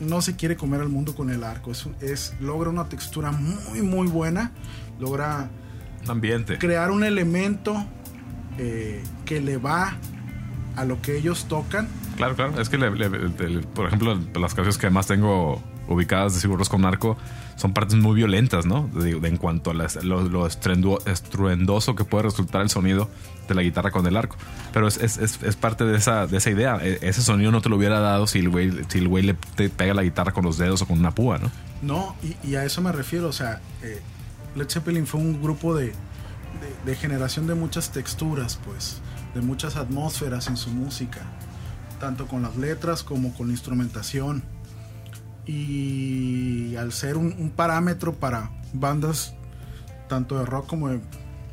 no 0.01 0.21
se 0.21 0.35
quiere 0.35 0.57
comer 0.57 0.81
al 0.81 0.89
mundo 0.89 1.15
con 1.15 1.29
el 1.29 1.45
arco. 1.45 1.71
Es, 2.01 2.33
logra 2.41 2.69
una 2.69 2.89
textura 2.89 3.31
muy, 3.31 3.83
muy 3.83 4.07
buena. 4.07 4.51
Logra 4.99 5.49
ambiente. 6.09 6.57
crear 6.57 6.91
un 6.91 7.05
elemento 7.05 7.85
eh, 8.57 9.01
que 9.23 9.39
le 9.39 9.55
va 9.55 9.95
a 10.75 10.83
lo 10.83 11.01
que 11.01 11.15
ellos 11.17 11.45
tocan. 11.47 11.87
Claro, 12.17 12.35
claro. 12.35 12.59
Es 12.59 12.67
que, 12.67 12.77
le- 12.77 12.91
le- 12.91 13.61
por 13.67 13.87
ejemplo, 13.87 14.13
las 14.15 14.53
canciones 14.53 14.77
que 14.77 14.89
más 14.89 15.07
tengo 15.07 15.63
ubicadas 15.89 16.33
de 16.35 16.39
Sigur 16.39 16.57
Rós 16.59 16.69
con 16.69 16.81
Narco 16.81 17.17
son 17.55 17.73
partes 17.73 17.95
muy 17.97 18.15
violentas, 18.15 18.65
¿no? 18.65 18.87
De, 18.93 19.19
de- 19.19 19.27
en 19.27 19.37
cuanto 19.37 19.71
a 19.71 19.73
las- 19.73 20.01
lo, 20.03 20.21
lo 20.29 20.45
estruendo- 20.47 20.99
estruendoso 21.05 21.95
que 21.95 22.05
puede 22.05 22.23
resultar 22.23 22.61
el 22.61 22.69
sonido 22.69 23.09
de 23.47 23.55
la 23.55 23.61
guitarra 23.63 23.91
con 23.91 24.05
el 24.05 24.15
arco. 24.15 24.37
Pero 24.71 24.87
es, 24.87 24.97
es- 24.97 25.17
es- 25.17 25.41
es 25.43 25.55
parte 25.55 25.83
de 25.83 25.97
esa, 25.97 26.27
de 26.27 26.37
esa 26.37 26.49
idea. 26.51 26.77
E- 26.81 26.99
Ese 27.01 27.21
sonido 27.21 27.51
no 27.51 27.61
te 27.61 27.69
lo 27.69 27.75
hubiera 27.77 27.99
dado 27.99 28.27
si 28.27 28.39
el 28.39 28.49
güey, 28.49 28.71
si 28.87 28.99
el 28.99 29.09
le 29.25 29.33
te 29.55 29.69
pega 29.69 29.93
la 29.93 30.03
guitarra 30.03 30.31
con 30.31 30.45
los 30.45 30.57
dedos 30.57 30.81
o 30.81 30.85
con 30.87 30.99
una 30.99 31.11
púa, 31.11 31.37
¿no? 31.39 31.51
No, 31.81 32.15
y, 32.23 32.35
y 32.47 32.55
a 32.55 32.63
eso 32.63 32.81
me 32.81 32.91
refiero. 32.91 33.27
O 33.27 33.33
sea, 33.33 33.59
eh, 33.81 33.99
Led 34.55 34.69
Zeppelin 34.69 35.05
fue 35.07 35.19
un 35.19 35.41
grupo 35.41 35.75
de, 35.75 35.87
de- 35.87 35.93
de 36.85 36.95
generación 36.95 37.47
de 37.47 37.55
muchas 37.55 37.91
texturas, 37.91 38.59
pues, 38.65 39.01
de 39.33 39.41
muchas 39.41 39.75
atmósferas 39.75 40.47
en 40.47 40.55
su 40.57 40.69
música, 40.69 41.21
tanto 41.99 42.27
con 42.27 42.41
las 42.43 42.55
letras 42.55 43.03
como 43.03 43.33
con 43.33 43.47
la 43.47 43.53
instrumentación. 43.53 44.43
Y 45.49 46.75
al 46.75 46.93
ser 46.93 47.17
un, 47.17 47.33
un 47.37 47.49
parámetro 47.49 48.13
para 48.13 48.51
bandas 48.71 49.33
tanto 50.07 50.37
de 50.37 50.45
rock 50.45 50.67
como 50.67 50.89
de 50.89 50.99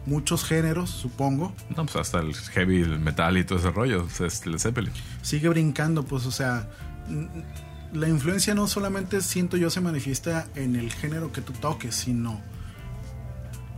muchos 0.06 0.44
géneros, 0.44 0.90
supongo, 0.90 1.52
No, 1.76 1.84
pues 1.84 1.96
hasta 1.96 2.20
el 2.20 2.34
heavy, 2.34 2.82
el 2.82 2.98
metal 2.98 3.36
y 3.36 3.44
todo 3.44 3.58
ese 3.58 3.70
rollo. 3.70 4.06
Es 4.20 4.46
el 4.46 4.58
Zeppelin. 4.58 4.92
sigue 5.22 5.48
brincando, 5.48 6.04
pues, 6.04 6.26
o 6.26 6.30
sea, 6.30 6.68
la 7.92 8.08
influencia 8.08 8.54
no 8.54 8.66
solamente 8.66 9.20
siento 9.20 9.56
yo 9.56 9.70
se 9.70 9.80
manifiesta 9.80 10.46
en 10.54 10.76
el 10.76 10.92
género 10.92 11.32
que 11.32 11.40
tú 11.40 11.52
toques, 11.52 11.94
sino 11.94 12.40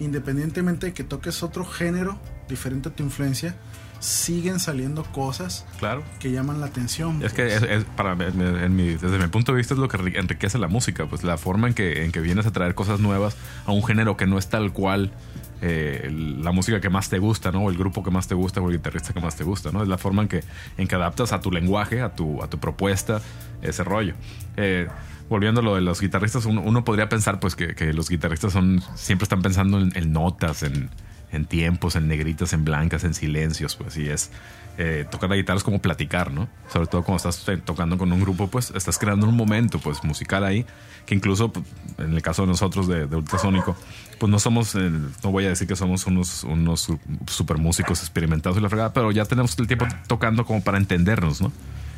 independientemente 0.01 0.87
de 0.87 0.93
que 0.93 1.05
toques 1.05 1.43
otro 1.43 1.65
género 1.65 2.19
diferente 2.49 2.89
a 2.89 2.95
tu 2.95 3.03
influencia, 3.03 3.57
siguen 4.01 4.61
saliendo 4.61 5.03
cosas 5.05 5.65
Claro. 5.79 6.03
que 6.21 6.31
llaman 6.31 6.61
la 6.61 6.67
atención. 6.67 7.23
Es 7.23 7.33
que 7.33 7.47
es, 7.55 7.63
es 7.63 7.85
para 7.85 8.13
en 8.13 8.77
mi- 8.77 8.95
desde 8.95 9.19
mi 9.19 9.27
punto 9.29 9.53
de 9.53 9.59
vista 9.59 9.75
es 9.75 9.81
lo 9.81 9.89
que 9.89 9.99
enri- 9.99 10.17
enriquece 10.19 10.59
la 10.59 10.69
música, 10.69 11.07
pues 11.07 11.25
la 11.25 11.37
forma 11.39 11.69
en 11.69 11.75
que, 11.75 12.05
en 12.05 12.13
que 12.13 12.21
vienes 12.21 12.47
a 12.47 12.53
traer 12.53 12.75
cosas 12.75 13.01
nuevas 13.01 13.37
a 13.67 13.73
un 13.73 13.83
género 13.85 14.17
que 14.17 14.27
no 14.27 14.39
es 14.39 14.49
tal 14.49 14.73
cual 14.73 15.11
eh, 15.61 16.09
la 16.13 16.53
música 16.53 16.81
que 16.81 16.89
más 16.89 17.09
te 17.09 17.19
gusta, 17.19 17.51
¿no? 17.51 17.65
O 17.65 17.71
el 17.71 17.77
grupo 17.77 18.05
que 18.05 18.11
más 18.13 18.29
te 18.29 18.35
gusta 18.37 18.61
o 18.61 18.69
el 18.71 18.77
guitarrista 18.77 19.13
que 19.13 19.21
más 19.21 19.35
te 19.37 19.43
gusta, 19.45 19.73
¿no? 19.73 19.83
Es 19.83 19.89
la 19.89 19.99
forma 19.99 20.23
en 20.23 20.29
que, 20.29 20.45
en 20.77 20.87
que 20.87 20.95
adaptas 20.95 21.33
a 21.33 21.41
tu 21.41 21.51
lenguaje, 21.51 22.01
a 22.01 22.15
tu, 22.15 22.41
a 22.43 22.49
tu 22.49 22.59
propuesta, 22.59 23.21
ese 23.63 23.83
rollo. 23.83 24.15
Eh, 24.57 24.87
volviendo 25.29 25.61
a 25.61 25.65
lo 25.65 25.75
de 25.75 25.81
los 25.81 26.01
guitarristas, 26.01 26.45
uno, 26.45 26.63
uno 26.65 26.85
podría 26.85 27.09
pensar 27.09 27.41
pues 27.41 27.57
que, 27.57 27.75
que 27.75 27.93
los 27.93 28.09
guitarristas 28.09 28.53
son 28.53 28.81
siempre 28.95 29.25
están 29.25 29.43
pensando 29.43 29.81
en, 29.81 29.91
en 29.97 30.13
notas, 30.13 30.63
en, 30.63 30.91
en 31.33 31.45
tiempos, 31.45 31.97
en 31.97 32.09
negritas, 32.09 32.53
en 32.53 32.65
blancas, 32.65 33.05
en 33.05 33.15
silencios, 33.15 33.77
pues 33.77 33.97
y 33.97 34.09
es 34.09 34.31
eh, 34.79 35.05
tocar 35.11 35.29
la 35.29 35.37
guitarra 35.37 35.57
es 35.59 35.65
como 35.65 35.81
platicar, 35.83 36.31
¿no? 36.31 36.49
Sobre 36.73 36.87
todo 36.87 37.03
cuando 37.03 37.17
estás 37.29 37.49
eh, 37.49 37.57
tocando 37.57 37.99
con 37.99 38.13
un 38.13 38.21
grupo, 38.21 38.47
pues 38.49 38.73
estás 38.77 38.97
creando 38.99 39.27
un 39.27 39.37
momento 39.37 39.79
pues 39.81 40.05
musical 40.05 40.45
ahí 40.45 40.65
que 41.05 41.15
incluso 41.15 41.51
pues, 41.53 41.65
en 41.99 42.13
el 42.15 42.23
caso 42.23 42.43
de 42.43 42.49
nosotros 42.49 42.87
de, 42.87 43.07
de 43.07 43.17
Ultrasónico, 43.17 43.77
pues 44.21 44.31
no 44.31 44.39
somos, 44.39 44.75
eh, 44.77 44.91
no 45.25 45.31
voy 45.33 45.47
a 45.47 45.49
decir 45.49 45.67
que 45.67 45.75
somos 45.75 46.07
unos, 46.07 46.45
unos 46.45 46.89
super 47.27 47.59
músicos 47.59 48.01
experimentados 48.01 48.59
y 48.59 48.61
la 48.61 48.69
fregada, 48.69 48.93
pero 48.93 49.11
ya 49.11 49.25
tenemos 49.25 49.59
el 49.59 49.67
tiempo 49.67 49.87
tocando 50.07 50.45
como 50.45 50.63
para 50.63 50.79
entendernos, 50.79 51.41
¿no? 51.41 51.51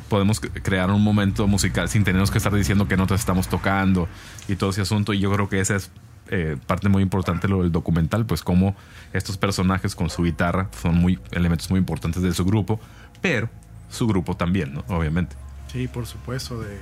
podemos 0.09 0.41
cre- 0.41 0.61
crear 0.61 0.89
un 0.91 1.01
momento 1.03 1.47
musical 1.47 1.87
sin 1.87 2.03
tenernos 2.03 2.31
que 2.31 2.37
estar 2.37 2.53
diciendo 2.53 2.85
qué 2.87 2.97
notas 2.97 3.21
estamos 3.21 3.47
tocando 3.47 4.09
y 4.49 4.55
todo 4.57 4.71
ese 4.71 4.81
asunto. 4.81 5.13
Y 5.13 5.19
yo 5.19 5.31
creo 5.31 5.47
que 5.47 5.61
esa 5.61 5.75
es 5.77 5.89
eh, 6.29 6.57
parte 6.67 6.87
muy 6.89 7.03
importante 7.03 7.47
lo 7.47 7.61
del 7.63 7.71
documental, 7.71 8.25
pues 8.25 8.41
cómo 8.43 8.75
estos 9.13 9.37
personajes 9.37 9.95
con 9.95 10.09
su 10.09 10.23
guitarra 10.23 10.69
son 10.81 10.95
muy 10.95 11.19
elementos 11.31 11.69
muy 11.69 11.79
importantes 11.79 12.21
de 12.21 12.33
su 12.33 12.45
grupo, 12.45 12.79
pero 13.21 13.49
su 13.89 14.07
grupo 14.07 14.37
también, 14.37 14.73
¿no? 14.73 14.83
Obviamente. 14.87 15.35
Sí, 15.71 15.87
por 15.87 16.05
supuesto. 16.05 16.59
De... 16.61 16.77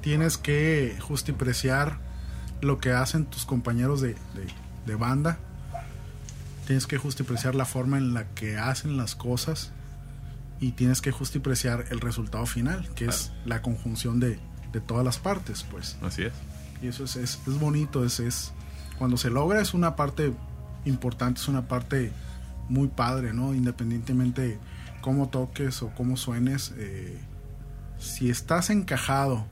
Tienes 0.00 0.38
que 0.38 0.96
justipreciar 1.00 1.98
lo 2.60 2.78
que 2.78 2.92
hacen 2.92 3.26
tus 3.26 3.44
compañeros 3.44 4.00
de, 4.00 4.14
de- 4.14 4.52
de 4.86 4.94
banda. 4.94 5.38
Tienes 6.66 6.86
que 6.86 6.96
justipreciar 6.98 7.54
la 7.54 7.64
forma 7.64 7.98
en 7.98 8.14
la 8.14 8.24
que 8.28 8.56
hacen 8.58 8.96
las 8.96 9.14
cosas. 9.14 9.72
Y 10.60 10.72
tienes 10.72 11.00
que 11.00 11.12
justipreciar 11.12 11.84
el 11.90 12.00
resultado 12.00 12.44
final, 12.46 12.88
que 12.96 13.04
es 13.06 13.30
la 13.44 13.62
conjunción 13.62 14.18
de, 14.18 14.40
de 14.72 14.80
todas 14.80 15.04
las 15.04 15.18
partes, 15.18 15.64
pues. 15.70 15.96
Así 16.02 16.24
es. 16.24 16.32
Y 16.82 16.88
eso 16.88 17.04
es, 17.04 17.16
es, 17.16 17.38
es 17.46 17.58
bonito, 17.58 18.04
es, 18.04 18.20
es 18.20 18.52
cuando 18.98 19.16
se 19.16 19.30
logra 19.30 19.60
es 19.60 19.74
una 19.74 19.96
parte 19.96 20.32
importante, 20.84 21.40
es 21.40 21.48
una 21.48 21.66
parte 21.68 22.12
muy 22.68 22.88
padre, 22.88 23.32
¿no? 23.32 23.54
Independientemente 23.54 24.58
cómo 25.00 25.28
toques 25.28 25.82
o 25.82 25.90
cómo 25.94 26.16
suenes, 26.16 26.72
eh, 26.76 27.18
si 27.98 28.30
estás 28.30 28.70
encajado 28.70 29.46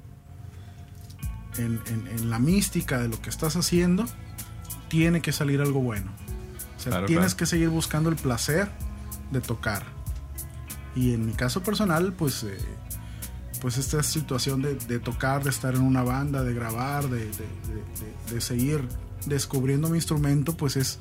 en, 1.59 1.81
en- 1.87 2.07
en 2.09 2.31
la 2.31 2.39
mística 2.39 2.99
de 3.01 3.09
lo 3.09 3.21
que 3.21 3.31
estás 3.31 3.57
haciendo, 3.57 4.05
tiene 4.89 5.21
que 5.21 5.33
salir 5.33 5.61
algo 5.61 5.81
bueno. 5.81 6.11
O 6.77 6.81
sea, 6.81 6.91
Claro, 6.93 7.07
tienes 7.07 7.27
claro. 7.27 7.37
que 7.39 7.47
seguir 7.47 7.69
buscando 7.71 8.09
el 8.11 8.17
placer 8.17 8.69
de 9.33 9.41
tocar. 9.41 9.83
Y 10.95 11.13
en 11.15 11.27
mi 11.27 11.33
caso 11.33 11.63
personal, 11.63 12.13
pues, 12.13 12.43
eh, 12.45 12.59
pues 13.61 13.79
esta 13.79 14.03
situación 14.03 14.63
de, 14.63 14.75
de 14.75 14.99
tocar, 14.99 15.43
de 15.45 15.51
estar 15.51 15.75
en 15.75 15.83
una 15.83 16.03
banda, 16.03 16.43
de 16.45 16.55
grabar, 16.55 17.09
de, 17.09 17.27
de- 18.31 18.41
seguir 18.41 18.87
descubriendo 19.27 19.89
mi 19.89 19.97
instrumento, 19.97 20.57
pues 20.57 20.77
es, 20.77 20.99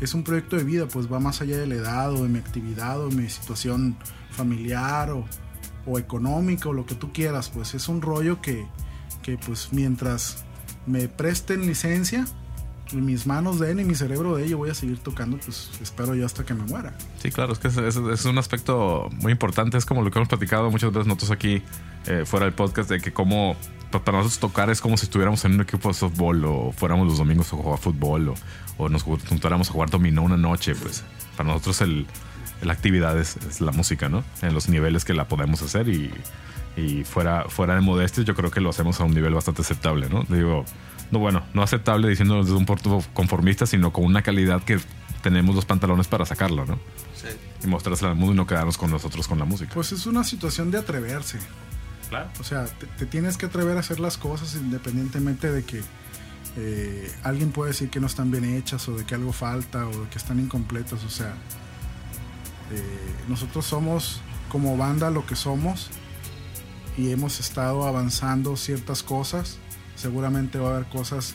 es 0.00 0.14
un 0.14 0.24
proyecto 0.24 0.56
de 0.56 0.64
vida, 0.64 0.86
pues 0.88 1.12
va 1.12 1.20
más 1.20 1.40
allá 1.40 1.58
de 1.58 1.66
la 1.66 1.74
edad 1.76 2.12
o 2.12 2.22
de 2.22 2.28
mi 2.28 2.38
actividad 2.38 3.00
o 3.00 3.08
de 3.08 3.16
mi 3.16 3.28
situación 3.28 3.96
familiar 4.30 5.10
o, 5.10 5.24
o 5.86 5.98
económica 5.98 6.68
o 6.68 6.72
lo 6.72 6.86
que 6.86 6.94
tú 6.94 7.12
quieras, 7.12 7.50
pues 7.50 7.74
es 7.74 7.88
un 7.88 8.00
rollo 8.02 8.40
que, 8.40 8.66
que 9.22 9.36
pues 9.38 9.68
mientras 9.72 10.44
me 10.86 11.08
presten 11.08 11.66
licencia, 11.66 12.20
en 12.20 12.26
mis 12.92 13.26
manos 13.26 13.58
den 13.58 13.80
y 13.80 13.84
mi 13.84 13.94
cerebro 13.94 14.36
de 14.36 14.44
ello 14.46 14.58
voy 14.58 14.70
a 14.70 14.74
seguir 14.74 14.98
tocando, 14.98 15.36
pues 15.38 15.70
espero 15.82 16.14
yo 16.14 16.24
hasta 16.26 16.44
que 16.44 16.54
me 16.54 16.64
muera. 16.64 16.96
Sí, 17.22 17.30
claro, 17.30 17.52
es 17.52 17.58
que 17.58 17.68
es, 17.68 18.24
un 18.24 18.38
aspecto 18.38 19.08
muy 19.20 19.32
importante. 19.32 19.76
Es 19.76 19.84
como 19.86 20.02
lo 20.02 20.10
que 20.10 20.18
hemos 20.18 20.28
platicado 20.28 20.70
muchas 20.70 20.90
veces 20.92 21.06
nosotros 21.06 21.30
aquí 21.30 21.62
eh, 22.06 22.24
fuera 22.24 22.46
del 22.46 22.54
podcast, 22.54 22.88
de 22.90 23.00
que 23.00 23.12
como 23.12 23.56
pa- 23.90 24.02
para 24.04 24.18
nosotros 24.18 24.38
tocar 24.38 24.70
es 24.70 24.80
como 24.80 24.96
si 24.96 25.04
estuviéramos 25.06 25.44
en 25.44 25.54
un 25.54 25.60
equipo 25.60 25.88
de 25.88 25.94
softball 25.94 26.44
o 26.44 26.72
fuéramos 26.72 27.06
los 27.06 27.18
domingos 27.18 27.52
a 27.52 27.56
jugar 27.56 27.78
fútbol 27.78 28.30
o, 28.30 28.34
o 28.78 28.88
nos 28.88 29.02
juntáramos 29.02 29.68
a 29.70 29.72
jugar 29.72 29.90
dominó 29.90 30.22
una 30.22 30.36
noche. 30.36 30.74
Pues 30.74 31.04
para 31.36 31.50
nosotros 31.50 31.80
el, 31.82 32.06
la 32.62 32.72
actividad 32.72 33.18
es, 33.18 33.36
es 33.36 33.60
la 33.60 33.72
música, 33.72 34.08
¿no? 34.08 34.24
En 34.42 34.54
los 34.54 34.68
niveles 34.68 35.04
que 35.04 35.12
la 35.14 35.28
podemos 35.28 35.60
hacer 35.62 35.88
y, 35.88 36.10
y 36.76 37.04
fuera, 37.04 37.44
fuera 37.48 37.74
de 37.74 37.80
modestia 37.82 38.24
yo 38.24 38.34
creo 38.34 38.50
que 38.50 38.60
lo 38.60 38.70
hacemos 38.70 39.00
a 39.00 39.04
un 39.04 39.12
nivel 39.14 39.34
bastante 39.34 39.62
aceptable, 39.62 40.08
¿no? 40.08 40.24
Digo, 40.28 40.64
no 41.10 41.18
bueno, 41.18 41.44
no 41.54 41.62
aceptable 41.62 42.08
diciéndolo 42.08 42.42
desde 42.42 42.56
un 42.56 42.66
punto 42.66 43.02
conformista, 43.12 43.66
sino 43.66 43.92
con 43.92 44.04
una 44.04 44.22
calidad 44.22 44.62
que 44.62 44.78
tenemos 45.22 45.54
los 45.54 45.64
pantalones 45.64 46.06
para 46.06 46.24
sacarlo, 46.24 46.64
¿no? 46.64 46.78
Sí. 47.14 47.28
y 47.64 47.66
mostrársela 47.66 48.10
al 48.10 48.16
mundo 48.16 48.34
y 48.34 48.36
no 48.36 48.46
quedarnos 48.46 48.78
con 48.78 48.90
nosotros 48.90 49.26
con 49.26 49.38
la 49.38 49.44
música. 49.44 49.72
Pues 49.74 49.90
es 49.92 50.06
una 50.06 50.22
situación 50.22 50.70
de 50.70 50.78
atreverse. 50.78 51.38
claro. 52.08 52.30
O 52.38 52.44
sea, 52.44 52.66
te, 52.66 52.86
te 52.86 53.06
tienes 53.06 53.36
que 53.36 53.46
atrever 53.46 53.76
a 53.76 53.80
hacer 53.80 53.98
las 53.98 54.16
cosas 54.16 54.54
independientemente 54.54 55.50
de 55.50 55.64
que 55.64 55.82
eh, 56.56 57.12
alguien 57.22 57.52
puede 57.52 57.70
decir 57.70 57.88
que 57.88 58.00
no 58.00 58.08
están 58.08 58.30
bien 58.32 58.44
hechas 58.44 58.88
o 58.88 58.96
de 58.96 59.04
que 59.04 59.14
algo 59.14 59.32
falta 59.32 59.86
o 59.86 60.04
de 60.04 60.08
que 60.08 60.18
están 60.18 60.40
incompletas. 60.40 61.04
O 61.04 61.10
sea, 61.10 61.34
eh, 62.72 63.14
nosotros 63.28 63.64
somos 63.64 64.20
como 64.48 64.76
banda 64.76 65.10
lo 65.10 65.24
que 65.24 65.36
somos 65.36 65.90
y 66.96 67.12
hemos 67.12 67.38
estado 67.38 67.86
avanzando 67.86 68.56
ciertas 68.56 69.02
cosas. 69.02 69.58
Seguramente 69.98 70.58
va 70.58 70.70
a 70.70 70.76
haber 70.76 70.88
cosas 70.88 71.34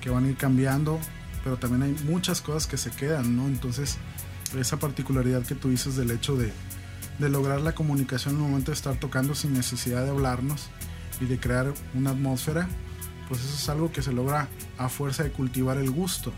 que 0.00 0.08
van 0.08 0.24
a 0.24 0.28
ir 0.28 0.36
cambiando, 0.36 1.00
pero 1.42 1.56
también 1.56 1.82
hay 1.82 2.04
muchas 2.04 2.40
cosas 2.40 2.66
que 2.66 2.76
se 2.76 2.90
quedan, 2.90 3.36
¿no? 3.36 3.46
Entonces, 3.46 3.98
esa 4.58 4.78
particularidad 4.78 5.42
que 5.42 5.54
tú 5.54 5.70
dices 5.70 5.96
del 5.96 6.10
hecho 6.10 6.36
de, 6.36 6.52
de 7.18 7.28
lograr 7.28 7.60
la 7.60 7.74
comunicación 7.74 8.34
en 8.34 8.40
el 8.42 8.46
momento 8.48 8.70
de 8.70 8.76
estar 8.76 8.96
tocando 8.96 9.34
sin 9.34 9.52
necesidad 9.52 10.04
de 10.04 10.10
hablarnos 10.10 10.68
y 11.20 11.24
de 11.24 11.38
crear 11.38 11.72
una 11.94 12.10
atmósfera, 12.10 12.68
pues 13.28 13.40
eso 13.40 13.54
es 13.54 13.68
algo 13.68 13.90
que 13.90 14.02
se 14.02 14.12
logra 14.12 14.48
a 14.78 14.88
fuerza 14.88 15.22
de 15.22 15.30
cultivar 15.30 15.78
el 15.78 15.90
gusto. 15.90 16.32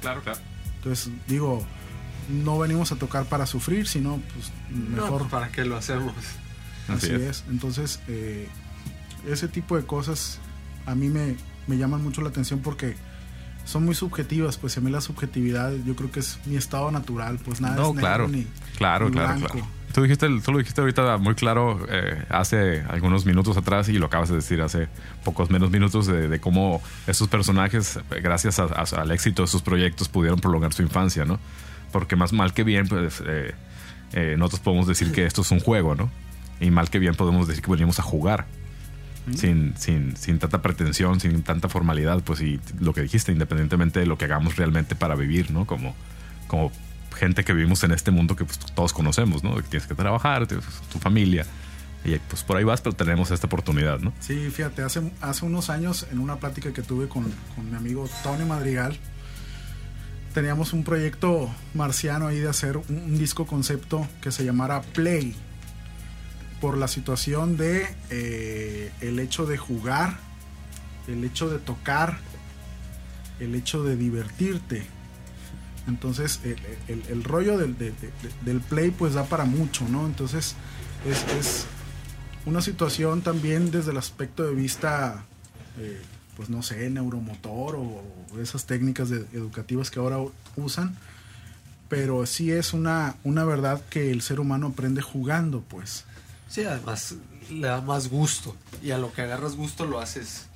Claro, 0.00 0.22
claro. 0.22 0.40
Entonces, 0.76 1.12
digo, 1.26 1.64
no 2.28 2.58
venimos 2.58 2.92
a 2.92 2.96
tocar 2.96 3.26
para 3.26 3.46
sufrir, 3.46 3.86
sino 3.86 4.20
pues 4.34 4.52
mejor 4.70 5.22
No, 5.22 5.28
¿para 5.28 5.50
qué 5.50 5.64
lo 5.64 5.76
hacemos? 5.76 6.14
Así 6.88 7.10
es. 7.10 7.44
Entonces, 7.48 8.00
eh, 8.08 8.48
ese 9.26 9.48
tipo 9.48 9.76
de 9.76 9.84
cosas 9.84 10.38
a 10.86 10.94
mí 10.94 11.08
me, 11.08 11.36
me 11.66 11.76
llaman 11.78 12.02
mucho 12.02 12.20
la 12.22 12.28
atención 12.28 12.60
porque 12.60 12.96
son 13.64 13.84
muy 13.84 13.94
subjetivas. 13.94 14.58
Pues 14.58 14.76
a 14.76 14.80
mí 14.80 14.90
la 14.90 15.00
subjetividad 15.00 15.72
yo 15.86 15.96
creo 15.96 16.10
que 16.10 16.20
es 16.20 16.38
mi 16.46 16.56
estado 16.56 16.90
natural. 16.90 17.38
Pues 17.44 17.60
nada 17.60 17.76
No, 17.76 17.88
es 17.88 17.94
negro 17.94 18.00
claro. 18.00 18.28
ni, 18.28 18.46
Claro, 18.76 19.06
ni 19.06 19.12
claro, 19.12 19.40
claro. 19.40 19.66
Tú, 19.94 20.02
dijiste, 20.02 20.26
tú 20.44 20.50
lo 20.50 20.58
dijiste 20.58 20.80
ahorita 20.80 21.18
muy 21.18 21.36
claro 21.36 21.86
eh, 21.88 22.24
hace 22.28 22.82
algunos 22.88 23.24
minutos 23.26 23.56
atrás 23.56 23.88
y 23.88 23.92
lo 23.92 24.06
acabas 24.06 24.28
de 24.28 24.34
decir 24.34 24.60
hace 24.60 24.88
pocos 25.24 25.50
menos 25.50 25.70
minutos 25.70 26.06
de, 26.08 26.28
de 26.28 26.40
cómo 26.40 26.82
estos 27.06 27.28
personajes, 27.28 28.00
gracias 28.22 28.58
a- 28.58 28.64
a- 28.64 29.00
al 29.00 29.10
éxito 29.12 29.42
de 29.42 29.48
sus 29.48 29.62
proyectos, 29.62 30.08
pudieron 30.08 30.40
prolongar 30.40 30.72
su 30.72 30.82
infancia, 30.82 31.24
¿no? 31.24 31.38
Porque 31.92 32.16
más 32.16 32.32
mal 32.32 32.52
que 32.54 32.64
bien, 32.64 32.88
pues 32.88 33.22
eh, 33.24 33.54
eh, 34.14 34.34
nosotros 34.36 34.60
podemos 34.62 34.88
decir 34.88 35.12
que 35.12 35.26
esto 35.26 35.42
es 35.42 35.50
un 35.52 35.60
juego, 35.60 35.94
¿no? 35.94 36.10
Y 36.58 36.72
mal 36.72 36.90
que 36.90 36.98
bien 36.98 37.14
podemos 37.14 37.46
decir 37.46 37.62
que 37.62 37.70
venimos 37.70 38.00
a 38.00 38.02
jugar. 38.02 38.46
Sin, 39.34 39.74
sin, 39.78 40.16
sin 40.16 40.38
tanta 40.38 40.60
pretensión, 40.60 41.18
sin 41.18 41.42
tanta 41.42 41.70
formalidad, 41.70 42.22
pues 42.22 42.42
y 42.42 42.60
lo 42.78 42.92
que 42.92 43.00
dijiste, 43.00 43.32
independientemente 43.32 44.00
de 44.00 44.06
lo 44.06 44.18
que 44.18 44.26
hagamos 44.26 44.56
realmente 44.56 44.94
para 44.94 45.14
vivir, 45.14 45.50
¿no? 45.50 45.66
Como, 45.66 45.94
como 46.46 46.70
gente 47.16 47.42
que 47.42 47.54
vivimos 47.54 47.82
en 47.84 47.92
este 47.92 48.10
mundo 48.10 48.36
que 48.36 48.44
pues, 48.44 48.58
todos 48.58 48.92
conocemos, 48.92 49.42
¿no? 49.42 49.56
Que 49.56 49.62
tienes 49.62 49.88
que 49.88 49.94
trabajar, 49.94 50.46
tienes 50.46 50.66
tu 50.92 50.98
familia, 50.98 51.46
y 52.04 52.18
pues 52.18 52.42
por 52.42 52.56
ahí 52.56 52.64
vas, 52.64 52.82
pero 52.82 52.94
tenemos 52.94 53.30
esta 53.30 53.46
oportunidad, 53.46 53.98
¿no? 54.00 54.12
Sí, 54.20 54.50
fíjate, 54.50 54.82
hace, 54.82 55.10
hace 55.22 55.44
unos 55.46 55.70
años 55.70 56.06
en 56.12 56.18
una 56.18 56.36
plática 56.36 56.72
que 56.72 56.82
tuve 56.82 57.08
con, 57.08 57.24
con 57.54 57.70
mi 57.70 57.76
amigo 57.76 58.08
Tony 58.22 58.44
Madrigal, 58.44 58.98
teníamos 60.34 60.74
un 60.74 60.84
proyecto 60.84 61.50
marciano 61.72 62.26
ahí 62.26 62.40
de 62.40 62.48
hacer 62.48 62.76
un, 62.76 62.84
un 62.88 63.18
disco 63.18 63.46
concepto 63.46 64.06
que 64.20 64.30
se 64.32 64.44
llamara 64.44 64.82
Play, 64.82 65.34
por 66.64 66.78
la 66.78 66.88
situación 66.88 67.58
de 67.58 67.86
eh, 68.08 68.90
el 69.02 69.18
hecho 69.18 69.44
de 69.44 69.58
jugar, 69.58 70.16
el 71.08 71.22
hecho 71.22 71.50
de 71.50 71.58
tocar, 71.58 72.16
el 73.38 73.54
hecho 73.54 73.82
de 73.84 73.96
divertirte. 73.96 74.86
Entonces 75.86 76.40
el, 76.88 77.22
rollo 77.22 77.58
del, 77.58 77.76
de- 77.76 77.90
de- 77.90 78.10
del 78.46 78.62
play 78.62 78.90
pues 78.90 79.12
da 79.12 79.24
para 79.24 79.44
mucho, 79.44 79.86
¿no? 79.90 80.06
Entonces 80.06 80.54
es, 81.06 81.22
es 81.38 81.66
una 82.46 82.62
situación 82.62 83.20
también 83.20 83.70
desde 83.70 83.90
el 83.90 83.98
aspecto 83.98 84.42
de 84.44 84.54
vista, 84.54 85.22
eh, 85.78 86.00
pues 86.34 86.48
no 86.48 86.62
sé, 86.62 86.88
neuromotor 86.88 87.76
o, 87.76 88.02
esas 88.40 88.64
técnicas 88.64 89.10
educativas 89.10 89.90
que 89.90 89.98
ahora 89.98 90.16
usan, 90.56 90.96
pero 91.90 92.24
sí 92.24 92.50
es 92.52 92.72
una 92.72 93.44
verdad 93.44 93.82
que 93.90 94.10
el 94.10 94.22
ser 94.22 94.40
humano 94.40 94.68
aprende 94.68 95.02
jugando, 95.02 95.60
pues. 95.60 96.06
Sí, 96.54 96.64
además 96.64 97.16
le 97.50 97.66
da 97.66 97.80
más 97.80 98.08
gusto. 98.08 98.54
Y 98.80 98.92
a 98.92 98.98
lo 98.98 99.12
que 99.12 99.22
agarras 99.22 99.56
gusto 99.56 99.86
lo 99.86 99.98
haces. 100.00 100.46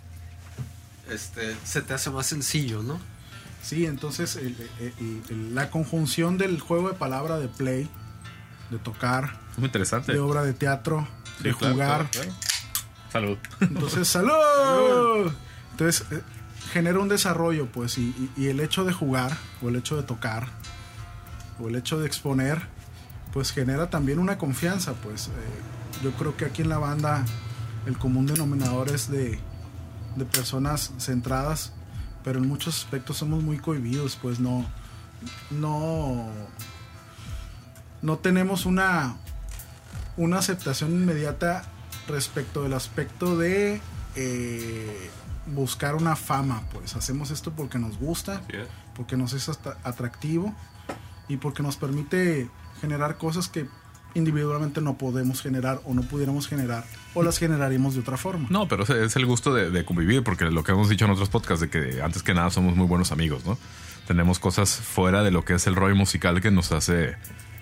Este, 1.10 1.56
se 1.64 1.82
te 1.82 1.92
hace 1.92 2.08
más 2.10 2.26
sencillo, 2.26 2.84
¿no? 2.84 3.00
Sí, 3.64 3.84
entonces 3.84 4.36
el- 4.36 4.56
el- 4.78 5.22
el- 5.28 5.54
la 5.56 5.70
conjunción 5.70 6.38
del 6.38 6.60
juego 6.60 6.88
de 6.90 6.94
palabra 6.94 7.38
de 7.38 7.48
play, 7.48 7.88
de 8.70 8.78
tocar, 8.78 9.40
Es 9.50 9.58
muy 9.58 9.66
interesante. 9.66 10.12
de 10.12 10.20
obra 10.20 10.44
de 10.44 10.52
teatro, 10.52 11.08
de 11.40 11.50
jugar, 11.52 12.08
Salud. 13.12 13.38
Entonces, 13.60 14.06
¡salud! 14.08 15.32
Entonces, 15.72 16.04
eh, 16.12 16.22
genera 16.72 17.00
un 17.00 17.08
desarrollo, 17.08 17.66
pues, 17.72 17.98
y, 17.98 18.02
y- 18.36 18.42
y 18.44 18.46
el 18.50 18.60
hecho 18.60 18.84
de 18.84 18.92
jugar, 18.92 19.36
o 19.62 19.68
el 19.70 19.74
hecho 19.76 19.96
de 19.96 20.04
tocar, 20.04 20.46
o 21.58 21.68
el 21.68 21.74
hecho 21.74 21.98
de 21.98 22.06
exponer, 22.06 22.62
pues 23.32 23.50
genera 23.50 23.90
también 23.90 24.20
una 24.20 24.38
confianza, 24.38 24.92
pues. 24.92 25.26
Eh, 25.28 25.30
yo 26.02 26.12
creo 26.12 26.36
que 26.36 26.44
aquí 26.44 26.62
en 26.62 26.68
la 26.68 26.78
banda 26.78 27.24
el 27.86 27.98
común 27.98 28.26
denominador 28.26 28.90
es 28.90 29.10
de, 29.10 29.38
de 30.16 30.24
personas 30.24 30.92
centradas, 30.98 31.72
pero 32.24 32.38
en 32.38 32.48
muchos 32.48 32.76
aspectos 32.76 33.16
somos 33.16 33.42
muy 33.42 33.58
cohibidos, 33.58 34.16
pues 34.16 34.40
no, 34.40 34.66
no, 35.50 36.28
no 38.02 38.18
tenemos 38.18 38.66
una, 38.66 39.16
una 40.16 40.38
aceptación 40.38 40.92
inmediata 40.92 41.64
respecto 42.08 42.62
del 42.62 42.74
aspecto 42.74 43.36
de 43.36 43.80
eh, 44.16 45.10
buscar 45.46 45.94
una 45.94 46.16
fama, 46.16 46.62
pues 46.72 46.96
hacemos 46.96 47.30
esto 47.30 47.52
porque 47.52 47.78
nos 47.78 47.98
gusta, 47.98 48.42
porque 48.94 49.16
nos 49.16 49.32
es 49.32 49.48
atractivo 49.84 50.54
y 51.28 51.36
porque 51.36 51.62
nos 51.62 51.76
permite 51.76 52.50
generar 52.80 53.16
cosas 53.16 53.48
que 53.48 53.68
individualmente 54.18 54.80
no 54.80 54.98
podemos 54.98 55.40
generar 55.42 55.80
o 55.84 55.94
no 55.94 56.02
pudiéramos 56.02 56.46
generar 56.48 56.84
o 57.14 57.22
las 57.22 57.38
generaríamos 57.38 57.94
de 57.94 58.00
otra 58.00 58.16
forma. 58.16 58.46
No, 58.50 58.68
pero 58.68 58.82
es- 58.84 59.16
el 59.16 59.26
gusto 59.26 59.54
de, 59.54 59.70
de 59.70 59.84
convivir, 59.84 60.22
porque 60.22 60.44
lo 60.46 60.62
que 60.62 60.72
hemos 60.72 60.88
dicho 60.88 61.04
en 61.06 61.10
otros 61.12 61.28
podcasts, 61.30 61.60
de 61.60 61.70
que 61.70 62.02
antes 62.02 62.22
que 62.22 62.34
nada 62.34 62.50
somos 62.50 62.76
muy 62.76 62.86
buenos 62.86 63.10
amigos, 63.12 63.44
¿no? 63.46 63.56
Tenemos 64.06 64.38
cosas 64.38 64.70
fuera 64.76 65.22
de 65.22 65.30
lo 65.30 65.44
que 65.44 65.54
es 65.54 65.66
el 65.66 65.74
rollo 65.76 65.94
musical 65.96 66.40
que 66.40 66.50
nos 66.50 66.72
hace, 66.72 67.16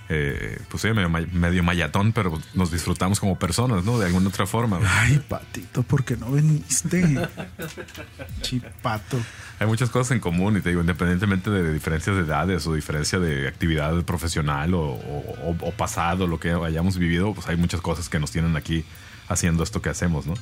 eh, 0.09 0.59
pues 0.69 0.83
sí, 0.83 0.89
medio, 0.93 1.09
medio 1.09 1.63
mayatón, 1.63 2.13
pero 2.13 2.41
nos 2.55 2.71
disfrutamos 2.71 3.19
como 3.21 3.39
personas, 3.39 3.85
¿no? 3.85 3.99
De 3.99 4.07
alguna 4.07 4.29
otra 4.29 4.47
forma. 4.47 4.79
Ay, 4.85 5.21
patito, 5.29 5.83
¿por 5.83 6.05
qué 6.05 6.17
no 6.17 6.31
viniste? 6.31 7.29
Chipato. 8.43 9.19
Hay 9.59 9.67
muchas 9.67 9.91
cosas 9.91 10.13
en 10.13 10.21
común 10.21 10.57
y 10.57 10.61
te 10.61 10.69
digo, 10.71 10.81
independientemente 10.81 11.51
de 11.51 11.73
diferencias 11.73 12.17
de 12.17 12.23
edades 12.23 12.67
o 12.67 12.75
diferencia 12.75 13.19
de 13.19 13.49
actividad 13.49 14.03
profesional 14.05 14.75
o, 14.75 14.81
o- 14.83 15.37
o- 15.51 15.57
o 15.69 15.73
pasado, 15.73 16.27
lo 16.27 16.39
que 16.39 16.51
hayamos 16.53 16.99
vivido, 16.99 17.33
pues 17.35 17.49
hay 17.49 17.57
muchas 17.57 17.81
cosas 17.81 18.09
que 18.09 18.19
nos 18.21 18.31
tienen 18.31 18.57
aquí 18.57 18.85
haciendo 19.29 19.63
esto 19.63 19.81
que 19.83 19.89
hacemos, 19.89 20.27
¿no? 20.27 20.35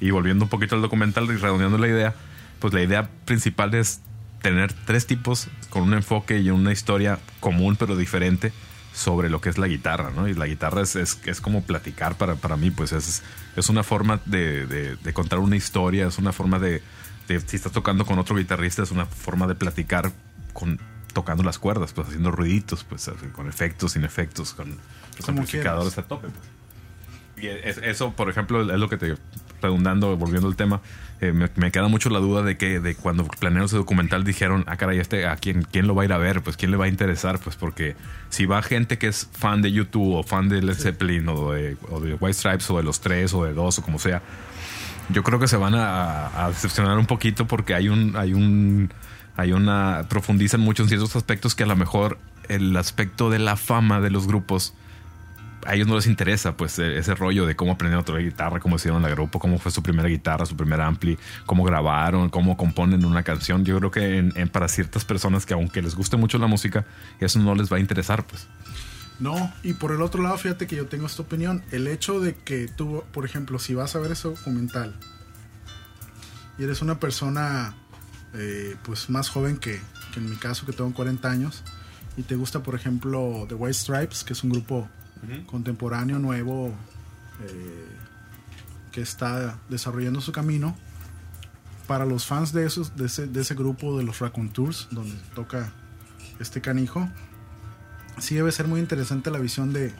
Y 0.00 0.10
volviendo 0.10 0.44
un 0.44 0.50
poquito 0.50 0.74
al 0.74 0.82
documental 0.82 1.24
y 1.26 1.36
redondeando 1.36 1.78
la 1.78 1.88
idea, 1.88 2.14
pues 2.58 2.74
la 2.74 2.82
idea 2.82 3.08
principal 3.24 3.74
es 3.74 4.00
tener 4.42 4.72
tres 4.72 5.06
tipos 5.06 5.48
con 5.70 5.82
un 5.84 5.94
enfoque 5.94 6.38
y 6.38 6.50
una 6.50 6.72
historia 6.72 7.18
común 7.40 7.76
pero 7.76 7.96
diferente 7.96 8.52
sobre 8.96 9.28
lo 9.28 9.42
que 9.42 9.50
es 9.50 9.58
la 9.58 9.66
guitarra, 9.68 10.10
¿no? 10.10 10.26
Y 10.26 10.32
la 10.32 10.46
guitarra 10.46 10.80
es, 10.80 10.96
es, 10.96 11.18
es 11.26 11.42
como 11.42 11.62
platicar 11.62 12.16
para, 12.16 12.36
para 12.36 12.56
mí, 12.56 12.70
pues 12.70 12.92
es, 12.92 13.22
es 13.54 13.68
una 13.68 13.82
forma 13.82 14.20
de, 14.24 14.66
de- 14.66 14.96
de 14.96 15.12
contar 15.12 15.38
una 15.38 15.54
historia, 15.54 16.06
es 16.06 16.16
una 16.16 16.32
forma 16.32 16.58
de, 16.58 16.82
de- 17.28 17.40
si 17.40 17.56
estás 17.56 17.72
tocando 17.72 18.06
con 18.06 18.18
otro 18.18 18.36
guitarrista, 18.36 18.82
es 18.82 18.90
una 18.92 19.04
forma 19.04 19.46
de 19.46 19.54
platicar 19.54 20.12
con 20.54 20.80
tocando 21.12 21.42
las 21.42 21.58
cuerdas, 21.58 21.92
pues 21.92 22.08
haciendo 22.08 22.30
ruiditos, 22.30 22.84
pues 22.84 23.10
con 23.32 23.48
efectos, 23.48 23.92
sin 23.92 24.04
efectos, 24.04 24.54
con 24.54 24.70
los 25.18 25.28
amplificadores 25.28 25.98
a 25.98 26.02
tope. 26.02 26.28
pues. 26.28 27.44
Y 27.44 27.48
es- 27.48 27.76
eso, 27.78 28.14
por 28.14 28.30
ejemplo, 28.30 28.62
es 28.62 28.78
lo 28.80 28.88
que 28.88 28.96
te 28.96 29.14
redundando, 29.60 30.16
volviendo 30.16 30.48
al 30.48 30.56
tema, 30.56 30.80
eh, 31.20 31.32
me, 31.32 31.48
me 31.56 31.70
queda 31.70 31.88
mucho 31.88 32.10
la 32.10 32.18
duda 32.18 32.42
de 32.42 32.58
que 32.58 32.78
de 32.78 32.94
cuando 32.94 33.24
planearon 33.24 33.66
ese 33.66 33.76
documental 33.76 34.22
dijeron, 34.24 34.64
ah, 34.66 34.76
caray, 34.76 34.98
este, 34.98 35.26
¿a 35.26 35.36
quién, 35.36 35.62
quién 35.62 35.86
lo 35.86 35.94
va 35.94 36.02
a 36.02 36.04
ir 36.04 36.12
a 36.12 36.18
ver? 36.18 36.42
Pues, 36.42 36.56
¿quién 36.56 36.70
le 36.70 36.76
va 36.76 36.84
a 36.84 36.88
interesar? 36.88 37.38
Pues, 37.38 37.56
porque 37.56 37.96
si 38.28 38.44
va 38.44 38.62
gente 38.62 38.98
que 38.98 39.08
es 39.08 39.28
fan 39.32 39.62
de 39.62 39.72
YouTube 39.72 40.14
o 40.14 40.22
fan 40.22 40.48
de 40.48 40.60
Led 40.60 40.74
Zeppelin 40.74 41.28
o 41.28 41.52
de, 41.52 41.76
o 41.90 42.00
de 42.00 42.14
White 42.14 42.34
Stripes 42.34 42.70
o 42.70 42.76
de 42.76 42.82
los 42.82 43.00
tres 43.00 43.32
o 43.32 43.44
de 43.44 43.54
dos 43.54 43.78
o 43.78 43.82
como 43.82 43.98
sea, 43.98 44.20
yo 45.08 45.22
creo 45.22 45.38
que 45.38 45.48
se 45.48 45.56
van 45.56 45.74
a, 45.74 46.44
a 46.44 46.48
decepcionar 46.48 46.98
un 46.98 47.06
poquito 47.06 47.46
porque 47.46 47.74
hay 47.74 47.88
un, 47.88 48.14
hay 48.16 48.34
un, 48.34 48.92
hay 49.36 49.52
una, 49.52 50.04
profundizan 50.08 50.60
mucho 50.60 50.82
en 50.82 50.88
ciertos 50.88 51.16
aspectos 51.16 51.54
que 51.54 51.62
a 51.62 51.66
lo 51.66 51.76
mejor 51.76 52.18
el 52.48 52.76
aspecto 52.76 53.30
de 53.30 53.38
la 53.38 53.56
fama 53.56 54.00
de 54.00 54.10
los 54.10 54.26
grupos 54.26 54.74
a 55.66 55.74
ellos 55.74 55.86
no 55.86 55.96
les 55.96 56.06
interesa 56.06 56.56
pues 56.56 56.78
e- 56.78 56.98
ese 56.98 57.14
rollo 57.14 57.46
de 57.46 57.56
cómo 57.56 57.72
aprendieron 57.72 58.02
a 58.02 58.04
tocar 58.04 58.22
guitarra, 58.22 58.60
cómo 58.60 58.76
hicieron 58.76 59.02
la 59.02 59.08
grupo, 59.08 59.38
cómo 59.38 59.58
fue 59.58 59.72
su 59.72 59.82
primera 59.82 60.08
guitarra, 60.08 60.46
su 60.46 60.56
primer 60.56 60.80
ampli, 60.80 61.18
cómo 61.44 61.64
grabaron, 61.64 62.28
cómo 62.30 62.56
componen 62.56 63.04
una 63.04 63.22
canción. 63.22 63.64
Yo 63.64 63.78
creo 63.78 63.90
que 63.90 64.48
para 64.52 64.68
ciertas 64.68 65.04
personas 65.04 65.46
que 65.46 65.54
aunque 65.54 65.82
les 65.82 65.94
guste 65.94 66.16
mucho 66.16 66.38
la 66.38 66.46
música, 66.46 66.84
eso 67.20 67.38
no 67.38 67.54
les 67.54 67.72
va 67.72 67.76
a 67.76 67.80
interesar 67.80 68.26
pues. 68.26 68.46
No, 69.18 69.52
y 69.62 69.72
por 69.72 69.92
el 69.92 70.02
otro 70.02 70.22
lado, 70.22 70.36
fíjate 70.36 70.66
que 70.66 70.76
yo 70.76 70.86
tengo 70.86 71.06
esta 71.06 71.22
opinión. 71.22 71.62
El 71.70 71.86
hecho 71.86 72.20
de 72.20 72.34
que 72.34 72.68
tú, 72.68 73.02
por 73.12 73.24
ejemplo, 73.24 73.58
si 73.58 73.74
vas 73.74 73.96
a 73.96 73.98
ver 73.98 74.12
ese 74.12 74.28
documental 74.28 74.94
y 76.58 76.64
eres 76.64 76.82
una 76.82 77.00
persona 77.00 77.74
eh, 78.34 78.76
pues 78.82 79.08
más 79.08 79.28
joven 79.30 79.56
que, 79.56 79.80
que 80.12 80.20
en 80.20 80.30
mi 80.30 80.36
caso, 80.36 80.66
que 80.66 80.72
tengo 80.72 80.92
40 80.92 81.30
años, 81.30 81.62
y 82.16 82.22
te 82.22 82.34
gusta, 82.34 82.62
por 82.62 82.74
ejemplo, 82.74 83.46
The 83.48 83.54
White 83.54 83.74
Stripes, 83.74 84.24
que 84.24 84.32
es 84.32 84.42
un 84.42 84.50
grupo 84.50 84.88
contemporáneo, 85.46 86.18
nuevo, 86.18 86.72
eh, 87.42 87.86
que 88.92 89.00
está 89.00 89.58
desarrollando 89.68 90.20
su 90.20 90.32
camino, 90.32 90.76
para 91.86 92.04
los 92.04 92.26
fans 92.26 92.52
de, 92.52 92.66
esos, 92.66 92.96
de, 92.96 93.06
ese, 93.06 93.26
de 93.26 93.40
ese 93.40 93.54
grupo 93.54 93.96
de 93.98 94.04
los 94.04 94.18
Raconteurs, 94.18 94.88
donde 94.90 95.14
toca 95.34 95.72
este 96.40 96.60
canijo, 96.60 97.08
sí 98.18 98.34
debe 98.34 98.50
ser 98.52 98.66
muy 98.66 98.80
interesante 98.80 99.30
la 99.30 99.38
visión 99.38 99.72
de, 99.72 99.92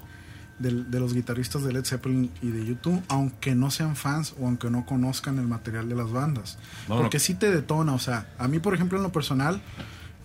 de, 0.59 0.85
de 0.85 1.01
los 1.01 1.15
guitarristas 1.15 1.63
de 1.63 1.73
Led 1.73 1.85
Zeppelin 1.85 2.31
y 2.43 2.49
de 2.49 2.65
YouTube, 2.65 3.03
aunque 3.09 3.55
no 3.55 3.71
sean 3.71 3.95
fans 3.97 4.35
o 4.41 4.47
aunque 4.47 4.71
no 4.71 4.85
conozcan 4.87 5.39
el 5.39 5.47
material 5.47 5.89
de 5.89 5.95
las 5.95 6.11
bandas. 6.11 6.59
No, 6.89 6.97
Porque 6.97 7.19
no. 7.19 7.21
sí 7.21 7.35
te 7.35 7.51
detona, 7.51 7.93
o 7.93 7.99
sea, 7.99 8.29
a 8.39 8.49
mí 8.49 8.59
por 8.59 8.75
ejemplo 8.75 8.99
en 8.99 9.05
lo 9.05 9.13
personal, 9.13 9.61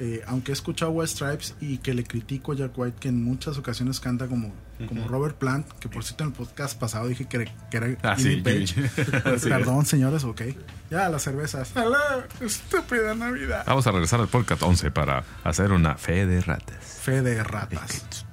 eh, 0.03 0.23
aunque 0.25 0.51
he 0.51 0.53
escuchado 0.53 0.89
White 0.91 1.11
Stripes 1.11 1.53
y 1.61 1.77
que 1.77 1.93
le 1.93 2.03
critico 2.03 2.53
a 2.53 2.55
Jack 2.55 2.71
White 2.75 2.97
que 2.99 3.09
en 3.09 3.23
muchas 3.23 3.57
ocasiones 3.59 3.99
canta 3.99 4.25
como, 4.27 4.51
como 4.87 5.07
Robert 5.07 5.35
Plant, 5.37 5.67
que 5.73 5.89
por 5.89 6.03
cierto 6.03 6.23
en 6.23 6.31
el 6.31 6.35
podcast 6.35 6.75
pasado 6.79 7.07
dije 7.07 7.25
que, 7.25 7.37
era- 7.37 7.69
que 7.69 7.77
era 7.77 7.87
Ah, 8.01 8.15
Jimmy 8.17 8.35
sí, 8.37 8.41
Page. 8.41 8.67
Jimmy. 8.67 8.89
Perdón 9.43 9.85
señores, 9.85 10.23
ok. 10.23 10.41
Ya, 10.89 11.07
las 11.07 11.21
cervezas. 11.21 11.77
¡Alá! 11.77 12.25
Estúpida 12.39 13.13
Navidad. 13.13 13.63
Vamos 13.67 13.85
a 13.85 13.91
regresar 13.91 14.19
al 14.21 14.27
podcast 14.27 14.63
11 14.63 14.89
para 14.89 15.23
hacer 15.43 15.71
una 15.71 15.95
fe 15.95 16.25
de 16.25 16.41
ratas. 16.41 16.83
Fe 16.83 17.21
de 17.21 17.43
ratas. 17.43 18.25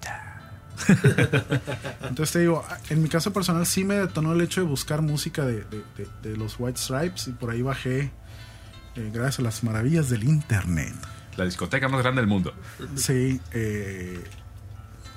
Entonces 2.09 2.33
te 2.33 2.39
digo, 2.41 2.65
en 2.89 3.03
mi 3.03 3.09
caso 3.09 3.33
personal 3.33 3.67
sí 3.67 3.85
me 3.85 3.97
detonó 3.97 4.33
el 4.33 4.41
hecho 4.41 4.61
de 4.63 4.67
buscar 4.67 5.03
música 5.03 5.45
de, 5.45 5.65
de- 5.65 5.85
de- 5.97 6.31
de 6.31 6.37
los 6.37 6.57
White 6.59 6.79
Stripes 6.79 7.29
y 7.29 7.33
por 7.33 7.51
ahí 7.51 7.63
bajé, 7.63 8.11
eh, 8.97 9.11
gracias 9.13 9.41
a 9.41 9.43
las 9.43 9.63
maravillas 9.65 10.09
del 10.09 10.25
internet, 10.25 10.95
La 11.39 11.45
discoteca 11.45 11.89
más 11.89 12.03
grande 12.03 12.21
del 12.21 12.29
mundo. 12.29 12.53
sí, 12.97 13.41
eh, 13.53 14.23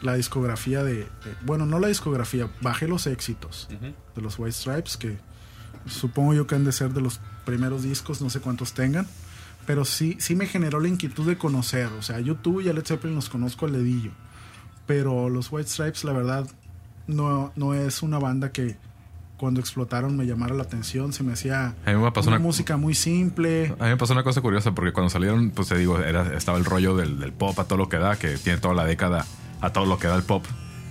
la 0.02 0.14
discografía 0.16 0.84
de, 0.84 0.94
de- 0.96 1.08
Bueno, 1.44 1.66
no 1.66 1.80
la 1.80 1.88
discografía, 1.90 2.50
bajé 2.62 2.88
los 2.88 3.06
éxitos 3.08 3.68
de 4.16 4.22
los 4.22 4.40
White 4.40 4.54
Stripes, 4.54 4.98
que 4.98 5.18
supongo 5.88 6.34
yo 6.34 6.48
que 6.48 6.56
han 6.56 6.64
de 6.64 6.72
ser 6.72 6.94
de 6.94 7.02
los 7.02 7.20
primeros 7.46 7.84
discos, 7.84 8.22
no 8.22 8.30
sé 8.30 8.40
cuántos 8.40 8.74
tengan. 8.74 9.08
Pero 9.68 9.86
sí, 9.86 10.18
sí 10.20 10.36
me 10.36 10.48
generó 10.48 10.80
la 10.80 10.88
inquietud 10.88 11.28
de 11.28 11.38
conocer. 11.38 11.88
O 12.00 12.02
sea, 12.02 12.20
YouTube 12.20 12.62
y 12.62 12.70
a 12.70 12.74
Led 12.74 12.84
Zeppelin 12.86 13.16
los 13.16 13.30
conozco 13.30 13.68
al 13.68 13.74
dedillo. 13.74 14.12
Pero 14.88 15.30
los 15.30 15.52
White 15.52 15.70
Stripes, 15.70 16.04
la 16.04 16.14
verdad, 16.14 16.48
no, 17.08 17.52
no 17.56 17.74
es 17.76 18.02
una 18.02 18.18
banda 18.18 18.52
que 18.52 18.78
cuando 19.42 19.60
explotaron 19.60 20.16
me 20.16 20.26
llamara 20.26 20.54
la 20.56 20.64
atención. 20.64 21.12
Se 21.12 21.24
me 21.24 21.34
hacía 21.34 21.74
A 21.86 21.92
mí 21.92 21.98
me 21.98 22.12
pasó 22.12 22.30
una 22.30 22.38
una- 22.38 22.46
música 22.46 22.78
muy 22.78 22.96
simple. 22.96 23.76
A 23.80 23.84
mí 23.86 23.90
me 23.90 23.98
pasó 23.98 24.14
una 24.14 24.24
cosa 24.24 24.40
curiosa 24.40 24.74
porque 24.74 24.94
cuando 24.94 25.10
salieron, 25.10 25.50
pues 25.50 25.68
te 25.68 25.78
digo, 25.78 26.00
era, 26.00 26.38
estaba 26.38 26.58
el 26.58 26.64
rollo 26.66 26.96
del, 26.96 27.20
del 27.20 27.34
pop 27.34 27.60
a 27.60 27.66
todo 27.66 27.78
lo 27.78 27.90
que 27.90 27.98
da, 27.98 28.16
que 28.18 28.38
tiene 28.38 28.60
toda 28.60 28.74
la 28.76 28.86
década 28.86 29.26
a 29.60 29.72
todo 29.74 29.86
lo 29.86 29.98
que 30.00 30.08
da 30.08 30.16
el 30.16 30.24
pop, 30.24 30.46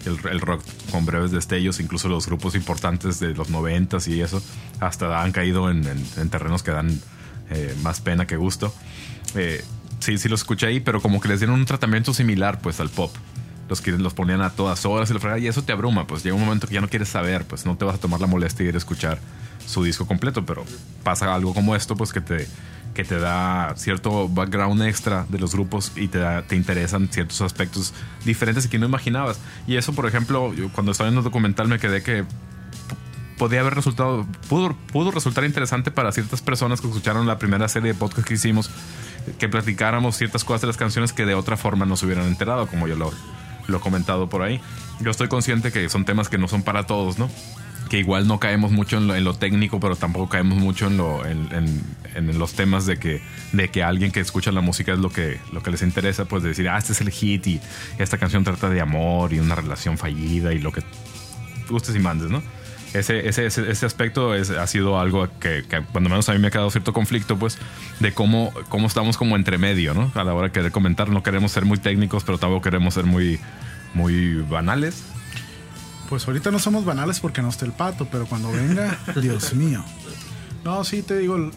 el, 0.05 0.19
el 0.31 0.41
rock 0.41 0.63
con 0.91 1.07
breves 1.07 1.31
destellos, 1.31 1.81
incluso 1.81 2.09
los 2.09 2.27
grupos 2.27 2.55
importantes 2.55 3.19
de 3.21 3.35
los 3.35 3.49
noventas 3.51 4.07
y 4.09 4.21
eso, 4.21 4.43
hasta 4.81 5.23
han 5.23 5.33
caído 5.33 5.71
en, 5.71 5.87
en- 5.87 6.05
en 6.19 6.29
terrenos 6.29 6.63
que 6.63 6.73
dan 6.73 7.01
eh, 7.51 7.75
más 7.83 8.01
pena 8.01 8.27
que 8.27 8.37
gusto. 8.37 8.75
Eh, 9.35 9.65
sí, 10.01 10.19
sí 10.19 10.29
los 10.29 10.41
escuché 10.41 10.67
ahí, 10.67 10.81
pero 10.81 11.01
como 11.01 11.21
que 11.21 11.29
les 11.29 11.41
dieron 11.41 11.59
un 11.59 11.67
tratamiento 11.67 12.13
similar 12.13 12.61
pues 12.61 12.81
al 12.81 12.91
pop. 12.91 13.11
Los 13.99 14.15
ponían 14.15 14.41
a 14.43 14.51
todas 14.51 14.85
horas 14.85 15.11
y, 15.11 15.15
fregaba, 15.15 15.39
y 15.39 15.47
eso 15.47 15.63
te 15.63 15.73
abruma, 15.73 16.07
pues 16.07 16.25
llega 16.25 16.35
un 16.35 16.43
momento 16.43 16.67
que 16.67 16.75
ya 16.75 16.81
no 16.81 16.89
quieres 16.89 17.09
saber, 17.09 17.45
pues 17.45 17.67
no 17.67 17.77
te 17.77 17.85
vas 17.85 17.95
a 17.95 17.99
tomar 17.99 18.21
la 18.21 18.27
molestia 18.27 18.65
de 18.65 18.71
ir 18.71 18.75
a 18.75 18.79
escuchar 18.79 19.19
su 19.67 19.85
disco 19.85 20.07
completo, 20.07 20.45
pero 20.45 20.65
pasa 21.05 21.33
algo 21.33 21.55
como 21.55 21.77
esto, 21.77 21.97
pues 21.97 22.13
que 22.13 22.21
te, 22.21 22.49
que 22.95 23.05
te 23.05 23.19
da 23.19 23.75
cierto 23.77 24.29
background 24.29 24.83
extra 24.83 25.25
de 25.29 25.39
los 25.39 25.55
grupos 25.55 25.93
y 25.97 26.09
te, 26.09 26.21
te 26.49 26.57
interesan 26.57 27.09
ciertos 27.09 27.41
aspectos 27.43 27.95
diferentes 28.25 28.67
que 28.67 28.79
no 28.79 28.87
imaginabas. 28.87 29.39
Y 29.67 29.77
eso, 29.77 29.93
por 29.93 30.07
ejemplo, 30.07 30.53
cuando 30.75 30.93
estaba 30.93 31.09
viendo 31.09 31.21
el 31.21 31.25
documental 31.25 31.69
me 31.69 31.79
quedé 31.79 32.03
que 32.03 32.25
podía 33.39 33.61
haber 33.61 33.75
resultado, 33.75 34.27
pudo, 34.49 34.77
pudo 34.93 35.11
resultar 35.13 35.45
interesante 35.45 35.91
para 35.91 36.13
ciertas 36.13 36.43
personas 36.43 36.81
que 36.81 36.89
escucharon 36.89 37.27
la 37.27 37.39
primera 37.39 37.69
serie 37.69 37.93
de 37.93 37.99
podcast 37.99 38.29
que 38.29 38.35
hicimos, 38.35 38.71
que 39.39 39.49
platicáramos 39.49 40.17
ciertas 40.17 40.45
cosas 40.45 40.61
de 40.61 40.67
las 40.67 40.77
canciones 40.77 41.15
que 41.15 41.25
de 41.25 41.35
otra 41.35 41.57
forma 41.57 41.87
no 41.87 41.97
se 41.97 42.05
hubieran 42.05 42.27
enterado, 42.27 42.67
como 42.67 42.87
yo 42.87 42.97
lo, 42.97 43.13
lo 43.71 43.81
comentado 43.81 44.29
por 44.29 44.43
ahí. 44.43 44.61
Yo 45.01 45.11
estoy 45.11 45.29
consciente 45.29 45.73
que 45.73 45.89
son 45.89 46.05
temas 46.05 46.29
que 46.29 46.39
no 46.39 46.49
son 46.49 46.63
para 46.63 46.87
todos, 46.87 47.19
¿no? 47.19 47.31
Que 47.89 47.99
igual 47.99 48.29
no 48.29 48.39
caemos 48.39 48.71
mucho 48.71 48.99
en 48.99 49.07
lo, 49.09 49.17
en 49.17 49.25
lo 49.25 49.35
técnico, 49.35 49.81
pero 49.81 49.97
tampoco 49.97 50.29
caemos 50.29 50.59
mucho 50.59 50.87
en, 50.87 50.97
lo, 50.97 51.25
en- 51.27 51.49
en 52.15 52.39
los 52.39 52.53
temas 52.55 52.87
de 52.87 52.99
que, 52.99 53.21
de 53.53 53.69
que 53.71 53.83
alguien 53.83 54.13
que 54.13 54.21
escucha 54.21 54.53
la 54.53 54.61
música 54.61 54.93
es 54.93 54.99
lo 54.99 55.11
que, 55.11 55.39
lo 55.53 55.63
que 55.63 55.71
les 55.71 55.83
interesa, 55.83 56.25
pues 56.27 56.43
de 56.43 56.51
decir, 56.51 56.69
ah, 56.69 56.79
este 56.79 56.93
es 56.93 57.01
el 57.01 57.11
hit 57.11 57.47
y 57.47 57.61
esta 57.99 58.19
canción 58.19 58.45
trata 58.45 58.69
de 58.69 58.81
amor 58.81 59.33
y 59.33 59.39
una 59.41 59.55
relación 59.55 59.97
fallida 59.99 60.53
y 60.53 60.59
lo 60.59 60.71
que 60.73 60.83
gustes 61.69 61.95
y 61.97 61.99
mandes, 62.01 62.31
¿no? 62.31 62.43
Ese, 62.93 63.29
ese, 63.29 63.47
ese, 63.47 63.71
ese 63.71 63.87
aspecto 63.87 64.35
es, 64.35 64.51
ha 64.51 64.67
sido 64.67 64.99
algo 64.99 65.29
que, 65.39 65.65
que 65.69 65.81
cuando 65.93 66.11
menos 66.11 66.29
a 66.29 66.33
mí 66.33 66.41
me 66.41 66.49
ha 66.49 66.51
quedado 66.51 66.71
cierto 66.71 66.93
conflicto, 66.93 67.39
pues, 67.39 67.57
de 68.01 68.13
cómo, 68.13 68.53
cómo 68.69 68.89
estamos 68.89 69.17
como 69.17 69.37
entre 69.37 69.59
medio, 69.59 69.95
¿no? 69.95 70.11
A 70.15 70.25
la 70.25 70.35
hora 70.35 70.49
de 70.49 70.53
querer 70.53 70.73
comentar, 70.73 71.09
no 71.09 71.23
queremos 71.23 71.53
ser 71.53 71.65
muy 71.65 71.79
técnicos, 71.79 72.25
pero 72.25 72.39
tampoco 72.39 72.63
queremos 72.63 72.95
ser 72.95 73.05
muy, 73.05 73.39
muy 73.95 74.43
banales. 74.43 75.05
Pues 76.09 76.27
ahorita 76.27 76.51
no 76.51 76.59
somos 76.59 76.85
banales 76.85 77.21
porque 77.21 77.43
no 77.43 77.49
está 77.49 77.65
el 77.65 77.73
pato, 77.73 78.09
pero 78.11 78.27
cuando 78.27 78.51
venga, 78.51 78.99
Dios 79.21 79.55
mío. 79.55 79.85
No, 80.65 80.83
sí, 80.85 81.03
te 81.03 81.19
digo, 81.19 81.51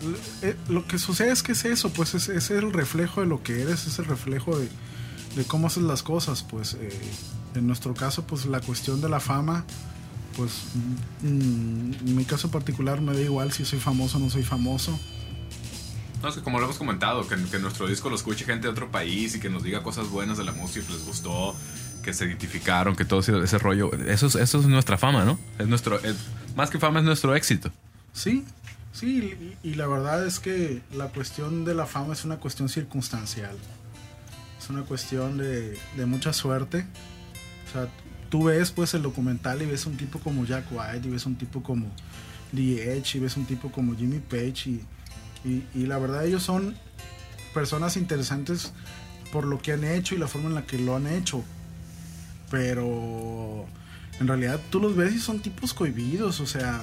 eh, 0.43 0.55
lo 0.69 0.85
que 0.85 0.99
sucede 0.99 1.31
es 1.31 1.41
que 1.41 1.53
es 1.53 1.65
eso, 1.65 1.91
pues 1.91 2.13
es, 2.13 2.29
es 2.29 2.51
el 2.51 2.71
reflejo 2.71 3.21
de 3.21 3.27
lo 3.27 3.41
que 3.41 3.63
eres, 3.63 3.87
es 3.87 3.97
el 3.99 4.05
reflejo 4.05 4.57
de, 4.57 4.69
de 5.35 5.43
cómo 5.45 5.67
haces 5.67 5.83
las 5.83 6.03
cosas, 6.03 6.43
pues 6.43 6.75
eh, 6.79 6.89
en 7.55 7.67
nuestro 7.67 7.93
caso, 7.93 8.25
pues 8.25 8.45
la 8.45 8.61
cuestión 8.61 9.01
de 9.01 9.09
la 9.09 9.19
fama, 9.19 9.65
pues 10.35 10.51
mm, 11.21 11.91
en 12.07 12.15
mi 12.15 12.25
caso 12.25 12.49
particular 12.51 13.01
me 13.01 13.13
da 13.13 13.21
igual 13.21 13.51
si 13.51 13.65
soy 13.65 13.79
famoso 13.79 14.17
o 14.17 14.19
no 14.21 14.29
soy 14.29 14.43
famoso. 14.43 14.97
No, 16.21 16.29
es 16.29 16.35
que 16.35 16.41
como 16.41 16.59
lo 16.59 16.65
hemos 16.65 16.77
comentado, 16.77 17.27
que, 17.27 17.35
que 17.35 17.59
nuestro 17.59 17.87
disco 17.87 18.09
lo 18.09 18.15
escuche 18.15 18.45
gente 18.45 18.67
de 18.67 18.71
otro 18.71 18.89
país 18.91 19.35
y 19.35 19.39
que 19.39 19.49
nos 19.49 19.63
diga 19.63 19.83
cosas 19.83 20.07
buenas 20.09 20.37
de 20.37 20.45
la 20.45 20.53
música 20.53 20.85
que 20.87 20.93
les 20.93 21.05
gustó, 21.05 21.53
que 22.01 22.13
se 22.13 22.25
identificaron, 22.25 22.95
que 22.95 23.03
todo 23.03 23.19
ese, 23.19 23.37
ese 23.43 23.57
rollo, 23.57 23.91
eso 24.07 24.27
es, 24.27 24.35
eso 24.35 24.59
es 24.59 24.65
nuestra 24.67 24.97
fama, 24.97 25.25
¿no? 25.25 25.37
Es 25.59 25.67
nuestro, 25.67 25.99
es- 26.01 26.15
más 26.55 26.69
que 26.69 26.79
fama 26.79 26.99
es 26.99 27.05
nuestro 27.05 27.35
éxito. 27.35 27.71
Sí, 28.13 28.45
sí, 28.93 29.35
y, 29.63 29.69
y 29.71 29.75
la 29.75 29.87
verdad 29.87 30.25
es 30.25 30.39
que 30.39 30.81
la 30.93 31.07
cuestión 31.09 31.65
de 31.65 31.73
la 31.75 31.85
fama 31.87 32.13
es 32.13 32.23
una 32.23 32.37
cuestión 32.37 32.69
circunstancial. 32.69 33.57
Es 34.61 34.69
una 34.69 34.83
cuestión 34.83 35.37
de, 35.37 35.77
de 35.97 36.05
mucha 36.05 36.31
suerte. 36.31 36.85
O 37.67 37.71
sea, 37.73 37.89
tú 38.33 38.45
ves 38.45 38.71
pues 38.71 38.95
el 38.95 39.03
documental 39.03 39.61
y 39.61 39.67
ves 39.67 39.85
un 39.85 39.95
tipo 39.95 40.17
como 40.17 40.43
Jack 40.43 40.65
White 40.71 41.07
y 41.07 41.11
ves 41.11 41.27
un 41.27 41.35
tipo 41.35 41.61
como 41.61 41.85
The 42.55 42.97
Edge 42.97 43.17
y 43.17 43.19
ves 43.19 43.37
un 43.37 43.45
tipo 43.45 43.71
como 43.71 43.95
Jimmy 43.95 44.17
Page 44.19 44.71
y, 44.71 44.81
y, 45.45 45.63
y 45.75 45.85
la 45.85 45.99
verdad 45.99 46.25
ellos 46.25 46.41
son 46.41 46.75
personas 47.53 47.95
interesantes 47.95 48.73
por 49.31 49.45
lo 49.45 49.59
que 49.61 49.71
han 49.73 49.83
hecho 49.83 50.15
y 50.15 50.17
la 50.17 50.27
forma 50.27 50.47
en 50.49 50.55
la 50.55 50.65
que 50.65 50.79
lo 50.79 50.95
han 50.95 51.05
hecho. 51.05 51.43
pero 52.49 53.65
en 54.19 54.27
realidad 54.27 54.59
tú 54.69 54.79
los 54.79 54.95
ves 54.95 55.13
y 55.13 55.19
son 55.19 55.39
tipos 55.39 55.73
cohibidos, 55.73 56.39
o 56.39 56.45
sea, 56.45 56.81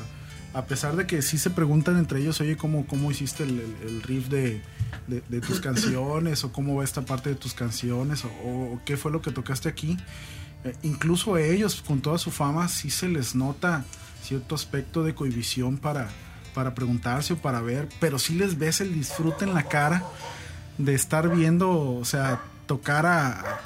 a 0.53 0.65
pesar 0.67 0.97
de 0.97 1.07
que 1.07 1.23
sí 1.23 1.39
se 1.39 1.51
preguntan 1.51 1.97
entre 1.97 2.21
ellos, 2.21 2.41
oye, 2.41 2.57
¿cómo, 2.57 2.87
cómo 2.87 3.11
hiciste 3.11 3.45
el, 3.45 3.61
el- 3.61 3.89
el 3.89 4.03
riff 4.03 4.29
de, 4.29 4.61
de- 5.07 5.23
de 5.29 5.41
tus 5.41 5.61
canciones? 5.69 6.43
¿O 6.45 6.53
cómo 6.53 6.77
va 6.77 6.85
esta 6.85 7.03
parte 7.03 7.31
de 7.31 7.37
tus 7.37 7.55
canciones? 7.55 8.25
¿O, 8.25 8.29
o 8.49 8.81
qué 8.85 8.97
fue 8.97 9.13
lo 9.13 9.23
que 9.23 9.31
tocaste 9.31 9.69
aquí? 9.69 9.97
Eh, 10.65 10.77
incluso 10.83 11.37
ellos, 11.39 11.83
con 11.87 12.01
toda 12.01 12.19
su 12.19 12.31
fama, 12.31 12.69
sí 12.69 12.91
se 12.91 13.09
les 13.09 13.35
nota 13.35 13.85
cierto 14.23 14.55
aspecto 14.55 15.03
de 15.03 15.15
cohibición 15.15 15.79
para, 15.79 16.09
para 16.55 16.75
preguntarse 16.75 17.33
o 17.33 17.37
para 17.39 17.61
ver, 17.61 17.89
pero 18.01 18.19
sí 18.19 18.35
les 18.35 18.59
ves 18.59 18.81
el 18.81 18.93
disfrute 18.93 19.45
en 19.45 19.55
la 19.55 19.65
cara 19.65 20.05
de 20.79 20.95
estar 20.95 21.29
viendo, 21.35 21.71
o 21.95 22.05
sea, 22.05 22.43
tocar 22.67 23.07
a, 23.07 23.57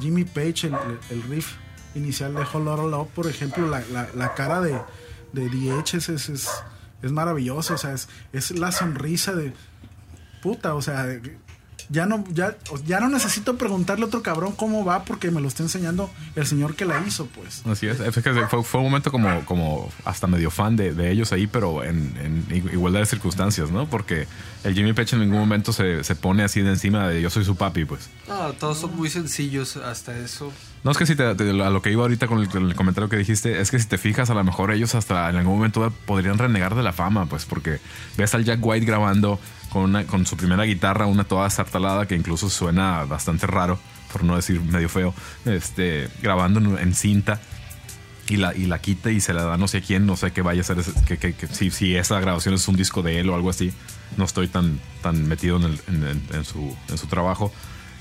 Jimmy 0.00 0.24
Page 0.24 0.70
el, 1.10 1.22
riff 1.28 1.52
inicial 1.94 2.34
de 2.34 2.40
Whole 2.42 2.64
Lotta 2.64 2.82
Love, 2.84 3.08
por 3.10 3.26
ejemplo, 3.26 3.68
la, 3.68 3.82
la- 4.14 4.34
cara 4.34 4.60
de, 4.62 4.80
de 5.32 5.48
DH 5.48 5.94
es, 5.98 6.08
es, 6.08 6.28
es, 6.30 6.48
es 7.02 7.12
maravillosa, 7.12 7.74
o 7.74 7.78
sea, 7.78 7.92
es, 7.92 8.08
es 8.32 8.50
la 8.52 8.72
sonrisa 8.72 9.34
de 9.34 9.52
puta, 10.42 10.74
o 10.74 10.80
sea, 10.80 11.06
ya 11.90 12.06
no, 12.06 12.22
ya, 12.32 12.56
ya 12.86 13.00
no 13.00 13.08
necesito 13.08 13.56
preguntarle 13.56 14.04
a 14.04 14.08
otro 14.08 14.22
cabrón 14.22 14.52
cómo 14.56 14.84
va 14.84 15.04
porque 15.04 15.30
me 15.30 15.40
lo 15.40 15.48
está 15.48 15.62
enseñando 15.62 16.10
el 16.36 16.46
señor 16.46 16.74
que 16.76 16.84
la 16.84 17.02
hizo, 17.06 17.26
pues. 17.26 17.62
Así 17.66 17.86
es. 17.86 17.98
Es 18.00 18.14
que 18.14 18.32
fue, 18.48 18.62
fue 18.62 18.80
un 18.80 18.86
momento 18.86 19.10
como, 19.10 19.44
como 19.46 19.90
hasta 20.04 20.26
medio 20.26 20.50
fan 20.50 20.76
de, 20.76 20.92
de 20.94 21.10
ellos 21.10 21.32
ahí, 21.32 21.46
pero 21.46 21.82
en, 21.84 22.14
en 22.22 22.46
igu- 22.48 22.72
igualdad 22.72 23.00
de 23.00 23.06
circunstancias, 23.06 23.70
¿no? 23.70 23.88
Porque 23.88 24.26
el 24.64 24.74
Jimmy 24.74 24.92
Page 24.92 25.14
en 25.16 25.22
ningún 25.22 25.38
momento 25.38 25.72
se, 25.72 26.04
se 26.04 26.14
pone 26.14 26.42
así 26.42 26.60
de 26.60 26.70
encima 26.70 27.08
de 27.08 27.22
yo 27.22 27.30
soy 27.30 27.44
su 27.44 27.56
papi, 27.56 27.84
pues. 27.84 28.08
No, 28.28 28.52
todos 28.52 28.78
son 28.78 28.94
muy 28.96 29.08
sencillos 29.08 29.76
hasta 29.76 30.16
eso. 30.18 30.52
No 30.84 30.92
es 30.92 30.96
que 30.98 31.06
si 31.06 31.16
te, 31.16 31.34
te- 31.34 31.50
a 31.50 31.70
lo 31.70 31.82
que 31.82 31.90
iba 31.90 32.02
ahorita 32.02 32.26
con 32.28 32.38
el, 32.40 32.48
con 32.48 32.64
el 32.68 32.74
comentario 32.76 33.08
que 33.08 33.16
dijiste, 33.16 33.60
es 33.60 33.70
que 33.70 33.78
si 33.78 33.88
te 33.88 33.98
fijas, 33.98 34.30
a 34.30 34.34
lo 34.34 34.44
mejor 34.44 34.70
ellos 34.72 34.94
hasta 34.94 35.28
en 35.30 35.36
algún 35.36 35.56
momento 35.56 35.92
podrían 36.06 36.38
renegar 36.38 36.74
de 36.74 36.82
la 36.82 36.92
fama, 36.92 37.26
pues, 37.26 37.46
porque 37.46 37.80
ves 38.16 38.34
al 38.34 38.44
Jack 38.44 38.60
White 38.62 38.86
grabando 38.86 39.40
con, 39.70 39.82
una, 39.82 40.04
con 40.06 40.26
su 40.26 40.36
primera 40.36 40.64
guitarra, 40.64 41.06
una 41.06 41.24
toda 41.24 41.48
sartalada 41.50 42.06
que 42.06 42.14
incluso 42.14 42.48
suena 42.50 43.04
bastante 43.04 43.46
raro, 43.46 43.78
por 44.12 44.24
no 44.24 44.36
decir 44.36 44.60
medio 44.60 44.88
feo, 44.88 45.14
este, 45.44 46.08
grabando 46.22 46.60
en, 46.60 46.78
en 46.78 46.94
cinta. 46.94 47.40
Y 48.30 48.36
la, 48.36 48.54
y 48.54 48.66
la 48.66 48.78
quita 48.78 49.10
y 49.10 49.20
se 49.22 49.32
la 49.32 49.42
da 49.44 49.56
no 49.56 49.68
sé 49.68 49.78
a 49.78 49.80
quién, 49.80 50.04
no 50.04 50.14
sé 50.14 50.32
qué 50.32 50.42
vaya 50.42 50.60
a 50.60 50.64
ser, 50.64 50.78
ese- 50.78 50.92
que, 51.06 51.16
que- 51.16 51.32
que- 51.32 51.46
si, 51.46 51.70
si 51.70 51.96
esa 51.96 52.20
grabación 52.20 52.54
es 52.54 52.68
un 52.68 52.76
disco 52.76 53.00
de 53.02 53.20
él 53.20 53.30
o 53.30 53.34
algo 53.34 53.48
así. 53.48 53.72
No 54.18 54.24
estoy 54.26 54.48
tan, 54.48 54.78
tan 55.02 55.26
metido 55.26 55.56
en, 55.56 55.62
el- 55.64 55.80
en- 55.88 56.06
en- 56.06 56.22
en 56.34 56.44
su, 56.44 56.76
en 56.90 56.98
su 56.98 57.06
trabajo. 57.06 57.52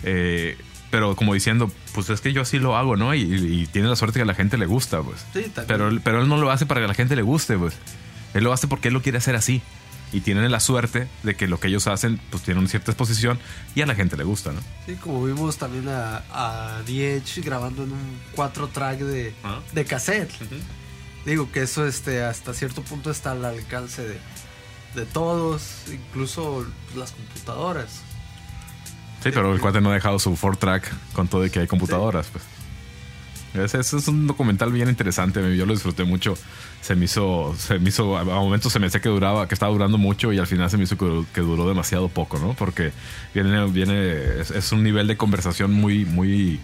Eh, 0.04 0.58
pero 0.92 1.16
como 1.16 1.34
diciendo, 1.34 1.72
pues 1.94 2.10
es 2.10 2.20
que 2.20 2.34
yo 2.34 2.42
así 2.42 2.60
lo 2.60 2.76
hago, 2.76 2.98
¿no? 2.98 3.14
Y, 3.16 3.22
y 3.22 3.68
tiene 3.68 3.88
la 3.88 3.96
suerte 3.96 4.20
que 4.20 4.24
a 4.24 4.26
la 4.26 4.36
gente 4.36 4.58
le 4.58 4.66
gusta, 4.66 5.02
pues. 5.02 5.26
Sí. 5.34 5.50
Pero, 5.66 5.90
pero 6.04 6.22
él 6.22 6.28
no 6.28 6.38
lo 6.38 6.52
hace 6.52 6.66
para 6.66 6.82
que 6.82 6.86
a 6.86 6.88
la 6.90 6.94
gente 6.94 7.16
le 7.16 7.22
guste, 7.22 7.58
pues. 7.58 7.76
Él 8.34 8.44
lo 8.44 8.52
hace 8.52 8.68
porque 8.68 8.90
él 8.90 8.94
lo 8.94 9.02
quiere 9.02 9.18
hacer 9.20 9.36
así. 9.38 9.62
Y 10.14 10.22
tienen 10.22 10.50
la 10.52 10.60
suerte 10.62 11.08
de 11.24 11.36
que 11.36 11.48
lo 11.48 11.60
que 11.60 11.68
ellos 11.68 11.86
hacen, 11.88 12.20
pues 12.30 12.42
tiene 12.44 12.60
una 12.62 12.70
cierta 12.70 12.92
exposición 12.92 13.40
y 13.76 13.82
a 13.82 13.86
la 13.86 13.94
gente 13.94 14.16
le 14.16 14.24
gusta, 14.24 14.54
¿no? 14.54 14.62
Sí, 14.86 14.96
como 14.96 15.24
vimos 15.26 15.58
también 15.58 15.90
a, 15.90 16.24
a 16.32 16.82
DH 16.84 17.42
grabando 17.44 17.84
en 17.84 17.92
un 17.92 18.20
4 18.36 18.70
track 18.70 19.00
de, 19.00 19.34
Ajá. 19.44 19.60
de 19.74 19.86
cassette. 19.86 20.32
Digo 21.26 21.52
que 21.52 21.64
eso 21.64 21.86
este, 21.86 22.24
hasta 22.24 22.54
cierto 22.54 22.84
punto 22.84 23.12
está 23.12 23.32
al 23.32 23.44
alcance 23.44 24.02
de, 24.08 24.18
de 24.96 25.06
todos, 25.06 25.84
incluso 25.92 26.66
las 26.96 27.12
computadoras. 27.12 28.02
Sí, 29.22 29.32
pero 29.34 29.54
el 29.54 29.60
cuate 29.60 29.82
no 29.82 29.90
ha 29.92 29.94
dejado 29.96 30.20
su 30.20 30.32
4-track 30.38 30.90
con 31.12 31.28
todo 31.28 31.42
de 31.42 31.50
que 31.50 31.60
hay 31.60 31.68
computadoras, 31.68 32.28
pues. 32.32 32.46
Ese, 33.64 33.80
es 33.80 34.08
un 34.08 34.28
documental 34.28 34.72
bien 34.72 34.90
interesante, 34.90 35.56
yo 35.56 35.66
lo 35.66 35.74
disfruté 35.74 36.04
mucho. 36.04 36.36
Se 36.82 36.96
me 36.96 37.06
hizo, 37.06 37.56
se 37.58 37.80
me 37.80 37.90
hizo, 37.90 38.18
a 38.18 38.24
momentos 38.24 38.72
se 38.72 38.80
me 38.80 38.88
decía 38.88 39.02
que 39.02 39.10
duraba, 39.10 39.48
que 39.48 39.56
estaba 39.56 39.72
durando 39.72 39.98
mucho 39.98 40.32
y 40.32 40.40
al 40.40 40.48
final 40.48 40.70
se 40.70 40.78
me 40.78 40.84
hizo 40.84 40.98
que, 40.98 41.24
que 41.34 41.42
duró 41.42 41.68
demasiado 41.68 42.10
poco, 42.10 42.40
¿no? 42.40 42.54
Porque 42.54 42.92
viene, 43.34 43.66
viene, 43.68 44.40
es, 44.40 44.52
es 44.52 44.72
un 44.72 44.84
nivel 44.84 45.08
de 45.08 45.18
conversación 45.18 45.74
muy, 45.74 46.06
muy, 46.06 46.60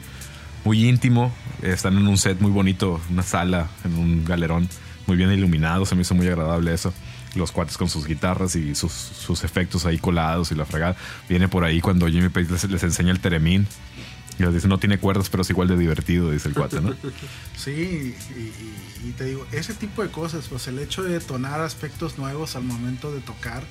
muy 0.63 0.87
íntimo. 0.87 1.31
Están 1.61 1.97
en 1.97 2.07
un 2.07 2.17
set 2.17 2.39
muy 2.39 2.51
bonito, 2.51 2.99
una 3.09 3.23
sala, 3.23 3.67
en 3.83 3.95
un 3.95 4.25
galerón 4.25 4.67
muy 5.07 5.17
bien 5.17 5.31
iluminado. 5.31 5.85
Se 5.85 5.95
me 5.95 6.01
hizo 6.01 6.15
muy 6.15 6.27
agradable 6.27 6.73
eso. 6.73 6.93
Los 7.35 7.51
cuates 7.51 7.77
con 7.77 7.89
sus 7.89 8.05
guitarras 8.05 8.55
y 8.55 8.75
sus, 8.75 8.91
sus 8.91 9.43
efectos 9.43 9.85
ahí 9.85 9.97
colados 9.97 10.51
y 10.51 10.55
la 10.55 10.65
fregada. 10.65 10.95
Viene 11.27 11.47
por 11.47 11.63
ahí 11.63 11.81
cuando 11.81 12.07
Jimmy 12.07 12.29
Page 12.29 12.51
les, 12.51 12.69
les 12.69 12.83
enseña 12.83 13.11
el 13.11 13.19
teremín. 13.19 13.67
Y 14.39 14.43
dice, 14.45 14.67
no 14.67 14.79
tiene 14.79 14.97
cuerdas, 14.97 15.29
pero 15.29 15.43
es 15.43 15.49
igual 15.51 15.67
de 15.67 15.77
divertido, 15.77 16.31
dice 16.31 16.47
el 16.49 16.55
cuate, 16.55 16.81
¿no? 16.81 16.95
Sí, 17.57 18.15
y- 18.35 19.07
y 19.07 19.11
te 19.11 19.25
digo, 19.25 19.45
ese 19.51 19.73
tipo 19.73 20.01
de 20.01 20.09
cosas, 20.09 20.47
pues 20.49 20.67
el 20.67 20.79
hecho 20.79 21.03
de 21.03 21.11
detonar 21.11 21.61
aspectos 21.61 22.17
nuevos 22.17 22.55
al 22.55 22.63
momento 22.63 23.11
de 23.13 23.19
tocar, 23.21 23.63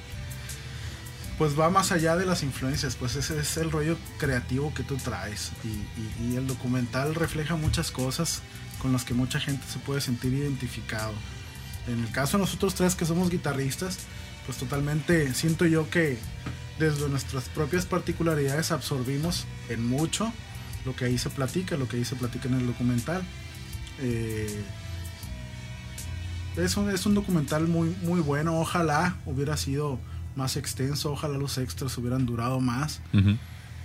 pues 1.39 1.59
va 1.59 1.71
más 1.71 1.91
allá 1.91 2.17
de 2.17 2.27
las 2.27 2.43
influencias, 2.43 2.95
pues 2.97 3.17
ese 3.17 3.41
es 3.41 3.57
el 3.57 3.71
rollo 3.71 3.97
creativo 4.19 4.73
que 4.75 4.83
tú 4.85 4.97
traes. 4.97 5.51
Y, 5.65 5.69
y- 6.29 6.33
y 6.33 6.37
el 6.37 6.47
documental 6.47 7.15
refleja 7.15 7.57
muchas 7.57 7.91
cosas 7.91 8.43
con 8.81 8.93
las 8.93 9.05
que 9.05 9.15
mucha 9.15 9.41
gente 9.41 9.65
se 9.73 9.79
puede 9.79 10.01
sentir 10.01 10.33
identificado. 10.35 11.13
En 11.89 12.01
el 12.05 12.11
caso 12.13 12.37
de 12.37 12.43
nosotros 12.45 12.75
tres 12.75 12.95
que 12.95 13.05
somos 13.07 13.31
guitarristas, 13.31 13.99
pues 14.47 14.59
totalmente 14.59 15.33
siento 15.35 15.67
yo 15.67 15.89
que 15.91 16.19
desde 16.79 17.09
nuestras 17.09 17.49
propias 17.49 17.87
particularidades 17.87 18.71
absorbimos 18.71 19.47
en 19.69 19.87
mucho 19.89 20.33
lo 20.85 20.95
que 20.97 21.05
ahí 21.05 21.19
se 21.19 21.31
platica, 21.31 21.77
lo 21.77 21.89
que 21.89 21.97
ahí 21.97 22.05
se 22.05 22.17
platica 22.17 22.49
en 22.49 22.55
el 22.55 22.67
documental. 22.67 23.23
Eh, 24.01 24.63
es, 26.57 26.77
un, 26.77 26.91
es 26.91 27.07
un 27.07 27.15
documental 27.15 27.69
muy, 27.69 27.95
muy 28.03 28.21
bueno. 28.21 28.59
Ojalá 28.59 29.17
hubiera 29.27 29.57
sido 29.57 29.99
más 30.37 30.57
extenso. 30.57 31.13
Ojalá 31.13 31.39
los 31.39 31.59
extras 31.59 31.97
hubieran 31.99 32.27
durado 32.27 32.61
más. 32.61 33.01
Ujú. 33.13 33.37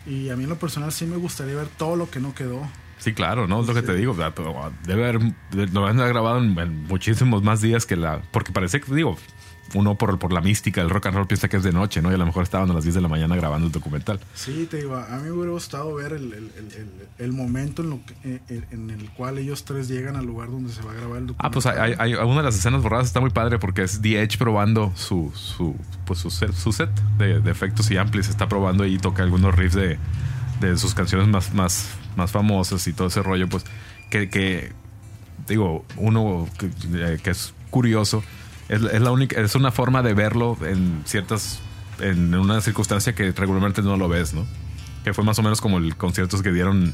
Y 0.05 0.29
a 0.29 0.35
mí 0.35 0.43
en 0.43 0.49
lo 0.49 0.57
personal 0.57 0.91
sí 0.91 1.05
me 1.05 1.17
gustaría 1.17 1.55
ver 1.55 1.67
todo 1.67 1.95
lo 1.95 2.09
que 2.09 2.19
no 2.19 2.33
quedó. 2.33 2.67
Sí, 2.99 3.13
claro, 3.13 3.47
¿no? 3.47 3.61
Es 3.61 3.67
lo 3.67 3.73
que 3.73 3.83
te 3.83 3.93
digo. 3.95 4.15
Debe 4.85 5.07
haber, 5.07 5.19
lo 5.71 5.85
han 5.85 5.97
grabado 5.97 6.39
en 6.39 6.83
muchísimos 6.85 7.43
más 7.43 7.61
días 7.61 7.85
que 7.85 7.95
la. 7.95 8.21
Porque 8.31 8.51
parece 8.51 8.81
que, 8.81 8.93
digo, 8.95 9.17
uno 9.73 9.95
por, 9.95 10.17
por 10.19 10.31
la 10.33 10.41
mística 10.41 10.81
del 10.81 10.89
rock 10.89 11.07
and 11.07 11.15
roll 11.15 11.27
piensa 11.27 11.47
que 11.49 11.57
es 11.57 11.63
de 11.63 11.71
noche, 11.71 12.01
¿no? 12.01 12.11
Y 12.11 12.15
a 12.15 12.17
lo 12.17 12.25
mejor 12.25 12.43
estaban 12.43 12.69
a 12.69 12.73
las 12.73 12.83
10 12.83 12.95
de 12.95 13.01
la 13.01 13.07
mañana 13.07 13.35
grabando 13.35 13.67
el 13.67 13.71
documental. 13.73 14.19
Sí, 14.33 14.67
te 14.69 14.77
digo, 14.77 14.95
a 14.95 15.17
mí 15.17 15.23
me 15.23 15.31
hubiera 15.31 15.51
gustado 15.51 15.93
ver 15.95 16.13
el, 16.13 16.33
el- 16.33 16.51
el- 16.57 16.89
el- 17.19 17.33
momento 17.33 17.81
en, 17.81 17.89
lo 17.89 17.99
que- 18.05 18.13
eh, 18.23 18.39
eh, 18.49 18.63
en 18.71 18.89
el 18.89 19.09
cual 19.11 19.37
ellos 19.37 19.63
tres 19.65 19.87
llegan 19.87 20.15
al 20.15 20.25
lugar 20.25 20.49
donde 20.49 20.71
se 20.71 20.81
va 20.81 20.91
a 20.91 20.95
grabar 20.95 21.17
el 21.19 21.27
documental. 21.27 21.45
Ah, 21.45 21.51
pues 21.51 21.65
hay, 21.65 22.13
una 22.15 22.37
de 22.37 22.43
las 22.43 22.55
escenas 22.55 22.81
borradas 22.81 23.07
está 23.07 23.19
muy 23.19 23.29
padre 23.31 23.59
porque 23.59 23.83
es 23.83 24.01
The 24.01 24.21
Edge 24.21 24.37
probando 24.37 24.91
su, 24.95 25.31
su, 25.35 25.75
pues 26.05 26.19
su 26.19 26.29
set, 26.29 26.53
su 26.53 26.71
set 26.71 26.89
de, 27.17 27.39
de 27.41 27.51
efectos 27.51 27.91
y 27.91 27.97
amplis. 27.97 28.29
Está 28.29 28.47
probando 28.47 28.85
y 28.85 28.97
toca 28.97 29.23
algunos 29.23 29.53
riffs 29.55 29.75
de, 29.75 29.97
de 30.61 30.77
sus 30.77 30.93
canciones 30.93 31.27
más, 31.27 31.53
más, 31.53 31.89
más 32.15 32.31
famosas 32.31 32.87
y 32.87 32.93
todo 32.93 33.07
ese 33.09 33.21
rollo. 33.21 33.47
Pues 33.49 33.65
que, 34.09 34.29
que 34.29 34.71
digo, 35.47 35.85
uno 35.97 36.47
que, 36.57 36.69
eh, 36.93 37.19
que 37.23 37.29
es 37.31 37.53
curioso, 37.69 38.23
es, 38.69 38.81
es 38.81 39.01
la 39.01 39.11
única, 39.11 39.39
es 39.39 39.55
una 39.55 39.71
forma 39.71 40.01
de 40.03 40.13
verlo 40.13 40.57
en 40.65 41.01
ciertas, 41.05 41.59
en 41.99 42.33
una 42.35 42.61
circunstancia 42.61 43.13
que 43.15 43.31
regularmente 43.31 43.81
no 43.81 43.97
lo 43.97 44.07
ves, 44.09 44.33
¿no? 44.33 44.45
Que 45.03 45.13
fue 45.13 45.23
más 45.23 45.39
o 45.39 45.43
menos 45.43 45.61
como 45.61 45.77
el 45.77 45.95
conciertos 45.95 46.41
que 46.41 46.51
dieron 46.51 46.93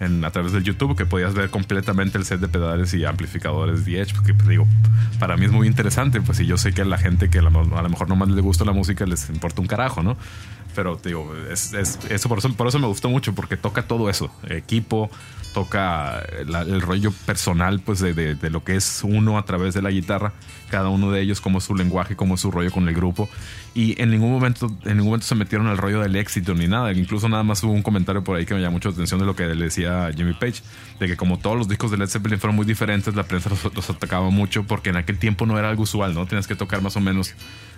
en, 0.00 0.24
a 0.24 0.30
través 0.30 0.52
del 0.52 0.64
YouTube, 0.64 0.96
que 0.96 1.06
podías 1.06 1.34
ver 1.34 1.50
completamente 1.50 2.18
el 2.18 2.24
set 2.24 2.40
de 2.40 2.48
pedales 2.48 2.92
y 2.94 3.04
amplificadores 3.04 3.84
de 3.84 4.00
Edge, 4.00 4.14
porque 4.14 4.34
pues, 4.34 4.48
digo, 4.48 4.66
para 5.18 5.36
mí 5.36 5.46
es 5.46 5.52
muy 5.52 5.66
interesante, 5.66 6.20
pues 6.20 6.40
y 6.40 6.46
yo 6.46 6.56
sé 6.58 6.72
que 6.72 6.82
a 6.82 6.84
la 6.84 6.98
gente 6.98 7.30
que 7.30 7.38
a 7.38 7.42
lo, 7.42 7.50
mejor 7.50 8.08
no 8.08 8.16
más 8.16 8.28
le 8.28 8.40
gusta 8.40 8.64
la 8.64 8.72
música 8.72 9.06
les 9.06 9.28
importa 9.30 9.60
un 9.60 9.66
carajo, 9.68 10.02
¿no? 10.02 10.16
Pero 10.74 11.00
digo, 11.02 11.32
es, 11.50 11.72
es- 11.72 12.00
eso, 12.10 12.28
por 12.28 12.38
eso 12.38 12.52
por 12.54 12.66
eso 12.66 12.78
me 12.80 12.88
gustó 12.88 13.08
mucho, 13.08 13.34
porque 13.34 13.56
toca 13.56 13.82
todo 13.86 14.10
eso, 14.10 14.30
equipo, 14.48 15.08
toca 15.54 16.18
el 16.40 16.80
rollo 16.82 17.12
personal, 17.24 17.80
pues 17.80 18.00
de, 18.00 18.12
de- 18.12 18.50
lo 18.50 18.62
que 18.64 18.76
es 18.76 19.00
uno 19.04 19.38
a 19.38 19.44
través 19.46 19.72
de 19.72 19.80
la 19.80 19.90
guitarra, 19.90 20.32
cada 20.70 20.88
uno 20.90 21.10
de 21.12 21.20
ellos, 21.22 21.40
cómo 21.40 21.58
es 21.58 21.64
su 21.64 21.74
lenguaje, 21.74 22.16
cómo 22.16 22.34
es 22.34 22.40
su 22.40 22.50
rollo 22.50 22.70
con 22.70 22.86
el 22.88 22.94
grupo, 22.94 23.30
y 23.74 24.00
en 24.02 24.10
ningún 24.10 24.30
momento, 24.32 24.66
en 24.84 24.96
ningún 24.96 25.06
momento 25.06 25.26
se 25.26 25.34
metieron 25.36 25.68
al 25.68 25.78
rollo 25.78 26.00
del 26.00 26.16
éxito 26.16 26.52
ni 26.54 26.66
nada, 26.66 26.92
incluso 26.92 27.28
nada 27.28 27.42
más 27.44 27.62
hubo 27.62 27.72
un 27.72 27.82
comentario 27.82 28.22
por 28.24 28.36
ahí 28.36 28.44
que 28.44 28.54
me 28.54 28.60
llamó 28.60 28.74
mucho 28.74 28.88
la 28.90 28.94
atención 28.94 29.20
de 29.20 29.26
lo 29.26 29.36
que 29.36 29.46
le 29.46 29.64
decía 29.64 30.10
Jimmy 30.14 30.34
Page, 30.34 30.62
de 31.00 31.06
que 31.06 31.16
como 31.16 31.38
todos 31.38 31.56
los 31.56 31.68
discos 31.68 31.90
de 31.92 31.96
Led 31.96 32.08
Zeppelin 32.08 32.38
fueron 32.40 32.56
muy 32.56 32.66
diferentes, 32.66 33.14
la 33.14 33.22
prensa 33.22 33.48
los, 33.50 33.72
los 33.74 33.88
atacaba 33.90 34.28
mucho 34.30 34.64
porque 34.64 34.90
en 34.90 34.96
aquel 34.96 35.18
tiempo 35.18 35.46
no 35.46 35.58
era 35.58 35.70
algo 35.70 35.84
usual, 35.84 36.12
¿no? 36.14 36.26
Tenías 36.26 36.46
que 36.48 36.56
tocar 36.56 36.82
más 36.82 36.96
o 36.96 37.00
menos 37.00 37.34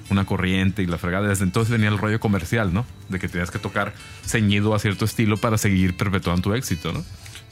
una 0.08 0.24
corriente 0.24 0.82
y 0.82 0.86
la 0.86 0.98
fregada. 0.98 1.28
Desde 1.28 1.44
entonces 1.44 1.70
venía 1.70 1.88
el 1.88 1.98
rollo 1.98 2.20
comercial, 2.20 2.72
¿no? 2.72 2.86
De 3.08 3.18
que 3.18 3.28
tenías 3.28 3.50
que 3.50 3.58
tocar 3.58 3.92
ceñido 4.24 4.74
a 4.74 4.78
cierto 4.78 5.04
estilo 5.04 5.36
para 5.36 5.58
seguir 5.58 5.96
perpetuando 5.96 6.42
tu 6.42 6.54
éxito, 6.54 6.92
¿no? 6.92 7.04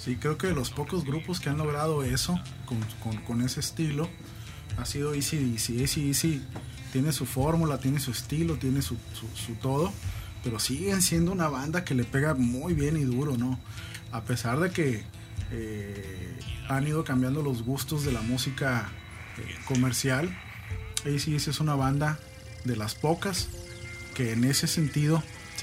Sí, 0.05 0.17
creo 0.17 0.37
que 0.37 0.49
de 0.49 0.55
los 0.55 0.71
pocos 0.71 1.05
grupos 1.05 1.41
que 1.41 1.49
han 1.49 1.57
logrado 1.57 2.03
eso 2.05 2.39
con, 2.67 2.79
con- 3.25 3.41
ese 3.43 3.61
estilo 3.61 4.09
ha 4.77 4.85
sido 4.85 5.15
Easy 5.15 5.53
Easy. 5.55 5.81
Easy 5.81 6.09
Easy 6.09 6.43
tiene 6.93 7.11
su 7.13 7.25
fórmula, 7.25 7.79
tiene 7.79 8.01
su 8.01 8.11
estilo, 8.11 8.57
tiene 8.57 8.83
su, 8.83 8.97
todo, 9.63 9.93
pero 10.43 10.59
siguen 10.59 11.01
siendo 11.01 11.33
una 11.33 11.49
banda 11.49 11.85
que 11.85 11.95
le 11.95 12.05
pega 12.05 12.35
muy 12.35 12.75
bien 12.75 12.97
y 12.99 13.05
duro, 13.05 13.37
¿no? 13.39 13.59
A 14.13 14.23
pesar 14.25 14.61
de 14.61 14.71
que 14.71 15.05
eh, 15.51 16.39
han 16.69 16.87
ido 16.87 17.03
cambiando 17.05 17.43
los 17.43 17.63
gustos 17.63 18.05
de 18.05 18.13
la 18.13 18.21
música 18.21 18.89
eh, 19.39 19.55
comercial. 19.67 20.37
ACDC 21.07 21.49
es 21.49 21.61
una 21.61 21.75
banda 21.75 22.19
de 22.65 22.77
las 22.77 22.95
pocas 22.95 23.49
que 24.15 24.33
en 24.33 24.45
ese 24.45 24.67
sentido 24.67 25.23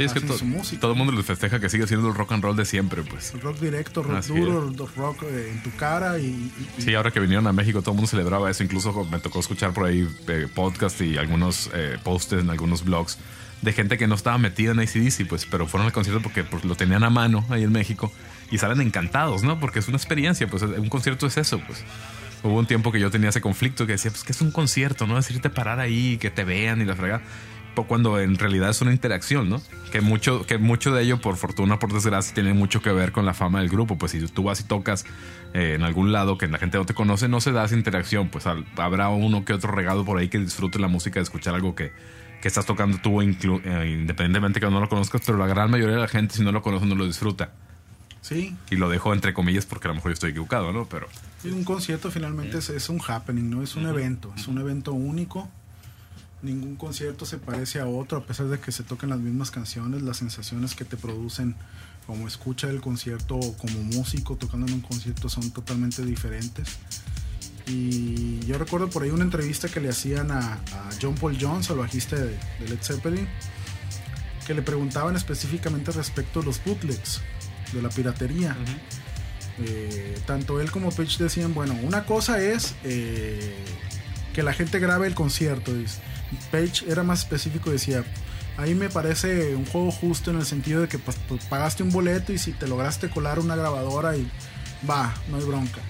Sí, 0.09 0.17
es 0.17 0.21
que 0.21 0.27
to- 0.27 0.45
música. 0.45 0.79
todo 0.81 0.91
el 0.91 0.97
mundo 0.97 1.13
les 1.13 1.25
festeja 1.25 1.59
que 1.59 1.69
sigue 1.69 1.87
siendo 1.87 2.07
el 2.09 2.15
rock 2.15 2.31
and 2.33 2.43
roll 2.43 2.55
de 2.55 2.65
siempre, 2.65 3.03
pues. 3.03 3.33
Rock 3.41 3.59
directo, 3.59 4.03
rock 4.03 4.17
Así 4.17 4.33
duro, 4.33 4.71
rock 4.95 5.23
eh, 5.23 5.51
en 5.53 5.63
tu 5.63 5.71
cara 5.75 6.17
y, 6.19 6.25
y- 6.77 6.81
Sí, 6.81 6.93
ahora 6.95 7.11
que 7.11 7.19
vinieron 7.19 7.47
a 7.47 7.53
México 7.53 7.81
todo 7.81 7.91
el 7.91 7.95
mundo 7.97 8.09
celebraba 8.09 8.49
eso. 8.49 8.63
Incluso 8.63 9.05
me 9.11 9.19
tocó 9.19 9.39
escuchar 9.39 9.73
por 9.73 9.85
ahí 9.85 10.07
eh, 10.27 10.47
podcast 10.53 10.99
y 11.01 11.17
algunos 11.17 11.69
eh, 11.73 11.97
posts 12.03 12.33
en 12.33 12.49
algunos 12.49 12.83
blogs 12.83 13.17
de 13.61 13.73
gente 13.73 13.97
que 13.97 14.07
no 14.07 14.15
estaba 14.15 14.37
metida 14.39 14.71
en 14.71 14.79
ACDC, 14.79 15.27
pues, 15.27 15.45
pero 15.45 15.67
fueron 15.67 15.85
al 15.85 15.93
concierto 15.93 16.21
porque 16.23 16.43
pues, 16.43 16.65
lo 16.65 16.75
tenían 16.75 17.03
a 17.03 17.11
mano 17.11 17.45
ahí 17.49 17.63
en 17.63 17.71
México 17.71 18.11
y 18.49 18.57
salen 18.57 18.81
encantados, 18.81 19.43
¿no? 19.43 19.59
Porque 19.59 19.77
es 19.79 19.87
una 19.87 19.97
experiencia, 19.97 20.47
pues 20.47 20.63
un 20.63 20.89
concierto 20.89 21.27
es 21.27 21.37
eso, 21.37 21.59
pues. 21.67 21.83
Hubo 22.43 22.57
un 22.57 22.65
tiempo 22.65 22.91
que 22.91 22.99
yo 22.99 23.11
tenía 23.11 23.29
ese 23.29 23.39
conflicto 23.39 23.85
que 23.85 23.91
decía, 23.91 24.09
pues 24.09 24.23
que 24.23 24.31
es 24.31 24.41
un 24.41 24.49
concierto, 24.51 25.05
¿no? 25.05 25.15
Decirte 25.15 25.51
parar 25.51 25.79
ahí, 25.79 26.17
que 26.17 26.31
te 26.31 26.43
vean 26.43 26.81
y 26.81 26.85
la 26.85 26.95
fregada. 26.95 27.21
Cuando 27.87 28.19
en 28.19 28.37
realidad 28.37 28.69
es 28.69 28.81
una 28.81 28.91
interacción, 28.91 29.49
¿no? 29.49 29.61
Que 29.91 30.01
mucho, 30.01 30.45
que 30.45 30.57
mucho 30.57 30.93
de 30.93 31.03
ello, 31.03 31.19
por 31.19 31.35
fortuna 31.37 31.75
o 31.75 31.79
por 31.79 31.91
desgracia, 31.93 32.33
tiene 32.33 32.53
mucho 32.53 32.81
que 32.81 32.91
ver 32.91 33.11
con 33.11 33.25
la 33.25 33.33
fama 33.33 33.59
del 33.59 33.69
grupo. 33.69 33.97
Pues 33.97 34.11
si 34.11 34.25
tú 34.27 34.43
vas 34.43 34.59
y 34.59 34.63
tocas 34.63 35.05
eh, 35.53 35.73
en 35.75 35.83
algún 35.83 36.11
lado 36.11 36.37
que 36.37 36.47
la 36.47 36.57
gente 36.59 36.77
no 36.77 36.85
te 36.85 36.93
conoce, 36.93 37.27
no 37.27 37.41
se 37.41 37.51
da 37.51 37.65
esa 37.65 37.75
interacción. 37.75 38.29
Pues 38.29 38.45
al- 38.47 38.65
habrá 38.77 39.09
uno 39.09 39.43
que 39.45 39.53
otro 39.53 39.71
regalo 39.71 40.05
por 40.05 40.17
ahí 40.19 40.29
que 40.29 40.37
disfrute 40.39 40.79
la 40.79 40.87
música 40.87 41.19
de 41.19 41.23
escuchar 41.23 41.55
algo 41.55 41.73
que, 41.75 41.91
que 42.41 42.47
estás 42.47 42.65
tocando 42.65 42.97
tú, 42.99 43.21
inclu- 43.21 43.61
eh, 43.65 43.89
independientemente 43.99 44.59
que 44.59 44.69
no 44.69 44.79
lo 44.79 44.87
conozcas, 44.89 45.21
pero 45.25 45.37
la 45.37 45.47
gran 45.47 45.71
mayoría 45.71 45.95
de 45.95 46.01
la 46.01 46.07
gente, 46.07 46.35
si 46.35 46.43
no 46.43 46.51
lo 46.51 46.61
conoce, 46.61 46.85
no 46.85 46.95
lo 46.95 47.05
disfruta. 47.07 47.51
sí, 48.21 48.55
Y 48.69 48.75
lo 48.75 48.89
dejo 48.89 49.13
entre 49.13 49.33
comillas 49.33 49.65
porque 49.65 49.87
a 49.87 49.89
lo 49.89 49.95
mejor 49.95 50.11
yo 50.11 50.13
estoy 50.13 50.31
equivocado, 50.31 50.71
¿no? 50.71 50.85
Pero 50.85 51.07
Y 51.43 51.49
un 51.49 51.63
concierto 51.63 52.11
finalmente 52.11 52.57
es, 52.59 52.69
es 52.69 52.87
un 52.89 53.01
happening, 53.05 53.49
no 53.49 53.63
es 53.63 53.75
un 53.75 53.87
evento, 53.87 54.33
es 54.37 54.47
un 54.47 54.59
evento 54.59 54.93
único. 54.93 55.49
Ningún 56.41 56.75
concierto 56.75 57.25
se 57.25 57.37
parece 57.37 57.79
a 57.79 57.87
otro, 57.87 58.17
a 58.17 58.25
pesar 58.25 58.47
de 58.47 58.59
que 58.59 58.71
se 58.71 58.83
toquen 58.83 59.09
las 59.09 59.19
mismas 59.19 59.51
canciones, 59.51 60.01
las 60.01 60.17
sensaciones 60.17 60.73
que 60.75 60.85
te 60.85 60.97
producen 60.97 61.55
como 62.07 62.27
escucha 62.27 62.67
del 62.67 62.81
concierto 62.81 63.35
o 63.35 63.55
como 63.57 63.83
músico 63.83 64.35
tocando 64.35 64.67
en 64.67 64.73
un 64.73 64.81
concierto 64.81 65.29
son 65.29 65.51
totalmente 65.51 66.03
diferentes. 66.03 66.79
Y 67.67 68.39
yo 68.45 68.57
recuerdo 68.57 68.89
por 68.89 69.03
ahí 69.03 69.11
una 69.11 69.23
entrevista 69.23 69.69
que 69.69 69.79
le 69.79 69.89
hacían 69.89 70.31
a, 70.31 70.53
a 70.53 70.89
John 70.99 71.15
Paul 71.15 71.37
Jones, 71.39 71.69
al 71.69 71.77
bajista 71.77 72.15
de, 72.15 72.37
de 72.59 72.69
Led 72.69 72.81
Zeppelin, 72.81 73.27
que 74.47 74.53
le 74.55 74.63
preguntaban 74.63 75.15
específicamente 75.15 75.91
respecto 75.91 76.39
a 76.39 76.43
los 76.43 76.63
bootlegs, 76.63 77.21
de 77.73 77.81
la 77.81 77.89
piratería. 77.89 78.55
Eh, 79.59 80.17
tanto 80.25 80.59
él 80.59 80.71
como 80.71 80.91
Page 80.91 81.23
decían, 81.23 81.53
bueno, 81.53 81.77
una 81.83 82.05
cosa 82.05 82.41
es 82.41 82.75
eh, 82.83 83.55
que 84.33 84.43
la 84.43 84.53
gente 84.53 84.79
grabe 84.79 85.07
el 85.07 85.13
concierto. 85.13 85.73
dice. 85.73 85.99
Page 86.51 86.89
era 86.89 87.03
más 87.03 87.19
específico, 87.19 87.69
decía, 87.69 88.03
ahí 88.57 88.75
me 88.75 88.89
parece 88.89 89.55
un 89.55 89.65
juego 89.65 89.91
justo 89.91 90.31
en 90.31 90.37
el 90.37 90.45
sentido 90.45 90.81
de 90.81 90.87
que 90.87 90.99
pues, 90.99 91.17
pagaste 91.49 91.83
un 91.83 91.91
boleto 91.91 92.33
y 92.33 92.37
si 92.37 92.51
te 92.51 92.67
lograste 92.67 93.09
colar 93.09 93.39
una 93.39 93.55
grabadora 93.55 94.15
y 94.15 94.29
va, 94.89 95.13
no 95.29 95.37
hay 95.37 95.43
bronca. 95.43 95.81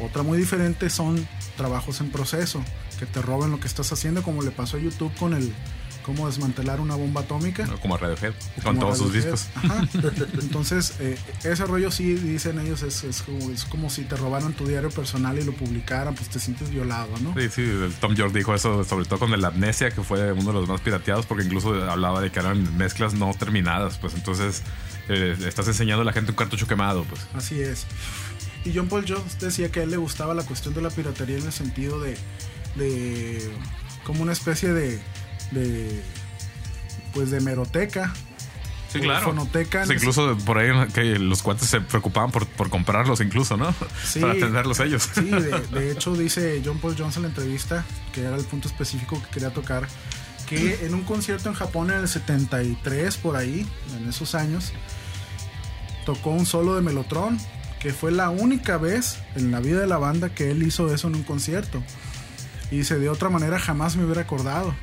Otra 0.00 0.22
muy 0.22 0.38
diferente 0.38 0.90
son 0.90 1.26
trabajos 1.56 2.00
en 2.00 2.10
proceso, 2.10 2.62
que 2.98 3.06
te 3.06 3.22
roben 3.22 3.50
lo 3.50 3.60
que 3.60 3.66
estás 3.66 3.92
haciendo, 3.92 4.22
como 4.22 4.42
le 4.42 4.50
pasó 4.50 4.76
a 4.76 4.80
YouTube 4.80 5.14
con 5.16 5.34
el 5.34 5.52
cómo 6.02 6.26
desmantelar 6.26 6.80
una 6.80 6.94
bomba 6.94 7.22
atómica. 7.22 7.66
como 7.80 7.96
Radiohead, 7.96 8.34
con 8.62 8.76
Como 8.76 8.80
todos 8.80 8.98
sus 8.98 9.12
discos. 9.12 9.48
Ajá. 9.54 9.86
Entonces, 10.40 10.94
eh, 11.00 11.16
ese 11.44 11.64
rollo 11.64 11.90
sí, 11.90 12.14
dicen 12.14 12.58
ellos, 12.58 12.82
es, 12.82 13.04
es 13.04 13.22
como, 13.22 13.50
es 13.50 13.64
como 13.64 13.90
si 13.90 14.02
te 14.02 14.16
robaran 14.16 14.52
tu 14.52 14.66
diario 14.66 14.90
personal 14.90 15.38
y 15.38 15.44
lo 15.44 15.52
publicaran, 15.52 16.14
pues 16.14 16.28
te 16.28 16.38
sientes 16.38 16.70
violado, 16.70 17.10
¿no? 17.22 17.34
Sí, 17.34 17.48
sí, 17.48 17.62
el 17.62 17.92
Tom 18.00 18.14
York 18.14 18.32
dijo 18.32 18.54
eso, 18.54 18.84
sobre 18.84 19.04
todo 19.04 19.18
con 19.18 19.32
el 19.32 19.44
Amnesia, 19.44 19.90
que 19.90 20.02
fue 20.02 20.32
uno 20.32 20.52
de 20.52 20.52
los 20.52 20.68
más 20.68 20.80
pirateados, 20.80 21.26
porque 21.26 21.44
incluso 21.44 21.74
hablaba 21.90 22.20
de 22.20 22.30
que 22.30 22.40
eran 22.40 22.76
mezclas 22.76 23.14
no 23.14 23.32
terminadas, 23.34 23.98
pues 23.98 24.14
entonces 24.14 24.62
eh, 25.08 25.36
estás 25.46 25.66
enseñando 25.68 26.02
a 26.02 26.04
la 26.04 26.12
gente 26.12 26.30
un 26.30 26.36
cartucho 26.36 26.66
quemado, 26.66 27.04
pues. 27.04 27.20
Así 27.34 27.60
es. 27.60 27.86
Y 28.64 28.72
John 28.74 28.88
Paul 28.88 29.04
Jones 29.06 29.38
decía 29.40 29.70
que 29.70 29.80
a 29.80 29.82
él 29.82 29.90
le 29.90 29.96
gustaba 29.96 30.34
la 30.34 30.44
cuestión 30.44 30.74
de 30.74 30.82
la 30.82 30.90
piratería 30.90 31.38
en 31.38 31.46
el 31.46 31.52
sentido 31.52 32.00
de, 32.00 32.16
de 32.76 33.50
como 34.04 34.22
una 34.22 34.32
especie 34.32 34.72
de, 34.72 35.00
de 35.52 36.02
pues 37.12 37.30
de 37.30 37.40
meroteca. 37.40 38.12
Sí, 38.92 39.00
claro. 39.00 39.28
fonoteca 39.28 39.86
Sí, 39.86 39.94
incluso 39.94 40.36
por 40.44 40.58
ahí 40.58 40.70
que 40.88 41.18
los 41.18 41.42
cuates 41.42 41.66
se 41.66 41.80
preocupaban 41.80 42.30
por, 42.30 42.46
por 42.46 42.68
comprarlos, 42.68 43.22
incluso, 43.22 43.56
¿no? 43.56 43.74
Sí. 44.04 44.20
Para 44.20 44.34
atenderlos 44.34 44.80
ellos. 44.80 45.08
Sí, 45.14 45.22
de, 45.22 45.60
de 45.72 45.92
hecho 45.92 46.14
dice 46.14 46.60
John 46.62 46.78
Paul 46.78 46.94
Jones 46.98 47.16
en 47.16 47.22
la 47.22 47.28
entrevista, 47.28 47.86
que 48.12 48.22
era 48.22 48.36
el 48.36 48.44
punto 48.44 48.68
específico 48.68 49.22
que 49.22 49.30
quería 49.30 49.50
tocar, 49.50 49.88
que 50.46 50.84
en 50.84 50.92
un 50.92 51.02
concierto 51.04 51.48
en 51.48 51.54
Japón 51.54 51.90
en 51.90 52.00
el 52.00 52.08
73, 52.08 53.16
por 53.16 53.36
ahí, 53.36 53.66
en 53.96 54.08
esos 54.08 54.34
años, 54.34 54.74
tocó 56.04 56.30
un 56.30 56.44
solo 56.44 56.74
de 56.74 56.82
Melotron, 56.82 57.38
que 57.80 57.92
fue 57.92 58.12
la 58.12 58.28
única 58.30 58.76
vez 58.76 59.18
en 59.34 59.50
la 59.50 59.60
vida 59.60 59.80
de 59.80 59.86
la 59.86 59.98
banda 59.98 60.34
que 60.34 60.50
él 60.50 60.62
hizo 60.62 60.92
eso 60.92 61.08
en 61.08 61.16
un 61.16 61.22
concierto. 61.22 61.82
Y 62.70 62.78
dice, 62.78 62.98
de 62.98 63.08
otra 63.08 63.28
manera 63.28 63.58
jamás 63.58 63.96
me 63.96 64.04
hubiera 64.04 64.22
acordado. 64.22 64.74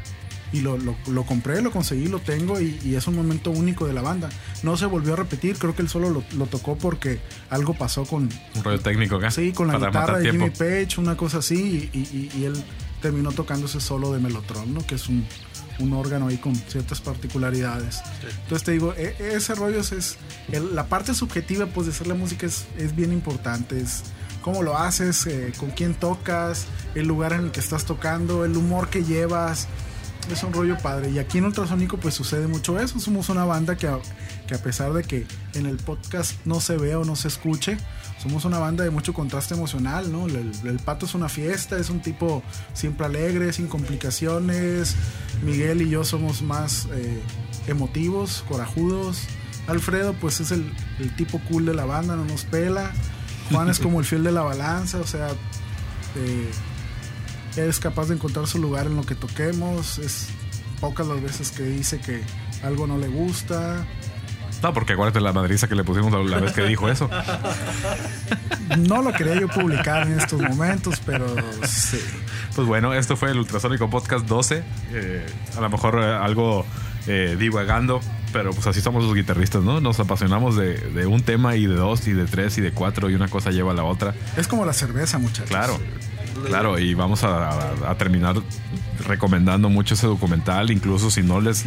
Y 0.52 0.62
lo, 0.62 0.78
lo- 0.78 0.96
lo 1.08 1.24
compré, 1.26 1.62
lo 1.62 1.70
conseguí, 1.72 2.08
lo 2.08 2.20
tengo 2.20 2.60
y, 2.60 2.80
y 2.84 2.96
es 2.96 3.06
un 3.08 3.16
momento 3.16 3.52
único 3.52 3.86
de 3.86 3.94
la 3.94 4.02
banda. 4.02 4.30
No 4.64 4.78
se 4.78 4.86
volvió 4.88 5.14
a 5.14 5.16
repetir, 5.18 5.58
creo 5.58 5.76
que 5.76 5.82
él 5.84 5.90
solo 5.90 6.10
lo, 6.10 6.24
lo 6.36 6.46
tocó 6.48 6.76
porque 6.78 7.20
algo 7.52 7.74
pasó 7.76 8.04
con, 8.06 8.30
Un 8.56 8.64
rollo 8.64 8.80
técnico 8.80 9.18
acá. 9.18 9.30
Sí, 9.30 9.52
con 9.52 9.68
la 9.68 9.74
para 9.74 9.88
guitarra 9.90 10.18
de 10.18 10.24
tiempo. 10.32 10.46
Jimmy 10.46 10.58
Page, 10.86 11.00
una 11.00 11.16
cosa 11.16 11.38
así, 11.40 11.90
y, 11.94 11.98
y- 12.00 12.32
y 12.36 12.46
él 12.46 12.54
terminó 13.02 13.32
tocando 13.32 13.68
ese 13.68 13.80
solo 13.80 14.12
de 14.12 14.20
Melotron, 14.20 14.74
¿no? 14.74 14.86
Que 14.86 14.96
es 14.96 15.08
un, 15.08 15.24
un 15.80 15.94
órgano 15.94 16.28
ahí 16.28 16.38
con 16.38 16.56
ciertas 16.56 17.00
particularidades. 17.00 18.02
Entonces 18.44 18.64
te 18.66 18.72
digo, 18.72 18.94
e- 18.98 19.16
ese 19.20 19.54
rollo 19.56 19.80
es, 19.80 19.92
es- 19.92 20.18
el- 20.52 20.76
la 20.76 20.88
parte 20.88 21.14
subjetiva 21.14 21.68
pues 21.68 21.86
de 21.88 21.94
hacer 21.94 22.08
la 22.08 22.16
música 22.16 22.46
es, 22.48 22.66
es 22.78 22.96
bien 22.96 23.14
importante, 23.14 23.80
es 23.80 24.02
cómo 24.42 24.64
lo 24.64 24.78
haces, 24.78 25.28
eh, 25.28 25.54
con 25.58 25.70
quién 25.72 25.94
tocas, 25.94 26.66
el 26.96 27.08
lugar 27.08 27.34
en 27.34 27.42
el 27.46 27.52
que 27.52 27.60
estás 27.60 27.86
tocando, 27.86 28.44
el 28.46 28.58
humor 28.58 28.90
que 28.90 29.04
llevas. 29.04 29.68
Es 30.30 30.44
un 30.44 30.54
rollo 30.54 30.78
padre. 30.78 31.10
Y 31.10 31.20
aquí 31.20 31.40
en 31.40 31.46
Ultrasónico 31.46 31.98
pues 31.98 32.14
sucede 32.14 32.48
mucho 32.48 32.80
eso. 32.80 33.00
Somos 33.00 33.30
una 33.30 33.46
banda 33.46 33.76
que 33.78 33.88
a, 33.88 33.98
que 34.48 34.56
a 34.56 34.62
pesar 34.62 34.94
de 34.94 35.04
que 35.04 35.26
en 35.54 35.66
el 35.66 35.78
podcast 35.78 36.34
no 36.46 36.62
se 36.62 36.78
ve 36.78 36.96
o 36.96 37.04
no 37.04 37.16
se 37.16 37.28
escuche, 37.28 37.78
somos 38.22 38.46
una 38.46 38.60
banda 38.60 38.84
de 38.84 38.92
mucho 38.92 39.14
contraste 39.14 39.56
emocional, 39.56 40.12
¿no? 40.12 40.28
El, 40.28 40.52
el 40.66 40.80
Pato 40.80 41.06
es 41.06 41.16
una 41.16 41.30
fiesta, 41.30 41.78
es 41.78 41.90
un 41.90 42.02
tipo 42.02 42.44
siempre 42.74 43.06
alegre, 43.06 43.52
sin 43.54 43.68
complicaciones. 43.68 44.96
Miguel 45.44 45.82
y 45.82 45.90
yo 45.90 46.04
somos 46.04 46.42
más 46.42 46.88
eh, 46.94 47.22
emotivos, 47.68 48.44
corajudos. 48.48 49.24
Alfredo 49.68 50.14
pues 50.14 50.40
es 50.40 50.52
el, 50.52 50.72
el 51.00 51.16
tipo 51.16 51.40
cool 51.50 51.66
de 51.66 51.74
la 51.74 51.86
banda, 51.86 52.16
no 52.16 52.26
nos 52.26 52.44
pela. 52.46 52.92
Juan 53.52 53.68
es 53.70 53.80
como 53.80 54.00
el 54.00 54.06
fiel 54.06 54.24
de 54.24 54.32
la 54.32 54.42
balanza, 54.42 55.00
o 55.00 55.08
sea, 55.08 55.30
eh, 56.16 56.52
es 57.56 57.80
capaz 57.80 58.08
de 58.08 58.16
encontrar 58.16 58.48
su 58.48 58.60
lugar 58.60 58.88
en 58.88 58.96
lo 58.96 59.04
que 59.04 59.16
toquemos. 59.16 59.98
Es 60.00 60.28
pocas 60.80 61.08
las 61.08 61.22
veces 61.22 61.52
que 61.52 61.64
dice 61.64 62.00
que 62.00 62.22
algo 62.64 62.88
no 62.88 62.98
le 62.98 63.08
gusta. 63.08 63.86
No, 64.62 64.74
porque 64.74 64.94
acuérdate 64.94 65.22
la 65.22 65.32
madriza 65.32 65.68
que 65.68 65.76
le 65.76 65.84
pusimos 65.84 66.12
la, 66.12 66.20
la 66.20 66.40
vez 66.40 66.52
que 66.52 66.64
dijo 66.64 66.90
eso. 66.90 67.10
No 68.78 69.02
lo 69.02 69.14
quería 69.14 69.40
yo 69.40 69.48
publicar 69.48 70.06
en 70.08 70.20
estos 70.20 70.42
momentos, 70.42 71.02
pero 71.06 71.26
sí. 71.64 72.00
Pues 72.56 72.68
bueno, 72.68 72.94
esto 72.94 73.16
fue 73.16 73.32
el 73.32 73.40
Ultrasónico 73.40 73.90
Podcast 73.90 74.26
12. 74.26 74.64
Eh, 74.92 75.26
a 75.58 75.62
lo 75.62 75.70
mejor 75.70 76.00
eh, 76.00 76.14
algo 76.14 76.66
eh, 77.08 77.38
divagando, 77.40 78.02
pero 78.34 78.52
pues 78.52 78.68
así 78.68 78.82
somos 78.82 79.04
los 79.04 79.16
guitarristas, 79.16 79.64
¿no? 79.64 79.80
Nos 79.80 80.00
apasionamos 80.00 80.58
de, 80.58 80.76
de 80.78 81.08
un 81.08 81.22
tema 81.22 81.56
y 81.56 81.66
de 81.66 81.76
dos 81.76 82.06
y 82.08 82.14
de 82.14 82.26
tres 82.26 82.58
y 82.58 82.62
de 82.62 82.72
cuatro 82.74 83.10
y 83.10 83.16
una 83.16 83.30
cosa 83.30 83.52
lleva 83.52 83.72
a 83.72 83.76
la 83.76 83.86
otra. 83.86 84.14
Es 84.36 84.48
como 84.48 84.66
la 84.66 84.74
cerveza, 84.74 85.18
muchachos. 85.20 85.50
Claro, 85.50 85.80
claro, 86.46 86.80
y 86.80 86.94
vamos 86.94 87.24
a, 87.24 87.96
terminar 87.98 88.36
recomendando 89.06 89.70
mucho 89.70 89.94
ese 89.94 90.08
documental, 90.08 90.72
incluso 90.72 91.10
si 91.10 91.24
no 91.24 91.40
les, 91.40 91.66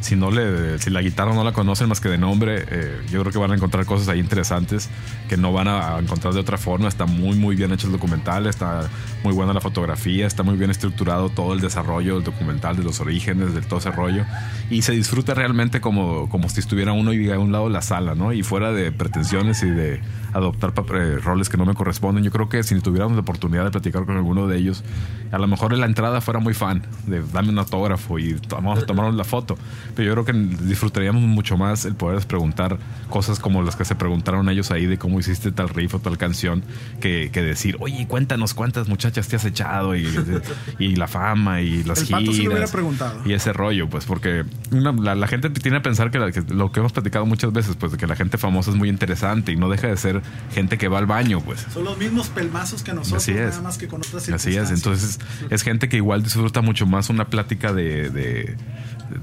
si 0.00 0.16
no 0.16 0.30
le, 0.30 0.78
si 0.78 0.90
la 0.90 1.02
guitarra 1.02 1.34
no 1.34 1.44
la 1.44 1.52
conocen 1.52 1.88
más 1.88 2.00
que 2.00 2.08
de 2.08 2.18
nombre, 2.18 2.64
eh, 2.68 3.02
yo 3.10 3.20
creo 3.20 3.32
que 3.32 3.38
van 3.38 3.52
a 3.52 3.54
encontrar 3.54 3.84
cosas 3.84 4.08
ahí 4.08 4.18
interesantes 4.18 4.88
que 5.28 5.36
no 5.36 5.52
van 5.52 5.68
a, 5.68 5.98
encontrar 5.98 6.32
de 6.32 6.40
otra 6.40 6.58
forma. 6.58 6.88
Está 6.88 7.06
muy, 7.06 7.36
muy 7.36 7.56
bien 7.56 7.72
hecho 7.72 7.86
el 7.86 7.92
documental, 7.92 8.46
está 8.46 8.88
muy 9.22 9.34
buena 9.34 9.52
la 9.52 9.60
fotografía, 9.60 10.26
está 10.26 10.42
muy 10.42 10.56
bien 10.56 10.70
estructurado 10.70 11.28
todo 11.28 11.52
el 11.52 11.60
desarrollo 11.60 12.14
del 12.14 12.24
documental, 12.24 12.76
de 12.76 12.82
los 12.82 13.00
orígenes, 13.00 13.54
de 13.54 13.60
todo 13.60 13.78
ese 13.78 13.90
rollo, 13.90 14.24
y 14.70 14.82
se 14.82 14.92
disfruta 14.92 15.34
realmente 15.34 15.80
como, 15.80 16.28
como 16.28 16.48
si 16.48 16.60
estuviera 16.60 16.92
uno 16.92 17.12
y 17.12 17.30
a 17.30 17.38
un 17.38 17.52
lado 17.52 17.66
de 17.66 17.72
la 17.72 17.82
sala, 17.82 18.14
¿no? 18.14 18.32
Y 18.32 18.42
fuera 18.42 18.72
de 18.72 18.90
pretensiones 18.92 19.62
y 19.62 19.70
de 19.70 20.00
adoptar 20.32 20.72
eh, 20.94 21.18
roles 21.22 21.48
que 21.48 21.56
no 21.56 21.66
me 21.66 21.74
corresponden. 21.74 22.24
Yo 22.24 22.30
creo 22.30 22.48
que 22.48 22.62
si 22.62 22.80
tuviéramos 22.80 23.14
la 23.14 23.20
oportunidad 23.20 23.64
de 23.64 23.70
platicar 23.70 24.06
con 24.06 24.16
alguno 24.16 24.46
de 24.46 24.56
ellos, 24.56 24.82
a 25.30 25.38
lo 25.38 25.46
mejor 25.46 25.76
la 25.76 25.86
entrada 25.86 26.20
fuera 26.20 26.40
muy 26.40 26.54
fácil 26.54 26.69
fan, 26.70 26.82
de 27.06 27.22
dame 27.32 27.48
un 27.50 27.58
autógrafo 27.58 28.18
y 28.18 28.36
vamos 28.48 28.82
a 28.82 28.86
tomarnos 28.86 29.14
la 29.16 29.24
foto. 29.24 29.58
Pero 29.94 30.06
yo 30.14 30.22
creo 30.22 30.24
que 30.24 30.64
disfrutaríamos 30.64 31.22
mucho 31.22 31.56
más 31.56 31.84
el 31.84 31.94
poder 31.94 32.24
preguntar 32.26 32.78
cosas 33.08 33.38
como 33.38 33.62
las 33.62 33.76
que 33.76 33.84
se 33.84 33.94
preguntaron 33.94 34.48
ellos 34.48 34.70
ahí 34.70 34.86
de 34.86 34.98
cómo 34.98 35.18
hiciste 35.18 35.52
tal 35.52 35.68
riff 35.68 35.94
o 35.94 35.98
tal 35.98 36.16
canción, 36.18 36.62
que, 37.00 37.30
que 37.32 37.42
decir, 37.42 37.76
oye, 37.80 38.06
cuéntanos 38.06 38.54
cuántas 38.54 38.88
muchachas 38.88 39.28
te 39.28 39.36
has 39.36 39.44
echado 39.44 39.96
y, 39.96 40.06
y 40.78 40.96
la 40.96 41.08
fama 41.08 41.60
y 41.60 41.82
las 41.84 42.02
El 42.02 42.08
pato 42.08 42.26
sí 42.26 42.42
lo 42.42 42.50
hubiera 42.50 42.54
giras 42.56 42.70
preguntado. 42.72 43.20
y 43.24 43.32
ese 43.32 43.52
rollo, 43.52 43.88
pues 43.88 44.04
porque 44.04 44.44
una- 44.70 44.92
la, 44.92 45.14
la 45.14 45.26
gente 45.26 45.50
tiene 45.50 45.78
a 45.78 45.82
pensar 45.82 46.10
que, 46.10 46.18
la- 46.18 46.30
que 46.32 46.42
lo 46.42 46.70
que 46.72 46.80
hemos 46.80 46.92
platicado 46.92 47.26
muchas 47.26 47.52
veces, 47.52 47.76
pues 47.76 47.92
de 47.92 47.98
que 47.98 48.06
la 48.06 48.16
gente 48.16 48.38
famosa 48.38 48.70
es 48.70 48.76
muy 48.76 48.88
interesante 48.88 49.52
y 49.52 49.56
no 49.56 49.68
deja 49.68 49.88
de 49.88 49.96
ser 49.96 50.22
gente 50.52 50.78
que 50.78 50.88
va 50.88 50.98
al 50.98 51.06
baño, 51.06 51.40
pues. 51.40 51.66
Son 51.72 51.84
los 51.84 51.98
mismos 51.98 52.28
pelmazos 52.28 52.82
que 52.82 52.92
nosotros, 52.92 53.22
Así 53.22 53.32
es. 53.32 53.50
nada 53.50 53.62
más 53.62 53.78
que 53.78 53.88
con 53.88 54.00
otras 54.00 54.28
Así 54.28 54.56
es, 54.56 54.70
entonces 54.70 55.18
es 55.50 55.62
gente 55.62 55.88
que 55.88 55.96
igual 55.96 56.22
disfruta 56.22 56.59
mucho 56.62 56.86
más 56.86 57.10
una 57.10 57.26
plática 57.26 57.72
de, 57.72 58.10
de- 58.10 58.56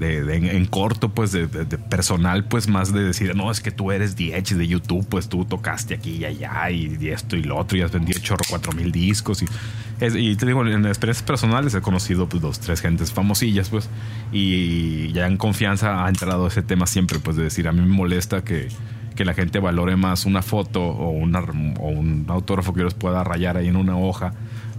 en, 0.00 0.66
corto, 0.66 1.08
pues 1.10 1.32
de, 1.32 1.48
personal, 1.48 2.44
pues 2.44 2.68
más 2.68 2.92
de 2.92 3.02
decir, 3.02 3.34
no, 3.34 3.50
es 3.50 3.60
que 3.60 3.70
tú 3.70 3.90
eres 3.90 4.16
DH 4.16 4.54
de 4.56 4.66
YouTube, 4.68 5.06
pues 5.08 5.28
tú 5.30 5.46
tocaste 5.46 5.94
aquí 5.94 6.16
y 6.16 6.24
allá 6.26 6.70
y, 6.70 6.98
esto 7.08 7.36
y 7.36 7.42
lo 7.42 7.56
otro 7.56 7.78
y 7.78 7.82
has 7.82 7.90
vendido 7.90 8.20
chorro 8.20 8.44
cuatro 8.50 8.72
mil 8.72 8.92
discos 8.92 9.42
y 9.42 10.36
te 10.36 10.46
digo, 10.46 10.66
en 10.66 10.84
experiencias 10.86 11.22
personales 11.26 11.74
he 11.74 11.80
conocido 11.80 12.28
pues 12.28 12.42
dos, 12.42 12.60
tres 12.60 12.80
gentes 12.82 13.12
famosillas, 13.12 13.70
pues 13.70 13.88
y 14.30 15.10
ya 15.12 15.26
en 15.26 15.38
confianza 15.38 16.04
ha 16.04 16.08
entrado 16.08 16.46
ese 16.46 16.62
tema 16.62 16.86
siempre, 16.86 17.18
pues 17.18 17.36
de 17.36 17.44
decir, 17.44 17.66
a 17.66 17.72
mí 17.72 17.80
me 17.80 17.86
molesta 17.86 18.44
que 18.44 18.68
que 19.16 19.24
la 19.24 19.34
gente 19.34 19.58
valore 19.58 19.96
más 19.96 20.26
una 20.26 20.42
foto 20.42 20.80
o, 20.80 21.10
una, 21.10 21.40
o 21.40 21.88
un 21.88 22.24
autógrafo 22.28 22.72
que 22.72 22.78
yo 22.80 22.84
les 22.84 22.94
pueda 22.94 23.24
rayar 23.24 23.56
ahí 23.56 23.66
en 23.66 23.74
una 23.74 23.96
hoja 23.98 24.32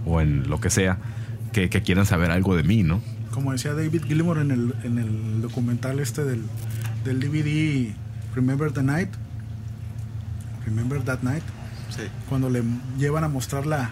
o 0.06 0.22
en 0.22 0.48
lo 0.48 0.60
que 0.62 0.70
sea, 0.70 0.96
que, 1.52 1.68
que 1.70 1.82
quieran 1.82 2.06
saber 2.06 2.30
algo 2.30 2.56
de 2.56 2.62
mí, 2.62 2.82
¿no? 2.82 3.00
Como 3.32 3.52
decía 3.52 3.74
David 3.74 4.04
Gilmour 4.06 4.38
en 4.38 4.50
el, 4.50 4.74
en 4.84 4.98
el 4.98 5.42
documental 5.42 6.00
este 6.00 6.24
del, 6.24 6.42
del 7.04 7.20
DVD 7.20 7.92
Remember 8.34 8.72
the 8.72 8.82
Night. 8.82 9.08
Remember 10.66 11.00
that 11.02 11.20
night. 11.22 11.42
Sí. 11.88 12.02
Cuando 12.28 12.50
le 12.50 12.62
llevan 12.98 13.24
a 13.24 13.28
mostrar 13.28 13.66
la, 13.66 13.90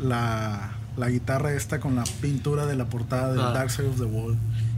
la, 0.00 0.70
la 0.96 1.08
guitarra 1.08 1.52
esta 1.52 1.80
con 1.80 1.96
la 1.96 2.04
pintura 2.20 2.66
de 2.66 2.76
la 2.76 2.86
portada 2.86 3.30
del 3.32 3.40
Ah. 3.40 3.52
Dark 3.52 3.70
Side 3.70 3.88
of 3.88 3.96
the 3.98 4.04
Wall. 4.04 4.36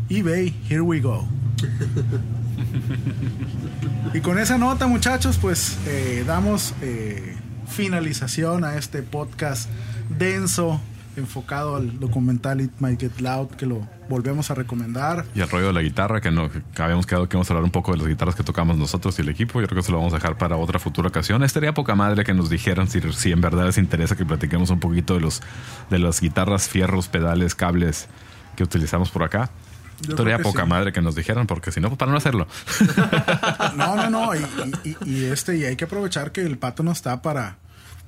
eBay, 0.09 0.55
here 0.69 0.81
we 0.81 1.01
go. 1.01 1.29
y 4.15 4.21
con 4.21 4.39
esa 4.39 4.59
nota, 4.59 4.87
muchachos, 4.87 5.39
pues 5.41 5.79
eh, 5.87 6.25
damos 6.27 6.75
eh, 6.83 7.37
finalización 7.69 8.65
a 8.65 8.77
este 8.77 9.03
podcast 9.03 9.69
denso, 10.19 10.81
enfocado 11.21 11.77
al 11.77 12.01
documental 12.01 12.61
It 12.61 12.73
Might 12.81 13.01
Get 13.01 13.21
Loud, 13.21 13.49
que 13.51 13.67
lo 13.67 13.87
volvemos 14.09 14.51
a 14.51 14.55
recomendar. 14.55 15.25
Y 15.35 15.41
el 15.41 15.49
rollo 15.49 15.69
de 15.69 15.73
la 15.73 15.83
guitarra, 15.83 16.21
que, 16.21 16.31
no, 16.33 16.51
que 16.51 16.83
habíamos 16.83 17.07
quedado 17.07 17.29
que 17.29 17.37
íbamos 17.37 17.49
a 17.51 17.55
hablar 17.55 17.65
un 17.65 17.71
poco 17.71 17.93
de 17.93 17.99
las 17.99 18.09
guitarras 18.09 18.35
que 18.35 18.43
tocamos 18.43 18.77
nosotros 18.77 19.17
y 19.19 19.23
el 19.23 19.29
equipo. 19.29 19.61
Yo 19.61 19.67
creo 19.69 19.77
que 19.77 19.81
eso 19.83 19.93
lo 19.93 19.99
vamos 19.99 20.13
a 20.13 20.17
dejar 20.17 20.37
para 20.39 20.57
otra 20.57 20.79
futura 20.81 21.09
ocasión. 21.09 21.43
Estaría 21.45 21.73
poca 21.75 21.95
madre 21.95 22.25
que 22.25 22.35
nos 22.35 22.51
dijeran 22.51 22.89
si, 22.89 23.01
si 23.13 23.31
en 23.33 23.41
verdad 23.41 23.67
les 23.67 23.79
interesa 23.79 24.17
que 24.17 24.25
platiquemos 24.27 24.71
un 24.71 24.81
poquito 24.81 25.15
de 25.15 25.21
los 25.21 25.41
de 25.91 25.99
las 26.01 26.21
guitarras, 26.21 26.69
fierros, 26.69 27.09
pedales, 27.09 27.55
cables 27.55 28.09
que 28.57 28.65
utilizamos 28.65 29.11
por 29.11 29.23
acá. 29.23 29.51
Yo 30.03 30.13
Estaría 30.13 30.39
poca 30.39 30.63
sí. 30.63 30.69
madre 30.69 30.93
que 30.93 31.03
nos 31.03 31.15
dijeran, 31.15 31.47
porque 31.47 31.71
si 31.73 31.81
no, 31.81 31.89
pues 31.89 31.99
para 31.99 32.11
no 32.11 32.17
hacerlo. 32.17 32.47
No, 33.77 33.97
no, 33.97 34.11
no. 34.11 34.35
Y, 34.35 34.41
y- 34.85 34.97
y 35.05 35.25
este, 35.27 35.57
y 35.57 35.65
hay 35.65 35.77
que 35.77 35.85
aprovechar 35.85 36.33
que 36.33 36.41
el 36.43 36.59
pato 36.59 36.83
no 36.83 36.91
está 36.93 37.23
para, 37.23 37.57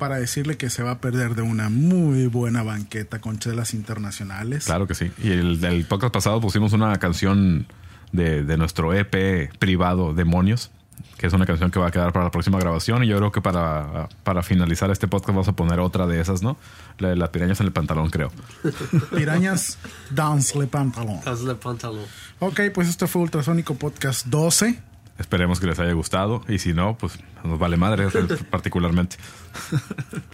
para 0.03 0.16
decirle 0.16 0.57
que 0.57 0.68
se 0.68 0.82
va 0.82 0.90
a 0.90 0.98
perder 0.98 1.36
de 1.36 1.42
una 1.42 1.68
muy 1.68 2.26
buena 2.26 2.64
banqueta 2.64 3.20
con 3.20 3.38
chelas 3.38 3.72
internacionales. 3.72 4.64
Claro 4.64 4.88
que 4.88 4.96
sí. 4.96 5.12
Y 5.22 5.30
el, 5.30 5.64
el 5.64 5.84
podcast 5.84 6.12
pasado 6.12 6.40
pusimos 6.40 6.72
una 6.72 6.98
canción 6.98 7.68
de, 8.11 8.42
de 8.42 8.57
nuestro 8.57 8.92
EP 8.94 9.57
privado, 9.61 10.12
Demonios, 10.12 10.72
que 11.18 11.28
es 11.28 11.32
una 11.32 11.46
canción 11.46 11.70
que 11.70 11.78
va 11.78 11.86
a 11.86 11.90
quedar 11.92 12.12
para 12.12 12.24
la 12.24 12.30
próxima 12.32 12.59
grabación. 12.59 13.05
Y 13.05 13.07
yo 13.07 13.16
creo 13.18 13.30
que 13.30 13.40
para, 13.40 14.09
para 14.24 14.42
finalizar 14.42 14.90
este 14.90 15.07
podcast 15.07 15.28
vamos 15.28 15.46
a 15.46 15.53
poner 15.53 15.78
otra 15.78 16.09
de 16.09 16.20
esas, 16.20 16.42
¿no? 16.42 16.57
La 16.98 17.11
de 17.11 17.14
las 17.14 17.28
pirañas 17.28 17.61
en 17.61 17.66
el 17.66 17.72
pantalón, 17.72 18.11
creo. 18.11 18.32
Pirañas, 19.14 19.78
dance 20.11 20.59
le 20.59 20.66
pantalón. 20.66 21.20
Hazle 21.24 21.55
pantalón. 21.55 22.07
Ok, 22.40 22.59
pues 22.74 22.88
este 22.88 23.07
fue 23.07 23.22
Ultrasónico 23.22 23.76
Podcast 23.76 24.26
12. 24.26 24.82
Esperemos 25.18 25.60
que 25.60 25.66
les 25.66 25.78
haya 25.78 25.92
gustado. 25.92 26.42
Y 26.48 26.58
si 26.58 26.72
no, 26.72 26.96
pues 26.98 27.18
nos 27.44 27.58
vale 27.58 27.76
madre 27.76 28.06
particularmente. 28.50 29.16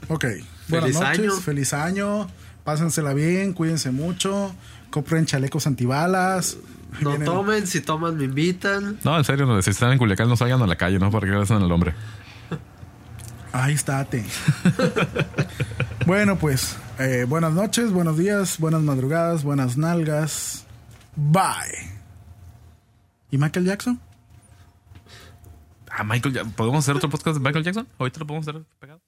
Ok. 0.09 0.25
Buenas 0.69 0.91
Feliz 0.91 1.01
noches, 1.01 1.19
año. 1.21 1.33
feliz 1.33 1.73
año. 1.75 2.29
Pásensela 2.65 3.13
bien, 3.15 3.53
cuídense 3.53 3.91
mucho. 3.91 4.55
Compren 4.91 5.27
chalecos 5.27 5.67
antibalas. 5.67 6.57
No 7.01 7.11
Vienen- 7.11 7.25
tomen, 7.27 7.67
si 7.67 7.81
toman 7.83 8.17
me 8.17 8.25
invitan. 8.25 8.99
No, 9.05 9.19
en 9.19 9.25
serio, 9.25 9.45
no, 9.47 9.61
si 9.61 9.71
están 9.71 9.93
en 9.93 9.99
Culiacán 9.99 10.29
no 10.29 10.37
salgan 10.37 10.63
a 10.63 10.67
la 10.67 10.77
calle, 10.77 10.99
¿no? 10.99 11.11
Para 11.11 11.27
que 11.27 11.33
le 11.35 11.43
hacen 11.43 11.61
el 11.61 11.71
hombre. 11.71 11.95
Ahí 13.53 13.75
está, 13.75 14.05
te. 14.05 14.25
bueno, 16.07 16.37
pues, 16.39 16.77
eh, 16.99 17.25
buenas 17.29 17.53
noches, 17.53 17.91
buenos 17.93 18.17
días, 18.19 18.59
buenas 18.59 18.83
madrugadas, 18.83 19.43
buenas 19.43 19.77
nalgas. 19.77 20.65
Bye. 21.17 21.99
¿Y 23.31 23.39
Michael 23.39 23.67
Jackson? 23.67 24.01
Ah, 25.91 26.05
Michael, 26.05 26.53
¿podemos 26.57 26.85
hacer 26.85 26.97
otro 26.97 27.09
podcast 27.09 27.37
de 27.39 27.41
Michael 27.43 27.65
Jackson? 27.65 27.89
Ahorita 27.99 28.21
lo 28.21 28.27
podemos 28.27 28.49
hacer 28.49 28.63
pegado. 28.79 29.01